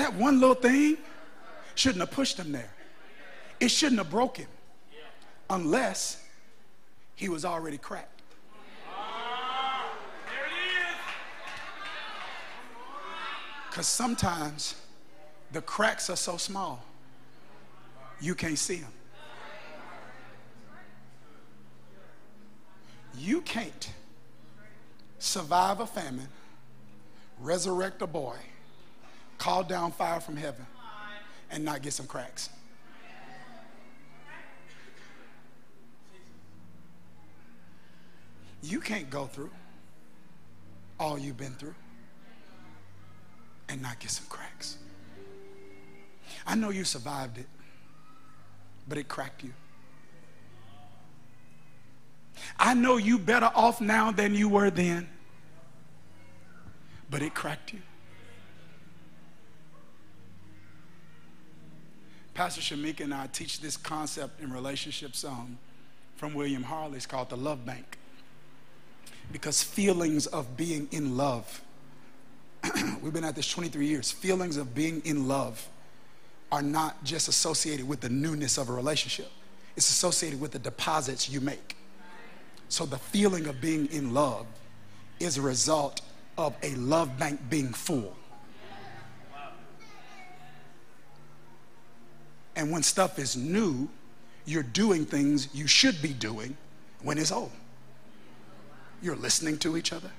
that 0.00 0.14
one 0.14 0.40
little 0.40 0.54
thing 0.54 0.96
shouldn't 1.74 2.00
have 2.00 2.10
pushed 2.10 2.38
him 2.38 2.52
there. 2.52 2.72
It 3.60 3.70
shouldn't 3.70 3.98
have 3.98 4.10
broken 4.10 4.46
unless 5.50 6.24
he 7.14 7.28
was 7.28 7.44
already 7.44 7.76
cracked. 7.76 8.22
Because 13.68 13.86
sometimes 13.86 14.74
the 15.52 15.60
cracks 15.60 16.08
are 16.10 16.16
so 16.16 16.36
small, 16.36 16.82
you 18.20 18.34
can't 18.34 18.58
see 18.58 18.76
them. 18.76 18.92
You 23.16 23.42
can't 23.42 23.90
survive 25.18 25.80
a 25.80 25.86
famine, 25.86 26.28
resurrect 27.38 28.00
a 28.02 28.06
boy, 28.06 28.36
call 29.40 29.64
down 29.64 29.90
fire 29.90 30.20
from 30.20 30.36
heaven 30.36 30.66
and 31.50 31.64
not 31.64 31.80
get 31.80 31.94
some 31.94 32.06
cracks. 32.06 32.50
You 38.62 38.80
can't 38.80 39.08
go 39.08 39.24
through 39.24 39.50
all 41.00 41.18
you've 41.18 41.38
been 41.38 41.54
through 41.54 41.74
and 43.70 43.80
not 43.80 43.98
get 43.98 44.10
some 44.10 44.26
cracks. 44.28 44.76
I 46.46 46.54
know 46.54 46.68
you 46.68 46.84
survived 46.84 47.38
it, 47.38 47.46
but 48.86 48.98
it 48.98 49.08
cracked 49.08 49.42
you. 49.42 49.54
I 52.58 52.74
know 52.74 52.98
you 52.98 53.18
better 53.18 53.50
off 53.54 53.80
now 53.80 54.12
than 54.12 54.34
you 54.34 54.50
were 54.50 54.70
then, 54.70 55.08
but 57.08 57.22
it 57.22 57.34
cracked 57.34 57.72
you. 57.72 57.80
Pastor 62.40 62.62
Shamika 62.62 63.00
and 63.00 63.12
I 63.12 63.26
teach 63.26 63.60
this 63.60 63.76
concept 63.76 64.40
in 64.40 64.50
relationship 64.50 65.12
um, 65.28 65.58
from 66.16 66.32
William 66.32 66.62
Harley. 66.62 66.96
It's 66.96 67.04
called 67.04 67.28
the 67.28 67.36
love 67.36 67.66
bank. 67.66 67.98
Because 69.30 69.62
feelings 69.62 70.26
of 70.26 70.56
being 70.56 70.88
in 70.90 71.18
love, 71.18 71.60
we've 73.02 73.12
been 73.12 73.24
at 73.24 73.36
this 73.36 73.46
23 73.50 73.86
years, 73.86 74.10
feelings 74.10 74.56
of 74.56 74.74
being 74.74 75.02
in 75.04 75.28
love 75.28 75.68
are 76.50 76.62
not 76.62 77.04
just 77.04 77.28
associated 77.28 77.86
with 77.86 78.00
the 78.00 78.08
newness 78.08 78.56
of 78.56 78.70
a 78.70 78.72
relationship, 78.72 79.30
it's 79.76 79.90
associated 79.90 80.40
with 80.40 80.52
the 80.52 80.58
deposits 80.58 81.28
you 81.28 81.42
make. 81.42 81.76
So 82.70 82.86
the 82.86 82.96
feeling 82.96 83.48
of 83.48 83.60
being 83.60 83.84
in 83.92 84.14
love 84.14 84.46
is 85.18 85.36
a 85.36 85.42
result 85.42 86.00
of 86.38 86.56
a 86.62 86.74
love 86.76 87.18
bank 87.18 87.38
being 87.50 87.74
full. 87.74 88.16
And 92.60 92.70
when 92.70 92.82
stuff 92.82 93.18
is 93.18 93.38
new, 93.38 93.88
you're 94.44 94.62
doing 94.62 95.06
things 95.06 95.48
you 95.54 95.66
should 95.66 96.02
be 96.02 96.12
doing 96.12 96.58
when 97.02 97.16
it's 97.16 97.32
old. 97.32 97.52
You're 99.00 99.16
listening 99.16 99.56
to 99.60 99.78
each 99.78 99.94
other. 99.94 100.10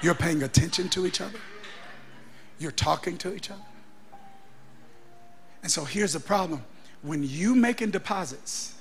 You're 0.00 0.14
paying 0.14 0.44
attention 0.44 0.88
to 0.90 1.04
each 1.04 1.20
other. 1.20 1.40
You're 2.60 2.70
talking 2.70 3.18
to 3.18 3.34
each 3.34 3.50
other. 3.50 3.60
And 5.64 5.72
so 5.72 5.84
here's 5.84 6.12
the 6.12 6.20
problem 6.20 6.62
when 7.02 7.24
you 7.24 7.56
making 7.56 7.90
deposits 7.90 8.76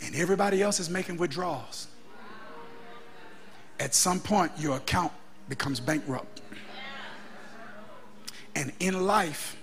and 0.00 0.14
everybody 0.14 0.62
else 0.62 0.78
is 0.78 0.88
making 0.88 1.16
withdrawals, 1.16 1.88
at 3.80 3.92
some 3.92 4.20
point 4.20 4.52
your 4.56 4.76
account 4.76 5.12
becomes 5.48 5.80
bankrupt. 5.80 6.42
And 8.58 8.72
in 8.80 9.06
life, 9.06 9.56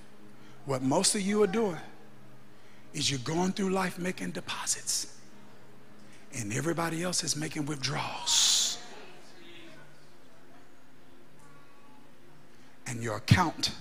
what 0.65 0.81
most 0.81 1.15
of 1.15 1.21
you 1.21 1.43
are 1.43 1.47
doing 1.47 1.77
is 2.93 3.11
you're 3.11 3.19
going 3.19 3.51
through 3.51 3.71
life 3.71 3.99
making 3.99 4.31
deposits, 4.31 5.19
and 6.33 6.53
everybody 6.53 7.03
else 7.03 7.21
is 7.21 7.35
making 7.35 7.65
withdrawals. 7.65 8.77
And 12.87 13.03
your 13.03 13.17
account, 13.17 13.71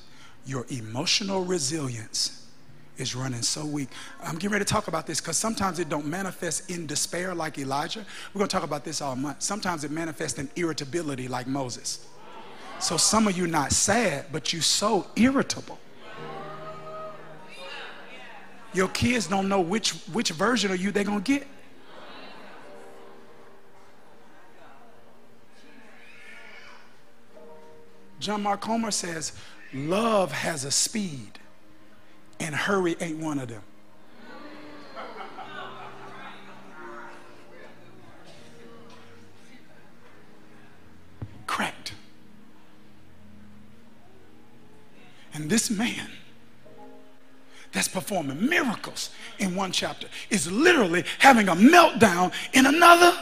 your 0.47 0.67
emotional 0.69 1.45
resilience 1.45 2.49
is 2.97 3.15
running 3.15 3.43
so 3.43 3.65
weak. 3.65 3.91
I'm 4.21 4.35
getting 4.35 4.51
ready 4.51 4.65
to 4.65 4.73
talk 4.73 4.89
about 4.89 5.07
this 5.07 5.21
because 5.21 5.37
sometimes 5.37 5.79
it 5.79 5.89
don't 5.89 6.07
manifest 6.07 6.69
in 6.69 6.89
despair 6.89 7.37
like 7.37 7.57
Elijah. 7.57 8.05
We're 8.33 8.41
going 8.41 8.49
to 8.49 8.53
talk 8.53 8.65
about 8.65 8.85
this 8.85 9.01
all 9.01 9.15
month. 9.15 9.43
Sometimes 9.43 9.85
it 9.85 9.93
manifests 9.93 10.41
in 10.41 10.51
irritability 10.57 11.29
like 11.29 11.47
Moses. 11.47 12.05
So 12.81 12.97
some 12.97 13.27
of 13.27 13.37
you 13.37 13.47
not 13.47 13.72
sad, 13.72 14.27
but 14.31 14.53
you 14.53 14.61
so 14.61 15.07
irritable. 15.16 15.79
Your 18.75 18.89
kids 18.89 19.27
don't 19.27 19.49
know 19.49 19.61
which 19.61 19.93
which 20.12 20.31
version 20.31 20.70
of 20.72 20.81
you 20.81 20.91
they're 20.91 21.05
gonna 21.05 21.20
get. 21.20 21.47
John 28.20 28.43
Mark 28.43 28.62
Comer 28.62 28.91
says, 28.91 29.33
love 29.72 30.33
has 30.33 30.64
a 30.64 30.70
speed, 30.70 31.39
and 32.41 32.55
hurry 32.55 32.97
ain't 33.01 33.18
one 33.18 33.39
of 33.39 33.49
them. 33.49 33.62
Cracked. 41.47 41.93
And 45.35 45.51
this 45.51 45.68
man 45.68 46.09
that's 47.72 47.89
performing 47.89 48.49
miracles 48.49 49.11
in 49.39 49.57
one 49.57 49.72
chapter 49.72 50.07
is 50.30 50.51
literally 50.51 51.05
having 51.18 51.49
a 51.49 51.57
meltdown 51.57 52.32
in 52.53 52.66
another. 52.66 53.18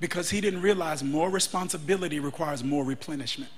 Because 0.00 0.30
he 0.30 0.40
didn't 0.40 0.62
realize 0.62 1.04
more 1.04 1.28
responsibility 1.28 2.18
requires 2.18 2.64
more 2.64 2.82
replenishment. 2.82 3.50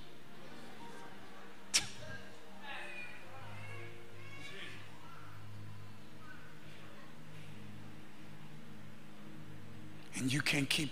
And 10.17 10.33
you 10.33 10.41
can't 10.41 10.69
keep 10.69 10.91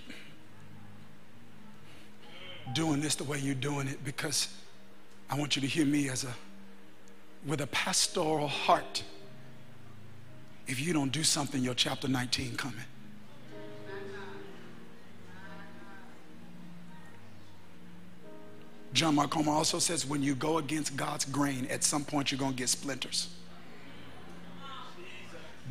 doing 2.72 3.00
this 3.00 3.14
the 3.14 3.24
way 3.24 3.38
you're 3.38 3.54
doing 3.54 3.88
it 3.88 4.02
because 4.04 4.48
I 5.28 5.38
want 5.38 5.56
you 5.56 5.62
to 5.62 5.68
hear 5.68 5.86
me 5.86 6.08
as 6.08 6.24
a 6.24 6.34
with 7.46 7.60
a 7.60 7.66
pastoral 7.66 8.48
heart. 8.48 9.02
If 10.66 10.80
you 10.80 10.94
don't 10.94 11.12
do 11.12 11.22
something, 11.22 11.62
your 11.62 11.74
chapter 11.74 12.08
19 12.08 12.56
coming. 12.56 12.78
John 18.94 19.16
Mark 19.16 19.30
Comer 19.30 19.50
also 19.50 19.80
says 19.80 20.06
when 20.06 20.22
you 20.22 20.36
go 20.36 20.58
against 20.58 20.96
God's 20.96 21.24
grain, 21.24 21.66
at 21.66 21.82
some 21.82 22.04
point 22.04 22.30
you're 22.30 22.38
going 22.38 22.52
to 22.52 22.56
get 22.56 22.68
splinters. 22.68 23.28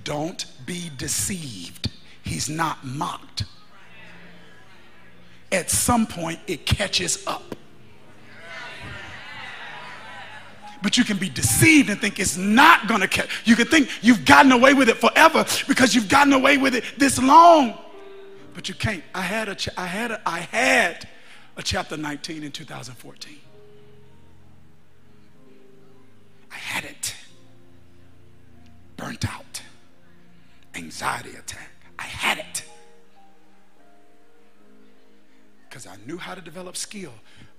Don't 0.04 0.46
be 0.66 0.92
deceived. 0.98 1.90
He's 2.24 2.50
not 2.50 2.86
mocked. 2.86 3.46
At 5.54 5.70
some 5.70 6.08
point, 6.08 6.40
it 6.48 6.66
catches 6.66 7.26
up. 7.28 7.56
But 10.82 10.98
you 10.98 11.04
can 11.04 11.18
be 11.18 11.30
deceived 11.30 11.92
and 11.92 12.02
think 12.02 12.20
it's 12.20 12.36
not 12.36 12.88
to 12.88 13.08
catch. 13.08 13.30
You 13.46 13.56
can 13.56 13.68
think 13.68 13.88
you've 14.02 14.26
gotten 14.26 14.52
away 14.52 14.74
with 14.74 14.90
it 14.90 14.98
forever 14.98 15.46
because 15.68 15.94
you've 15.94 16.10
gotten 16.10 16.34
away 16.34 16.58
with 16.58 16.74
it 16.74 16.84
this 16.98 17.22
long. 17.22 17.78
But 18.56 18.68
you 18.68 18.76
can't. 18.76 19.04
I 19.14 19.22
had 19.22 19.48
a, 19.48 19.56
I 19.80 19.86
had 19.86 20.12
a, 20.12 20.22
I 20.26 20.40
had 20.40 21.08
a 21.56 21.62
chapter 21.62 21.96
19 21.96 22.44
in 22.44 22.52
2014. 22.52 23.38
I 26.52 26.56
had 26.56 26.84
it. 26.84 27.16
Burnt 28.98 29.32
out. 29.32 29.62
Anxiety 30.76 31.36
attack. 31.36 31.70
I 32.00 32.04
had 32.04 32.40
it. 32.40 32.64
Because 35.74 35.88
I 35.88 35.96
knew 36.06 36.20
how 36.20 36.36
to 36.36 36.42
develop 36.42 36.78
skill, 36.78 37.12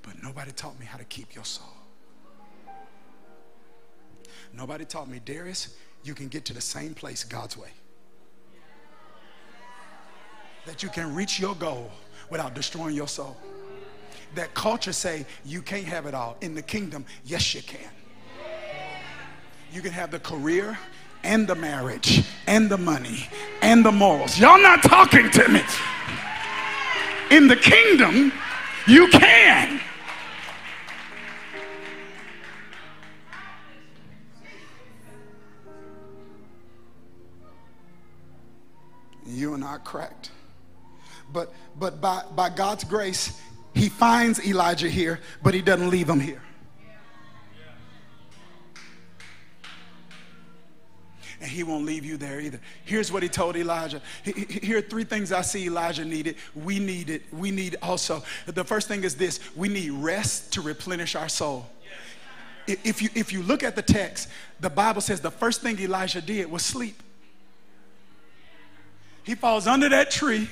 but 0.02 0.22
nobody 0.22 0.52
taught 0.52 0.78
me 0.78 0.86
how 0.86 0.96
to 0.96 1.02
keep 1.02 1.34
your 1.34 1.44
soul. 1.44 1.66
Nobody 4.52 4.84
taught 4.84 5.10
me, 5.10 5.20
Darius, 5.24 5.74
you 6.04 6.14
can 6.14 6.28
get 6.28 6.44
to 6.44 6.54
the 6.54 6.60
same 6.60 6.94
place 6.94 7.24
God's 7.24 7.56
way. 7.56 7.70
That 10.64 10.80
you 10.80 10.90
can 10.90 11.12
reach 11.12 11.40
your 11.40 11.56
goal 11.56 11.90
without 12.30 12.54
destroying 12.54 12.94
your 12.94 13.08
soul. 13.08 13.36
That 14.36 14.54
culture 14.54 14.92
say 14.92 15.26
you 15.44 15.60
can't 15.60 15.86
have 15.86 16.06
it 16.06 16.14
all. 16.14 16.36
In 16.40 16.54
the 16.54 16.62
kingdom, 16.62 17.04
yes 17.24 17.52
you 17.52 17.62
can. 17.62 17.90
You 19.72 19.82
can 19.82 19.90
have 19.90 20.12
the 20.12 20.20
career 20.20 20.78
and 21.24 21.48
the 21.48 21.56
marriage 21.56 22.22
and 22.46 22.70
the 22.70 22.78
money 22.78 23.28
and 23.60 23.84
the 23.84 23.90
morals. 23.90 24.38
Y'all 24.38 24.62
not 24.62 24.84
talking 24.84 25.30
to 25.30 25.48
me. 25.48 25.62
In 27.31 27.49
the 27.49 27.57
kingdom, 27.57 28.33
you 28.87 29.09
can. 29.09 29.81
You 39.27 39.55
and 39.55 39.64
I 39.64 39.79
cracked. 39.79 40.31
But 41.33 41.53
but 41.79 42.01
by, 42.01 42.22
by 42.37 42.51
God's 42.51 42.85
grace, 42.85 43.41
he 43.75 43.89
finds 43.89 44.45
Elijah 44.47 44.89
here, 44.89 45.20
but 45.43 45.55
he 45.55 45.62
doesn't 45.62 45.91
leave 45.91 46.09
him 46.09 46.20
here. 46.20 46.43
He 51.55 51.62
won't 51.62 51.86
leave 51.86 52.05
you 52.05 52.16
there 52.16 52.40
either. 52.40 52.61
Here's 52.84 53.11
what 53.11 53.22
he 53.22 53.28
told 53.28 53.57
Elijah. 53.57 54.02
Here 54.22 54.78
are 54.78 54.82
three 54.82 55.05
things 55.05 55.32
I 55.32 55.42
see 55.42 55.66
Elijah 55.66 56.05
needed. 56.05 56.36
We 56.55 56.78
need 56.78 57.09
it. 57.09 57.22
We 57.32 57.50
need 57.50 57.76
also. 57.80 58.22
The 58.46 58.64
first 58.64 58.88
thing 58.88 59.05
is 59.05 59.14
this 59.14 59.40
we 59.57 59.68
need 59.68 59.90
rest 59.90 60.52
to 60.55 60.61
replenish 60.61 61.14
our 61.14 61.28
soul. 61.28 61.66
If 62.66 63.02
you, 63.02 63.11
if 63.14 63.32
you 63.32 63.42
look 63.42 63.62
at 63.62 63.76
the 63.76 63.82
text, 63.82 64.28
the 64.61 64.70
Bible 64.70 65.00
says 65.00 65.20
the 65.20 65.30
first 65.30 65.61
thing 65.61 65.78
Elijah 65.78 66.20
did 66.20 66.50
was 66.50 66.62
sleep. 66.62 67.02
He 69.22 69.34
falls 69.34 69.66
under 69.66 69.88
that 69.88 70.11
tree, 70.11 70.48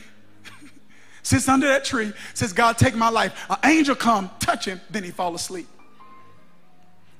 sits 1.22 1.48
under 1.48 1.68
that 1.68 1.84
tree, 1.84 2.12
says, 2.34 2.52
God, 2.52 2.78
take 2.78 2.94
my 2.94 3.08
life. 3.08 3.46
An 3.50 3.58
angel 3.64 3.94
come, 3.94 4.30
touch 4.40 4.66
him, 4.66 4.80
then 4.90 5.04
he 5.04 5.10
fall 5.10 5.34
asleep. 5.34 5.68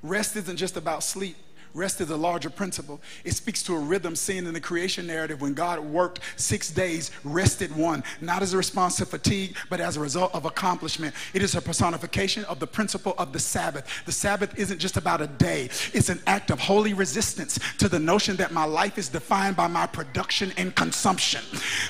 Rest 0.02 0.36
isn't 0.36 0.56
just 0.56 0.76
about 0.76 1.02
sleep. 1.02 1.36
Rest 1.74 2.02
is 2.02 2.10
a 2.10 2.16
larger 2.16 2.50
principle. 2.50 3.00
It 3.24 3.34
speaks 3.34 3.62
to 3.62 3.74
a 3.74 3.78
rhythm 3.78 4.14
seen 4.14 4.46
in 4.46 4.52
the 4.52 4.60
creation 4.60 5.06
narrative 5.06 5.40
when 5.40 5.54
God 5.54 5.80
worked 5.80 6.20
six 6.36 6.70
days, 6.70 7.10
rested 7.24 7.74
one, 7.74 8.04
not 8.20 8.42
as 8.42 8.52
a 8.52 8.58
response 8.58 8.96
to 8.96 9.06
fatigue, 9.06 9.56
but 9.70 9.80
as 9.80 9.96
a 9.96 10.00
result 10.00 10.34
of 10.34 10.44
accomplishment. 10.44 11.14
It 11.32 11.40
is 11.40 11.54
a 11.54 11.62
personification 11.62 12.44
of 12.44 12.60
the 12.60 12.66
principle 12.66 13.14
of 13.16 13.32
the 13.32 13.38
Sabbath. 13.38 13.86
The 14.04 14.12
Sabbath 14.12 14.58
isn't 14.58 14.78
just 14.78 14.98
about 14.98 15.22
a 15.22 15.26
day, 15.26 15.70
it's 15.94 16.10
an 16.10 16.20
act 16.26 16.50
of 16.50 16.60
holy 16.60 16.92
resistance 16.92 17.58
to 17.78 17.88
the 17.88 17.98
notion 17.98 18.36
that 18.36 18.52
my 18.52 18.64
life 18.64 18.98
is 18.98 19.08
defined 19.08 19.56
by 19.56 19.66
my 19.66 19.86
production 19.86 20.52
and 20.58 20.74
consumption. 20.76 21.40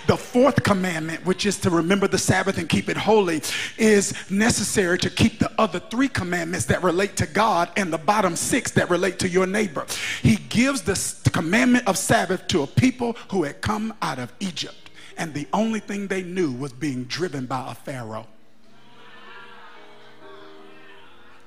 The 0.06 0.16
fourth 0.16 0.62
commandment, 0.62 1.26
which 1.26 1.44
is 1.44 1.58
to 1.58 1.70
remember 1.70 2.06
the 2.06 2.18
Sabbath 2.18 2.58
and 2.58 2.68
keep 2.68 2.88
it 2.88 2.96
holy, 2.96 3.42
is 3.78 4.14
necessary 4.30 4.98
to 4.98 5.10
keep 5.10 5.40
the 5.40 5.50
other 5.58 5.80
three 5.80 6.08
commandments 6.08 6.66
that 6.66 6.84
relate 6.84 7.16
to 7.16 7.26
God 7.26 7.68
and 7.76 7.92
the 7.92 7.98
bottom 7.98 8.36
six 8.36 8.70
that 8.72 8.88
relate 8.88 9.18
to 9.18 9.28
your 9.28 9.46
neighbor 9.46 9.71
neighbor. 9.72 9.86
He 10.22 10.36
gives 10.36 10.82
the 10.82 11.30
commandment 11.30 11.86
of 11.88 11.96
Sabbath 11.98 12.46
to 12.48 12.62
a 12.62 12.66
people 12.66 13.16
who 13.30 13.44
had 13.44 13.60
come 13.60 13.94
out 14.02 14.18
of 14.18 14.32
Egypt, 14.40 14.90
and 15.16 15.32
the 15.34 15.46
only 15.52 15.80
thing 15.80 16.06
they 16.06 16.22
knew 16.22 16.52
was 16.52 16.72
being 16.72 17.04
driven 17.04 17.46
by 17.46 17.72
a 17.72 17.74
Pharaoh. 17.74 18.26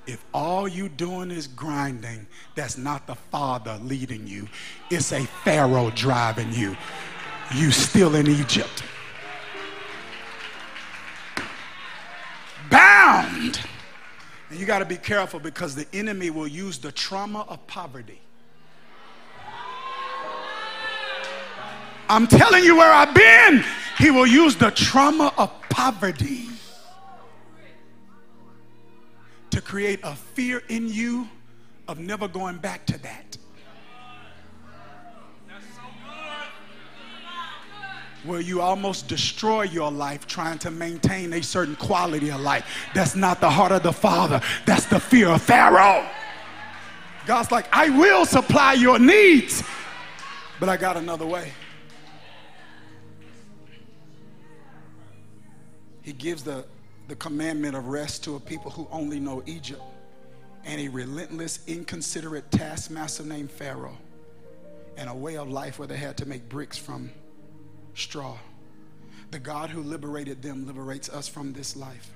If 0.07 0.23
all 0.35 0.67
you 0.67 0.87
doing 0.87 1.31
is 1.31 1.47
grinding, 1.47 2.27
that's 2.53 2.77
not 2.77 3.07
the 3.07 3.15
Father 3.15 3.79
leading 3.81 4.27
you. 4.27 4.47
It's 4.91 5.11
a 5.11 5.25
Pharaoh 5.43 5.89
driving 5.95 6.53
you. 6.53 6.77
You 7.55 7.71
still 7.71 8.15
in 8.15 8.27
Egypt. 8.27 8.83
Bound 12.69 13.59
and 14.55 14.61
you 14.61 14.65
got 14.65 14.79
to 14.79 14.85
be 14.85 14.95
careful 14.95 15.37
because 15.37 15.75
the 15.75 15.85
enemy 15.91 16.29
will 16.29 16.47
use 16.47 16.77
the 16.77 16.89
trauma 16.89 17.41
of 17.49 17.67
poverty. 17.67 18.21
I'm 22.07 22.25
telling 22.25 22.63
you 22.63 22.77
where 22.77 22.93
I've 22.93 23.13
been. 23.13 23.65
He 23.97 24.11
will 24.11 24.25
use 24.25 24.55
the 24.55 24.71
trauma 24.71 25.33
of 25.37 25.51
poverty 25.69 26.47
to 29.49 29.59
create 29.59 29.99
a 30.03 30.15
fear 30.15 30.63
in 30.69 30.87
you 30.87 31.27
of 31.89 31.99
never 31.99 32.29
going 32.29 32.55
back 32.55 32.85
to 32.85 32.97
that. 32.99 33.24
Where 38.25 38.39
you 38.39 38.61
almost 38.61 39.07
destroy 39.07 39.63
your 39.63 39.91
life 39.91 40.25
trying 40.27 40.57
to 40.59 40.71
maintain 40.71 41.33
a 41.33 41.43
certain 41.43 41.75
quality 41.75 42.29
of 42.31 42.41
life. 42.41 42.65
That's 42.93 43.15
not 43.15 43.39
the 43.39 43.49
heart 43.49 43.71
of 43.71 43.83
the 43.83 43.93
Father, 43.93 44.41
that's 44.65 44.85
the 44.85 44.99
fear 44.99 45.29
of 45.29 45.41
Pharaoh. 45.41 46.07
God's 47.25 47.51
like, 47.51 47.67
I 47.71 47.89
will 47.89 48.25
supply 48.25 48.73
your 48.73 48.99
needs, 48.99 49.63
but 50.59 50.69
I 50.69 50.77
got 50.77 50.95
another 50.97 51.25
way. 51.25 51.51
He 56.01 56.13
gives 56.13 56.43
the, 56.43 56.65
the 57.07 57.15
commandment 57.15 57.75
of 57.75 57.87
rest 57.87 58.23
to 58.25 58.35
a 58.35 58.39
people 58.39 58.69
who 58.69 58.87
only 58.91 59.19
know 59.19 59.41
Egypt 59.47 59.81
and 60.63 60.79
a 60.79 60.87
relentless, 60.87 61.59
inconsiderate 61.67 62.51
taskmaster 62.51 63.23
named 63.23 63.49
Pharaoh 63.51 63.97
and 64.97 65.09
a 65.09 65.13
way 65.13 65.37
of 65.37 65.49
life 65.49 65.79
where 65.79 65.87
they 65.87 65.97
had 65.97 66.15
to 66.17 66.25
make 66.25 66.47
bricks 66.47 66.77
from 66.77 67.09
straw. 67.95 68.37
The 69.31 69.39
God 69.39 69.71
who 69.71 69.81
liberated 69.81 70.41
them 70.41 70.67
liberates 70.67 71.09
us 71.09 71.27
from 71.27 71.53
this 71.53 71.75
life. 71.75 72.11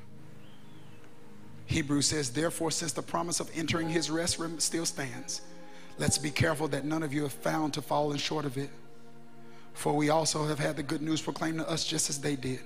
Hebrews 1.65 2.07
says, 2.07 2.29
Therefore, 2.29 2.71
since 2.71 2.93
the 2.93 3.01
promise 3.01 3.39
of 3.39 3.49
entering 3.55 3.89
his 3.89 4.09
rest 4.09 4.39
still 4.59 4.85
stands, 4.85 5.41
let's 5.97 6.17
be 6.17 6.31
careful 6.31 6.67
that 6.69 6.85
none 6.85 7.03
of 7.03 7.13
you 7.13 7.23
have 7.23 7.33
found 7.33 7.73
to 7.73 7.81
fall 7.81 8.15
short 8.15 8.45
of 8.45 8.57
it. 8.57 8.69
For 9.73 9.93
we 9.93 10.09
also 10.09 10.45
have 10.45 10.59
had 10.59 10.75
the 10.75 10.83
good 10.83 11.01
news 11.01 11.21
proclaimed 11.21 11.59
to 11.59 11.69
us 11.69 11.85
just 11.85 12.09
as 12.09 12.19
they 12.19 12.35
did. 12.35 12.59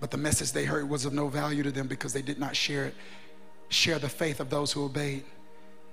But 0.00 0.10
the 0.10 0.16
message 0.16 0.52
they 0.52 0.64
heard 0.64 0.88
was 0.88 1.04
of 1.04 1.12
no 1.12 1.28
value 1.28 1.62
to 1.62 1.70
them 1.70 1.88
because 1.88 2.12
they 2.12 2.22
did 2.22 2.38
not 2.38 2.54
share 2.54 2.86
it 2.86 2.94
share 3.68 3.98
the 3.98 4.08
faith 4.08 4.40
of 4.40 4.50
those 4.50 4.72
who 4.72 4.84
obeyed. 4.84 5.24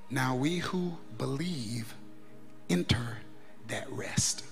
Now 0.10 0.36
we 0.36 0.58
who 0.58 0.98
believe 1.18 1.94
enter 2.70 3.18
that 3.68 3.92
rest. 3.92 4.44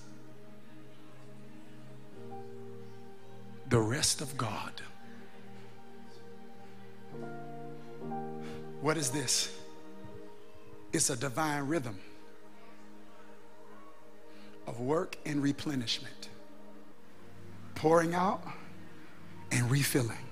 The 3.74 3.80
rest 3.80 4.20
of 4.20 4.36
God. 4.36 4.70
What 8.80 8.96
is 8.96 9.10
this? 9.10 9.52
It's 10.92 11.10
a 11.10 11.16
divine 11.16 11.66
rhythm 11.66 11.98
of 14.68 14.78
work 14.78 15.16
and 15.26 15.42
replenishment, 15.42 16.28
pouring 17.74 18.14
out 18.14 18.44
and 19.50 19.68
refilling. 19.68 20.24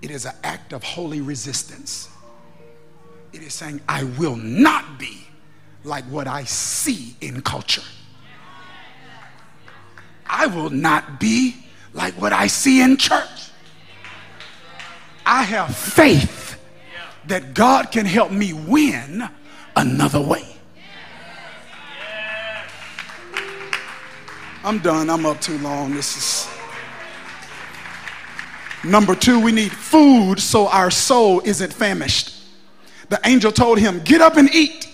It 0.00 0.10
is 0.10 0.24
an 0.24 0.36
act 0.44 0.72
of 0.72 0.82
holy 0.82 1.20
resistance. 1.20 2.08
It 3.34 3.42
is 3.42 3.52
saying, 3.52 3.82
I 3.86 4.04
will 4.04 4.36
not 4.36 4.98
be 4.98 5.18
like 5.84 6.04
what 6.04 6.26
I 6.26 6.44
see 6.44 7.14
in 7.20 7.42
culture. 7.42 7.82
I 10.28 10.46
will 10.46 10.70
not 10.70 11.18
be 11.18 11.56
like 11.92 12.14
what 12.14 12.32
I 12.32 12.46
see 12.46 12.80
in 12.82 12.96
church. 12.96 13.50
I 15.24 15.42
have 15.42 15.76
faith 15.76 16.58
that 17.26 17.54
God 17.54 17.90
can 17.90 18.06
help 18.06 18.30
me 18.30 18.52
win 18.52 19.28
another 19.76 20.20
way. 20.20 20.44
I'm 24.64 24.78
done. 24.78 25.08
I'm 25.08 25.24
up 25.24 25.40
too 25.40 25.58
long. 25.58 25.94
This 25.94 26.16
is. 26.16 26.58
Number 28.84 29.14
two, 29.14 29.40
we 29.40 29.52
need 29.52 29.72
food 29.72 30.40
so 30.40 30.68
our 30.68 30.90
soul 30.90 31.40
isn't 31.44 31.72
famished. 31.72 32.34
The 33.08 33.20
angel 33.24 33.50
told 33.52 33.78
him, 33.78 34.00
Get 34.04 34.20
up 34.20 34.36
and 34.36 34.52
eat. 34.54 34.87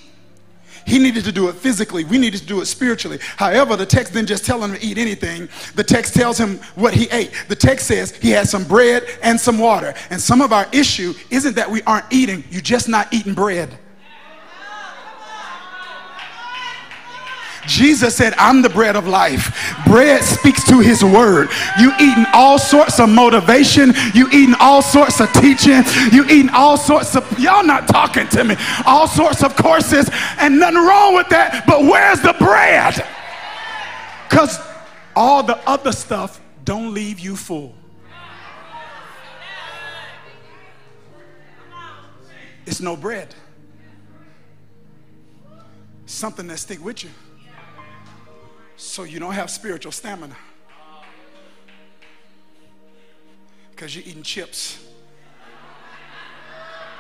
He 0.86 0.98
needed 0.98 1.24
to 1.24 1.32
do 1.32 1.48
it 1.48 1.54
physically. 1.54 2.04
We 2.04 2.18
needed 2.18 2.40
to 2.40 2.46
do 2.46 2.60
it 2.60 2.66
spiritually. 2.66 3.18
However, 3.36 3.76
the 3.76 3.86
text 3.86 4.12
didn't 4.12 4.28
just 4.28 4.44
tell 4.44 4.62
him 4.62 4.72
to 4.74 4.84
eat 4.84 4.98
anything. 4.98 5.48
The 5.74 5.84
text 5.84 6.14
tells 6.14 6.38
him 6.38 6.58
what 6.74 6.94
he 6.94 7.08
ate. 7.10 7.32
The 7.48 7.56
text 7.56 7.86
says 7.86 8.14
he 8.16 8.30
had 8.30 8.48
some 8.48 8.64
bread 8.64 9.04
and 9.22 9.40
some 9.40 9.58
water. 9.58 9.94
And 10.10 10.20
some 10.20 10.40
of 10.40 10.52
our 10.52 10.66
issue 10.72 11.14
isn't 11.30 11.56
that 11.56 11.70
we 11.70 11.82
aren't 11.82 12.12
eating, 12.12 12.44
you're 12.50 12.60
just 12.60 12.88
not 12.88 13.12
eating 13.12 13.34
bread. 13.34 13.78
Jesus 17.66 18.16
said, 18.16 18.34
I'm 18.36 18.62
the 18.62 18.68
bread 18.68 18.96
of 18.96 19.06
life. 19.06 19.74
Bread 19.86 20.22
speaks 20.22 20.64
to 20.68 20.80
his 20.80 21.04
word. 21.04 21.48
You 21.78 21.92
eating 22.00 22.26
all 22.32 22.58
sorts 22.58 23.00
of 23.00 23.08
motivation. 23.08 23.92
You 24.14 24.28
eating 24.28 24.54
all 24.60 24.82
sorts 24.82 25.20
of 25.20 25.32
teaching. 25.32 25.82
You 26.12 26.24
eating 26.24 26.50
all 26.50 26.76
sorts 26.76 27.16
of, 27.16 27.38
y'all 27.38 27.64
not 27.64 27.88
talking 27.88 28.28
to 28.28 28.44
me, 28.44 28.56
all 28.86 29.08
sorts 29.08 29.42
of 29.42 29.56
courses 29.56 30.10
and 30.38 30.58
nothing 30.58 30.76
wrong 30.76 31.14
with 31.14 31.28
that. 31.30 31.64
But 31.66 31.82
where's 31.82 32.20
the 32.20 32.34
bread? 32.38 33.04
Because 34.28 34.58
all 35.16 35.42
the 35.42 35.56
other 35.68 35.92
stuff 35.92 36.40
don't 36.64 36.92
leave 36.92 37.20
you 37.20 37.36
full. 37.36 37.74
It's 42.66 42.80
no 42.80 42.96
bread. 42.96 43.34
Something 46.06 46.46
that 46.48 46.58
stick 46.58 46.82
with 46.82 47.04
you 47.04 47.10
so 48.76 49.04
you 49.04 49.18
don't 49.18 49.34
have 49.34 49.50
spiritual 49.50 49.92
stamina. 49.92 50.36
Because 53.70 53.94
you're 53.94 54.04
eating 54.04 54.22
chips 54.22 54.84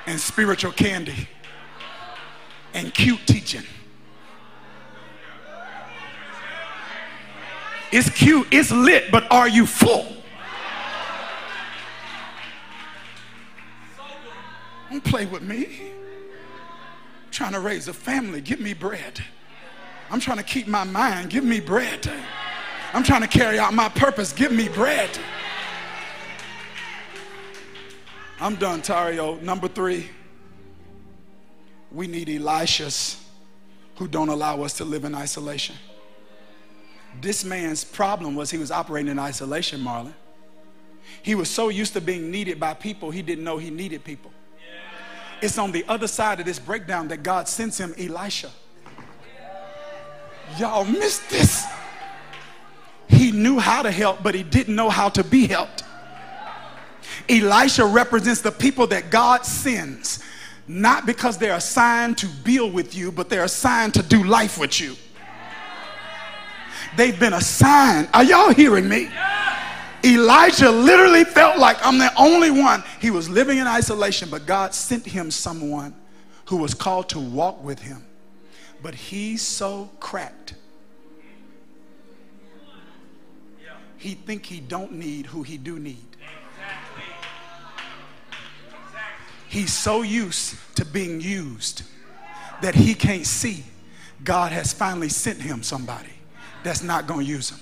and 0.06 0.18
spiritual 0.18 0.72
candy 0.72 1.28
and 2.74 2.92
cute 2.92 3.20
teaching. 3.26 3.62
It's 7.92 8.10
cute, 8.10 8.48
it's 8.50 8.72
lit, 8.72 9.12
but 9.12 9.30
are 9.30 9.48
you 9.48 9.66
full? 9.66 10.06
Don't 14.90 15.04
play 15.04 15.26
with 15.26 15.42
me. 15.42 15.66
I'm 17.24 17.30
trying 17.30 17.52
to 17.52 17.60
raise 17.60 17.88
a 17.88 17.92
family. 17.92 18.40
Give 18.40 18.60
me 18.60 18.74
bread. 18.74 19.22
I'm 20.14 20.20
trying 20.20 20.38
to 20.38 20.44
keep 20.44 20.68
my 20.68 20.84
mind. 20.84 21.28
Give 21.28 21.42
me 21.42 21.58
bread. 21.58 22.08
I'm 22.92 23.02
trying 23.02 23.22
to 23.22 23.26
carry 23.26 23.58
out 23.58 23.74
my 23.74 23.88
purpose. 23.88 24.32
Give 24.32 24.52
me 24.52 24.68
bread. 24.68 25.10
I'm 28.40 28.54
done, 28.54 28.80
Tario. 28.80 29.34
Number 29.40 29.66
three, 29.66 30.08
we 31.90 32.06
need 32.06 32.28
Elishas 32.28 33.20
who 33.96 34.06
don't 34.06 34.28
allow 34.28 34.62
us 34.62 34.74
to 34.74 34.84
live 34.84 35.04
in 35.04 35.16
isolation. 35.16 35.74
This 37.20 37.44
man's 37.44 37.82
problem 37.82 38.36
was 38.36 38.52
he 38.52 38.58
was 38.58 38.70
operating 38.70 39.10
in 39.10 39.18
isolation, 39.18 39.80
Marlon. 39.80 40.14
He 41.22 41.34
was 41.34 41.50
so 41.50 41.70
used 41.70 41.92
to 41.94 42.00
being 42.00 42.30
needed 42.30 42.60
by 42.60 42.74
people, 42.74 43.10
he 43.10 43.22
didn't 43.22 43.42
know 43.42 43.58
he 43.58 43.70
needed 43.70 44.04
people. 44.04 44.30
It's 45.42 45.58
on 45.58 45.72
the 45.72 45.84
other 45.88 46.06
side 46.06 46.38
of 46.38 46.46
this 46.46 46.60
breakdown 46.60 47.08
that 47.08 47.24
God 47.24 47.48
sends 47.48 47.78
him 47.78 47.96
Elisha. 47.98 48.52
Y'all 50.58 50.84
missed 50.84 51.28
this. 51.30 51.64
He 53.08 53.32
knew 53.32 53.58
how 53.58 53.82
to 53.82 53.90
help, 53.90 54.22
but 54.22 54.34
he 54.34 54.42
didn't 54.42 54.74
know 54.74 54.90
how 54.90 55.08
to 55.10 55.24
be 55.24 55.46
helped. 55.46 55.82
Elisha 57.28 57.84
represents 57.84 58.40
the 58.40 58.50
people 58.50 58.86
that 58.88 59.10
God 59.10 59.44
sends, 59.44 60.22
not 60.66 61.06
because 61.06 61.38
they're 61.38 61.56
assigned 61.56 62.18
to 62.18 62.26
build 62.26 62.72
with 62.72 62.94
you, 62.94 63.12
but 63.12 63.28
they're 63.28 63.44
assigned 63.44 63.94
to 63.94 64.02
do 64.02 64.24
life 64.24 64.58
with 64.58 64.80
you. 64.80 64.96
They've 66.96 67.18
been 67.18 67.32
assigned. 67.32 68.08
Are 68.14 68.24
y'all 68.24 68.52
hearing 68.52 68.88
me? 68.88 69.10
Elijah 70.04 70.70
literally 70.70 71.24
felt 71.24 71.58
like 71.58 71.84
I'm 71.84 71.98
the 71.98 72.12
only 72.16 72.50
one. 72.50 72.84
He 73.00 73.10
was 73.10 73.28
living 73.28 73.58
in 73.58 73.66
isolation, 73.66 74.28
but 74.30 74.46
God 74.46 74.74
sent 74.74 75.04
him 75.06 75.30
someone 75.30 75.94
who 76.46 76.58
was 76.58 76.74
called 76.74 77.08
to 77.10 77.18
walk 77.18 77.62
with 77.64 77.80
him 77.80 78.04
but 78.84 78.94
he's 78.94 79.40
so 79.40 79.90
cracked. 79.98 80.52
He 83.96 84.12
think 84.12 84.44
he 84.44 84.60
don't 84.60 84.92
need 84.92 85.24
who 85.24 85.42
he 85.42 85.56
do 85.56 85.78
need. 85.78 86.04
He's 89.48 89.72
so 89.72 90.02
used 90.02 90.56
to 90.74 90.84
being 90.84 91.22
used 91.22 91.84
that 92.60 92.74
he 92.74 92.92
can't 92.92 93.24
see 93.26 93.64
God 94.22 94.52
has 94.52 94.74
finally 94.74 95.08
sent 95.08 95.40
him 95.40 95.62
somebody 95.62 96.12
that's 96.62 96.82
not 96.82 97.06
going 97.06 97.24
to 97.24 97.32
use 97.32 97.48
him. 97.48 97.60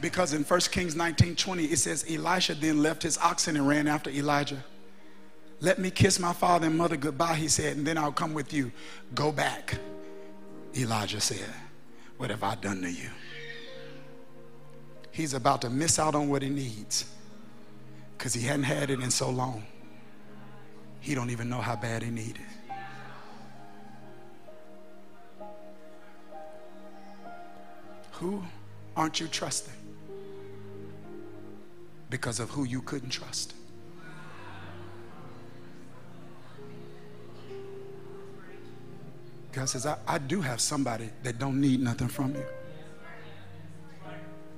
Because 0.00 0.34
in 0.34 0.42
1 0.42 0.60
Kings 0.72 0.96
19 0.96 1.36
20, 1.36 1.64
it 1.66 1.78
says, 1.78 2.04
Elisha 2.10 2.56
then 2.56 2.82
left 2.82 3.04
his 3.04 3.18
oxen 3.18 3.56
and 3.56 3.68
ran 3.68 3.86
after 3.86 4.10
Elijah. 4.10 4.64
Let 5.64 5.78
me 5.78 5.90
kiss 5.90 6.20
my 6.20 6.34
father 6.34 6.66
and 6.66 6.76
mother 6.76 6.94
goodbye, 6.94 7.36
he 7.36 7.48
said, 7.48 7.78
and 7.78 7.86
then 7.86 7.96
I'll 7.96 8.12
come 8.12 8.34
with 8.34 8.52
you. 8.52 8.70
Go 9.14 9.32
back. 9.32 9.78
Elijah 10.76 11.22
said, 11.22 11.48
What 12.18 12.28
have 12.28 12.42
I 12.42 12.54
done 12.56 12.82
to 12.82 12.90
you? 12.90 13.08
He's 15.10 15.32
about 15.32 15.62
to 15.62 15.70
miss 15.70 15.98
out 15.98 16.14
on 16.14 16.28
what 16.28 16.42
he 16.42 16.50
needs 16.50 17.10
because 18.18 18.34
he 18.34 18.42
hadn't 18.42 18.64
had 18.64 18.90
it 18.90 19.00
in 19.00 19.10
so 19.10 19.30
long. 19.30 19.64
He 21.00 21.14
don't 21.14 21.30
even 21.30 21.48
know 21.48 21.62
how 21.62 21.76
bad 21.76 22.02
he 22.02 22.10
needed. 22.10 22.44
Who 28.12 28.44
aren't 28.94 29.18
you 29.18 29.28
trusting? 29.28 29.72
Because 32.10 32.38
of 32.38 32.50
who 32.50 32.64
you 32.64 32.82
couldn't 32.82 33.08
trust. 33.08 33.54
God 39.54 39.68
says, 39.68 39.86
I, 39.86 39.96
I 40.06 40.18
do 40.18 40.40
have 40.40 40.60
somebody 40.60 41.10
that 41.22 41.38
don't 41.38 41.60
need 41.60 41.80
nothing 41.80 42.08
from 42.08 42.34
you. 42.34 42.44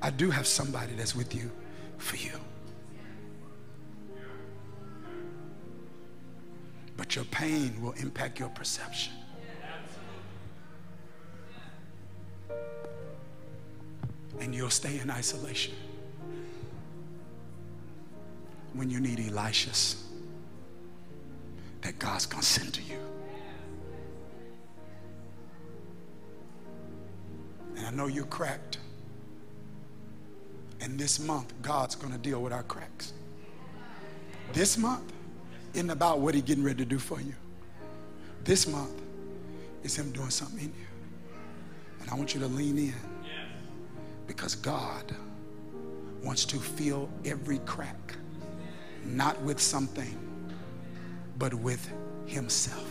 I 0.00 0.08
do 0.08 0.30
have 0.30 0.46
somebody 0.46 0.94
that's 0.94 1.14
with 1.14 1.34
you 1.34 1.50
for 1.98 2.16
you. 2.16 2.32
But 6.96 7.14
your 7.14 7.26
pain 7.26 7.82
will 7.82 7.92
impact 7.92 8.40
your 8.40 8.48
perception. 8.48 9.12
And 14.40 14.54
you'll 14.54 14.70
stay 14.70 14.98
in 14.98 15.10
isolation 15.10 15.74
when 18.72 18.88
you 18.88 19.00
need 19.00 19.18
Elishas 19.18 20.02
that 21.82 21.98
God's 21.98 22.24
going 22.24 22.42
to 22.42 22.46
send 22.46 22.72
to 22.74 22.82
you. 22.82 23.15
Know 27.96 28.06
you're 28.06 28.24
cracked. 28.26 28.78
And 30.80 30.98
this 30.98 31.18
month, 31.18 31.52
God's 31.62 31.94
going 31.94 32.12
to 32.12 32.18
deal 32.18 32.42
with 32.42 32.52
our 32.52 32.62
cracks. 32.62 33.12
This 34.52 34.76
month 34.76 35.12
isn't 35.74 35.90
about 35.90 36.20
what 36.20 36.34
He's 36.34 36.44
getting 36.44 36.62
ready 36.62 36.78
to 36.78 36.84
do 36.84 36.98
for 36.98 37.20
you. 37.20 37.34
This 38.44 38.68
month 38.68 39.02
is 39.82 39.98
Him 39.98 40.12
doing 40.12 40.30
something 40.30 40.60
in 40.60 40.66
you. 40.66 40.86
And 42.00 42.10
I 42.10 42.14
want 42.14 42.34
you 42.34 42.40
to 42.40 42.46
lean 42.46 42.78
in 42.78 42.94
because 44.26 44.54
God 44.54 45.14
wants 46.22 46.44
to 46.46 46.58
fill 46.58 47.08
every 47.24 47.58
crack, 47.60 48.16
not 49.04 49.40
with 49.42 49.60
something, 49.60 50.16
but 51.38 51.54
with 51.54 51.90
Himself. 52.26 52.84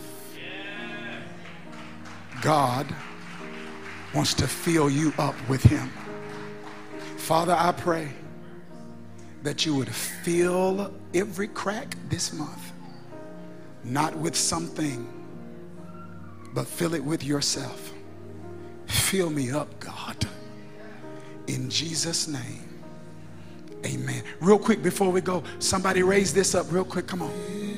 God 2.42 2.86
wants 4.16 4.32
to 4.32 4.48
fill 4.48 4.88
you 4.88 5.12
up 5.18 5.34
with 5.46 5.62
Him. 5.62 5.90
Father, 7.18 7.54
I 7.56 7.72
pray 7.72 8.08
that 9.42 9.66
you 9.66 9.74
would 9.74 9.94
fill 9.94 10.90
every 11.12 11.48
crack 11.48 11.94
this 12.08 12.32
month, 12.32 12.72
not 13.84 14.16
with 14.16 14.34
something, 14.34 15.06
but 16.54 16.66
fill 16.66 16.94
it 16.94 17.04
with 17.04 17.22
yourself. 17.22 17.92
Fill 18.86 19.28
me 19.28 19.50
up, 19.50 19.78
God. 19.80 20.26
In 21.46 21.68
Jesus' 21.68 22.26
name, 22.26 22.82
amen. 23.84 24.22
Real 24.40 24.58
quick 24.58 24.82
before 24.82 25.12
we 25.12 25.20
go, 25.20 25.42
somebody 25.58 26.02
raise 26.02 26.32
this 26.32 26.54
up 26.54 26.72
real 26.72 26.84
quick. 26.84 27.06
Come 27.06 27.20
on. 27.20 27.75